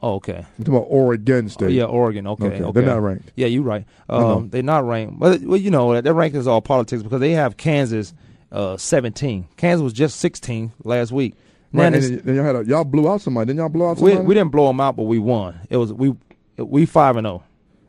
Oh, 0.02 0.14
okay. 0.16 0.34
I'm 0.58 0.64
talking 0.64 0.74
about 0.74 0.86
Oregon 0.88 1.48
State. 1.48 1.66
Oh, 1.66 1.68
yeah, 1.68 1.84
Oregon. 1.84 2.26
Okay, 2.26 2.46
Okay, 2.46 2.62
okay. 2.62 2.72
they're 2.80 2.86
not 2.94 3.02
ranked. 3.02 3.32
Yeah, 3.34 3.46
you're 3.46 3.62
right. 3.62 3.86
Know. 4.10 4.16
Um, 4.38 4.50
they're 4.50 4.62
not 4.62 4.86
ranked, 4.86 5.18
but 5.18 5.40
well, 5.40 5.56
you 5.58 5.70
know 5.70 5.98
their 6.00 6.12
ranking 6.12 6.38
is 6.38 6.46
all 6.46 6.60
politics 6.60 7.02
because 7.02 7.20
they 7.20 7.32
have 7.32 7.56
Kansas 7.56 8.12
uh, 8.52 8.76
17. 8.76 9.48
Kansas 9.56 9.82
was 9.82 9.92
just 9.92 10.18
16 10.20 10.72
last 10.84 11.12
week. 11.12 11.34
Right, 11.72 11.92
and 11.92 12.20
then 12.20 12.36
y'all 12.36 12.44
had 12.44 12.56
a, 12.56 12.64
y'all 12.64 12.84
blew 12.84 13.10
out 13.10 13.20
somebody. 13.20 13.48
Didn't 13.48 13.58
y'all 13.58 13.68
blow 13.68 13.90
out 13.90 13.98
we, 13.98 14.10
somebody? 14.10 14.26
we 14.28 14.34
didn't 14.34 14.50
blow 14.50 14.68
them 14.68 14.80
out, 14.80 14.96
but 14.96 15.02
we 15.02 15.18
won. 15.18 15.60
It 15.68 15.76
was 15.76 15.92
we 15.92 16.14
we 16.56 16.86
five 16.86 17.16
and 17.16 17.26
zero. 17.26 17.42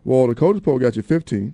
Well, 0.03 0.28
the 0.28 0.36
coaches 0.36 0.62
poll 0.62 0.80
got 0.80 0.95
you 0.95 1.01
15. 1.01 1.53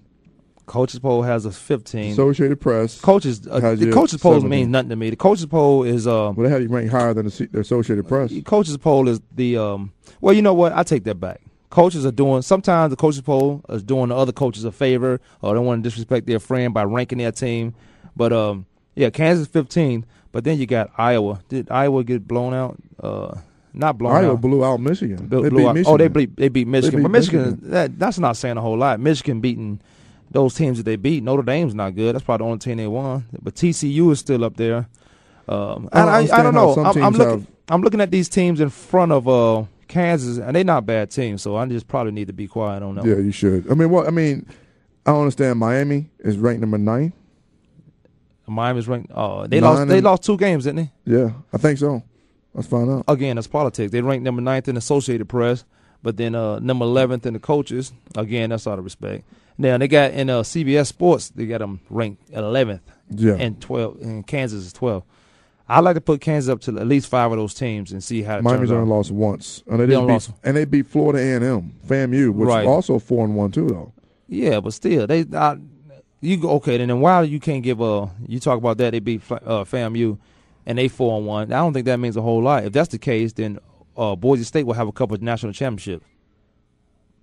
Coaches 0.65 0.99
poll 0.99 1.23
has 1.23 1.45
a 1.45 1.51
15. 1.51 2.13
Associated 2.13 2.61
Press. 2.61 3.01
coaches 3.01 3.45
uh, 3.47 3.75
the 3.75 3.91
coaches 3.91 4.21
poll 4.21 4.39
means 4.41 4.69
nothing 4.69 4.89
to 4.89 4.95
me. 4.95 5.09
The 5.09 5.15
coaches 5.15 5.45
poll 5.45 5.83
is 5.83 6.07
uh, 6.07 6.31
Well, 6.35 6.47
they 6.47 6.49
had 6.49 6.61
you 6.61 6.69
ranked 6.69 6.91
higher 6.91 7.13
than 7.13 7.25
the, 7.25 7.49
the 7.51 7.59
Associated 7.59 8.07
Press. 8.07 8.29
The 8.29 8.41
coaches 8.41 8.77
poll 8.77 9.09
is 9.09 9.19
the 9.35 9.57
um. 9.57 9.91
Well, 10.21 10.33
you 10.33 10.41
know 10.41 10.53
what? 10.53 10.71
I 10.73 10.83
take 10.83 11.03
that 11.03 11.15
back. 11.15 11.41
Coaches 11.69 12.05
are 12.05 12.11
doing 12.11 12.41
sometimes 12.43 12.91
the 12.91 12.95
coaches 12.95 13.21
poll 13.21 13.65
is 13.67 13.83
doing 13.83 14.09
the 14.09 14.15
other 14.15 14.31
coaches 14.31 14.63
a 14.63 14.71
favor 14.71 15.19
or 15.41 15.53
don't 15.53 15.65
want 15.65 15.83
to 15.83 15.89
disrespect 15.89 16.27
their 16.27 16.39
friend 16.39 16.73
by 16.73 16.83
ranking 16.83 17.17
their 17.17 17.31
team. 17.31 17.75
But 18.15 18.31
um, 18.31 18.65
yeah, 18.95 19.09
Kansas 19.09 19.47
15. 19.47 20.05
But 20.31 20.43
then 20.43 20.57
you 20.57 20.65
got 20.65 20.91
Iowa. 20.97 21.41
Did 21.47 21.69
Iowa 21.69 22.03
get 22.03 22.27
blown 22.27 22.53
out? 22.53 22.77
Uh, 22.99 23.35
not 23.73 23.97
blown 23.99 24.15
Iowa 24.15 24.33
out. 24.33 24.41
blew 24.41 24.63
out 24.65 24.79
Michigan. 24.79 25.27
Blew- 25.27 25.43
they 25.43 25.49
blew 25.49 25.59
beat 25.59 25.67
out- 25.67 25.75
Michigan. 25.75 25.93
Oh, 25.93 25.97
they 25.97 26.07
beat 26.07 26.35
they 26.35 26.49
beat 26.49 26.67
Michigan. 26.67 26.99
beat 26.99 27.03
but 27.03 27.11
Michigan, 27.11 27.41
Michigan. 27.51 27.69
That, 27.71 27.99
that's 27.99 28.17
not 28.19 28.35
saying 28.37 28.57
a 28.57 28.61
whole 28.61 28.77
lot. 28.77 28.99
Michigan 28.99 29.41
beating 29.41 29.79
those 30.31 30.55
teams 30.55 30.77
that 30.77 30.83
they 30.83 30.95
beat. 30.95 31.23
Notre 31.23 31.43
Dame's 31.43 31.75
not 31.75 31.93
good. 31.95 32.15
That's 32.15 32.25
probably 32.25 32.45
the 32.45 32.47
only 32.49 32.59
team 32.59 32.77
they 32.77 32.87
won. 32.87 33.25
But 33.41 33.53
TCU 33.55 34.11
is 34.11 34.19
still 34.19 34.43
up 34.43 34.57
there. 34.57 34.87
Um, 35.47 35.89
I 35.91 35.99
don't 35.99 36.13
and 36.15 36.31
I, 36.31 36.39
I 36.39 36.43
don't 36.43 36.53
know. 36.55 36.73
I'm, 36.83 37.03
I'm 37.03 37.13
looking. 37.13 37.39
have- 37.39 37.47
I'm 37.69 37.81
looking 37.81 38.01
at 38.01 38.11
these 38.11 38.27
teams 38.27 38.59
in 38.59 38.69
front 38.69 39.11
of 39.11 39.27
uh, 39.27 39.63
Kansas, 39.87 40.37
and 40.37 40.55
they're 40.55 40.63
not 40.63 40.85
bad 40.85 41.11
teams. 41.11 41.41
So 41.41 41.55
I 41.55 41.65
just 41.67 41.87
probably 41.87 42.11
need 42.11 42.27
to 42.27 42.33
be 42.33 42.47
quiet 42.47 42.81
on 42.83 42.95
that. 42.95 43.05
Yeah, 43.05 43.15
you 43.17 43.31
should. 43.31 43.69
I 43.71 43.75
mean, 43.75 43.89
what? 43.89 44.07
I 44.07 44.11
mean, 44.11 44.47
I 45.05 45.11
understand. 45.11 45.59
Miami 45.59 46.09
is 46.19 46.37
ranked 46.37 46.61
number 46.61 46.77
nine. 46.77 47.13
Miami's 48.47 48.87
ranked. 48.87 49.11
Oh, 49.15 49.47
they 49.47 49.59
Nine 49.59 49.69
lost. 49.75 49.87
They 49.87 49.97
and- 49.97 50.03
lost 50.05 50.23
two 50.23 50.37
games, 50.37 50.65
didn't 50.65 50.89
they? 51.05 51.17
Yeah, 51.17 51.31
I 51.53 51.57
think 51.57 51.77
so. 51.79 52.03
Let's 52.53 52.67
find 52.67 52.89
out. 52.89 53.05
Again, 53.07 53.35
that's 53.37 53.47
politics. 53.47 53.91
They 53.91 54.01
ranked 54.01 54.23
number 54.23 54.41
ninth 54.41 54.67
in 54.67 54.77
Associated 54.77 55.27
Press, 55.27 55.63
but 56.03 56.17
then 56.17 56.35
uh, 56.35 56.59
number 56.59 56.85
eleventh 56.85 57.25
in 57.25 57.33
the 57.33 57.39
coaches. 57.39 57.93
Again, 58.15 58.49
that's 58.51 58.67
out 58.67 58.77
of 58.79 58.83
respect. 58.85 59.23
Now 59.57 59.77
they 59.77 59.87
got 59.87 60.11
in 60.11 60.29
uh, 60.29 60.41
CBS 60.41 60.87
Sports. 60.87 61.29
They 61.29 61.45
got 61.45 61.59
them 61.59 61.79
ranked 61.89 62.29
eleventh. 62.31 62.81
Yeah. 63.09 63.35
And 63.35 63.59
twelve. 63.61 63.97
And 64.01 64.25
Kansas 64.27 64.65
is 64.65 64.73
twelve. 64.73 65.03
I 65.69 65.79
like 65.79 65.95
to 65.95 66.01
put 66.01 66.19
Kansas 66.21 66.51
up 66.51 66.59
to 66.61 66.77
at 66.77 66.87
least 66.87 67.07
five 67.07 67.31
of 67.31 67.37
those 67.37 67.53
teams 67.53 67.91
and 67.93 68.03
see 68.03 68.21
how 68.21 68.37
it 68.37 68.43
Miami's 68.43 68.59
turns 68.69 68.71
out. 68.73 68.77
only 68.79 68.89
lost 68.89 69.11
once, 69.11 69.63
and 69.65 69.79
they, 69.79 69.85
They 69.85 69.91
didn't 69.93 70.01
only 70.01 70.07
beat, 70.09 70.13
lost- 70.13 70.31
and 70.43 70.57
they 70.57 70.65
beat 70.65 70.87
Florida 70.87 71.19
A 71.19 71.35
and 71.35 71.43
M, 71.45 71.73
FAMU, 71.87 72.33
which 72.33 72.47
Right. 72.47 72.63
is 72.63 72.67
also 72.67 72.99
four 72.99 73.23
and 73.25 73.35
one 73.35 73.51
too, 73.51 73.67
though. 73.67 73.93
Yeah, 74.27 74.59
but 74.59 74.73
still, 74.73 75.07
they 75.07 75.25
I, 75.33 75.57
you 76.23 76.37
go 76.37 76.51
okay. 76.51 76.77
Then 76.77 76.99
why 76.99 77.23
you 77.23 77.39
can't 77.39 77.61
give 77.61 77.81
a 77.81 78.09
you 78.27 78.39
talk 78.39 78.57
about 78.57 78.77
that 78.77 78.91
they 78.91 78.99
beat 78.99 79.21
uh, 79.29 79.63
FAMU 79.65 80.17
and 80.65 80.77
they 80.77 80.87
four 80.87 81.17
and 81.17 81.27
one. 81.27 81.51
I 81.51 81.57
don't 81.57 81.73
think 81.73 81.85
that 81.85 81.99
means 81.99 82.17
a 82.17 82.21
whole 82.21 82.41
lot. 82.41 82.63
If 82.63 82.73
that's 82.73 82.89
the 82.89 82.97
case, 82.97 83.33
then 83.33 83.59
uh, 83.97 84.15
Boise 84.15 84.43
State 84.43 84.65
will 84.65 84.73
have 84.73 84.87
a 84.87 84.91
couple 84.91 85.15
of 85.15 85.21
national 85.21 85.53
championships. 85.53 86.05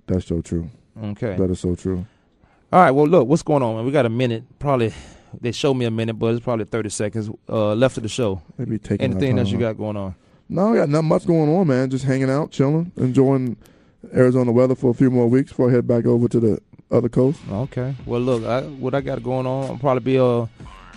That's 0.06 0.26
so 0.26 0.40
true. 0.40 0.70
Okay. 1.02 1.36
That 1.36 1.50
is 1.50 1.60
so 1.60 1.74
true. 1.74 2.04
All 2.72 2.80
right. 2.80 2.90
Well, 2.90 3.06
look, 3.06 3.26
what's 3.26 3.42
going 3.42 3.62
on? 3.62 3.76
Man? 3.76 3.86
We 3.86 3.92
got 3.92 4.06
a 4.06 4.10
minute. 4.10 4.44
Probably 4.58 4.92
they 5.40 5.52
showed 5.52 5.74
me 5.74 5.86
a 5.86 5.90
minute, 5.90 6.14
but 6.14 6.34
it's 6.34 6.44
probably 6.44 6.66
thirty 6.66 6.90
seconds 6.90 7.30
uh, 7.48 7.74
left 7.74 7.96
of 7.96 8.02
the 8.02 8.08
show. 8.08 8.42
Maybe 8.58 8.78
taking 8.78 9.12
anything 9.12 9.36
that 9.36 9.48
you 9.48 9.58
got 9.58 9.76
going 9.78 9.96
on. 9.96 10.14
No, 10.48 10.72
I 10.72 10.76
got 10.78 10.88
not 10.88 11.02
much 11.02 11.26
going 11.26 11.48
on, 11.48 11.66
man. 11.68 11.90
Just 11.90 12.04
hanging 12.04 12.28
out, 12.28 12.50
chilling, 12.50 12.92
enjoying 12.96 13.56
Arizona 14.12 14.50
weather 14.52 14.74
for 14.74 14.90
a 14.90 14.94
few 14.94 15.10
more 15.10 15.28
weeks 15.28 15.50
before 15.50 15.70
I 15.70 15.72
head 15.72 15.86
back 15.86 16.06
over 16.06 16.28
to 16.28 16.40
the 16.40 16.60
other 16.90 17.08
coast. 17.08 17.40
Okay. 17.50 17.94
Well, 18.06 18.20
look, 18.20 18.44
I, 18.44 18.62
what 18.62 18.94
I 18.94 19.00
got 19.00 19.22
going 19.22 19.46
on, 19.46 19.70
I'll 19.70 19.76
probably 19.78 20.00
be 20.02 20.18
uh, 20.18 20.46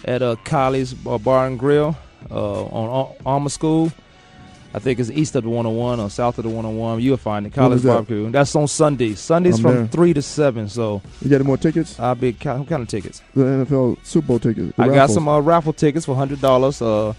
at 0.06 0.22
a 0.22 0.38
Kylie's 0.44 0.96
uh, 1.06 1.18
Bar 1.18 1.48
and 1.48 1.58
Grill 1.60 1.96
uh, 2.32 2.64
on 2.66 2.90
Al- 2.90 3.16
Alma 3.26 3.50
School. 3.50 3.92
I 4.76 4.80
think 4.80 5.00
it's 5.00 5.12
east 5.12 5.36
of 5.36 5.44
the 5.44 5.50
101 5.50 6.00
or 6.00 6.10
south 6.10 6.40
of 6.40 6.46
the 6.46 6.50
101. 6.50 7.00
You'll 7.00 7.16
find 7.18 7.46
it. 7.46 7.54
College 7.54 7.84
that? 7.84 7.88
Barbecue. 7.90 8.32
That's 8.32 8.56
on 8.56 8.68
Sundays. 8.68 9.20
Sundays 9.20 9.58
I'm 9.58 9.62
from 9.62 9.76
there. 9.76 9.88
3 9.88 10.14
to 10.16 10.22
7. 10.24 10.68
So 10.68 11.00
You 11.22 11.30
got 11.30 11.36
any 11.36 11.44
more 11.46 11.58
tickets? 11.58 12.00
I'll 12.00 12.16
be, 12.16 12.32
what 12.32 12.42
kind 12.42 12.72
of 12.74 12.88
tickets? 12.88 13.22
The 13.36 13.44
NFL 13.44 14.04
Super 14.04 14.26
Bowl 14.28 14.40
tickets. 14.40 14.76
the 14.76 14.82
I 14.84 14.88
got 14.88 15.12
some 15.12 15.28
uh, 15.28 15.40
raffle 15.42 15.74
tickets 15.74 16.08
for 16.08 16.16
hundred 16.16 16.42
dollars. 16.42 16.82
Uh, 16.82 17.14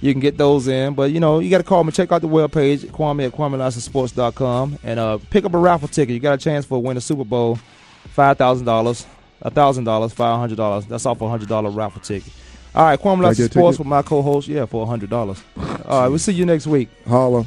you 0.00 0.12
can 0.14 0.20
get 0.20 0.38
those 0.38 0.68
in, 0.68 0.94
but 0.94 1.10
you 1.10 1.18
know 1.18 1.40
you 1.40 1.50
got 1.50 1.58
to 1.58 1.64
call 1.64 1.82
me. 1.82 1.90
Check 1.90 2.12
out 2.12 2.22
the 2.22 2.28
webpage 2.28 2.86
Kwamie 2.86 3.26
at 3.26 3.32
KwameLassiterSports.com 3.32 4.78
and 4.84 5.00
uh, 5.00 5.18
pick 5.30 5.44
up 5.44 5.52
a 5.52 5.58
raffle 5.58 5.88
ticket. 5.88 6.14
You 6.14 6.20
got 6.20 6.34
a 6.34 6.38
chance 6.38 6.64
for 6.64 6.76
a 6.76 6.78
win 6.80 6.96
a 6.96 7.00
Super 7.00 7.24
Bowl, 7.24 7.58
five 8.08 8.38
thousand 8.38 8.66
dollars, 8.66 9.06
a 9.42 9.50
thousand 9.50 9.84
dollars, 9.84 10.12
five 10.12 10.38
hundred 10.38 10.56
dollars. 10.56 10.86
That's 10.86 11.06
off 11.06 11.20
a 11.20 11.28
hundred 11.28 11.48
dollar 11.48 11.70
raffle 11.70 12.00
ticket. 12.00 12.32
All 12.74 12.84
right, 12.84 12.98
Kwamie 12.98 13.16
Can 13.16 13.24
I 13.24 13.28
Lassiter 13.28 13.48
get 13.48 13.56
a 13.56 13.58
Sports 13.58 13.78
with 13.78 13.88
my 13.88 14.02
co-host. 14.02 14.48
Yeah, 14.48 14.66
for 14.66 14.82
a 14.82 14.86
hundred 14.86 15.10
dollars. 15.10 15.42
All 15.56 16.02
right, 16.02 16.08
we'll 16.08 16.18
see 16.18 16.32
you 16.32 16.46
next 16.46 16.66
week. 16.66 16.88
Holla. 17.06 17.46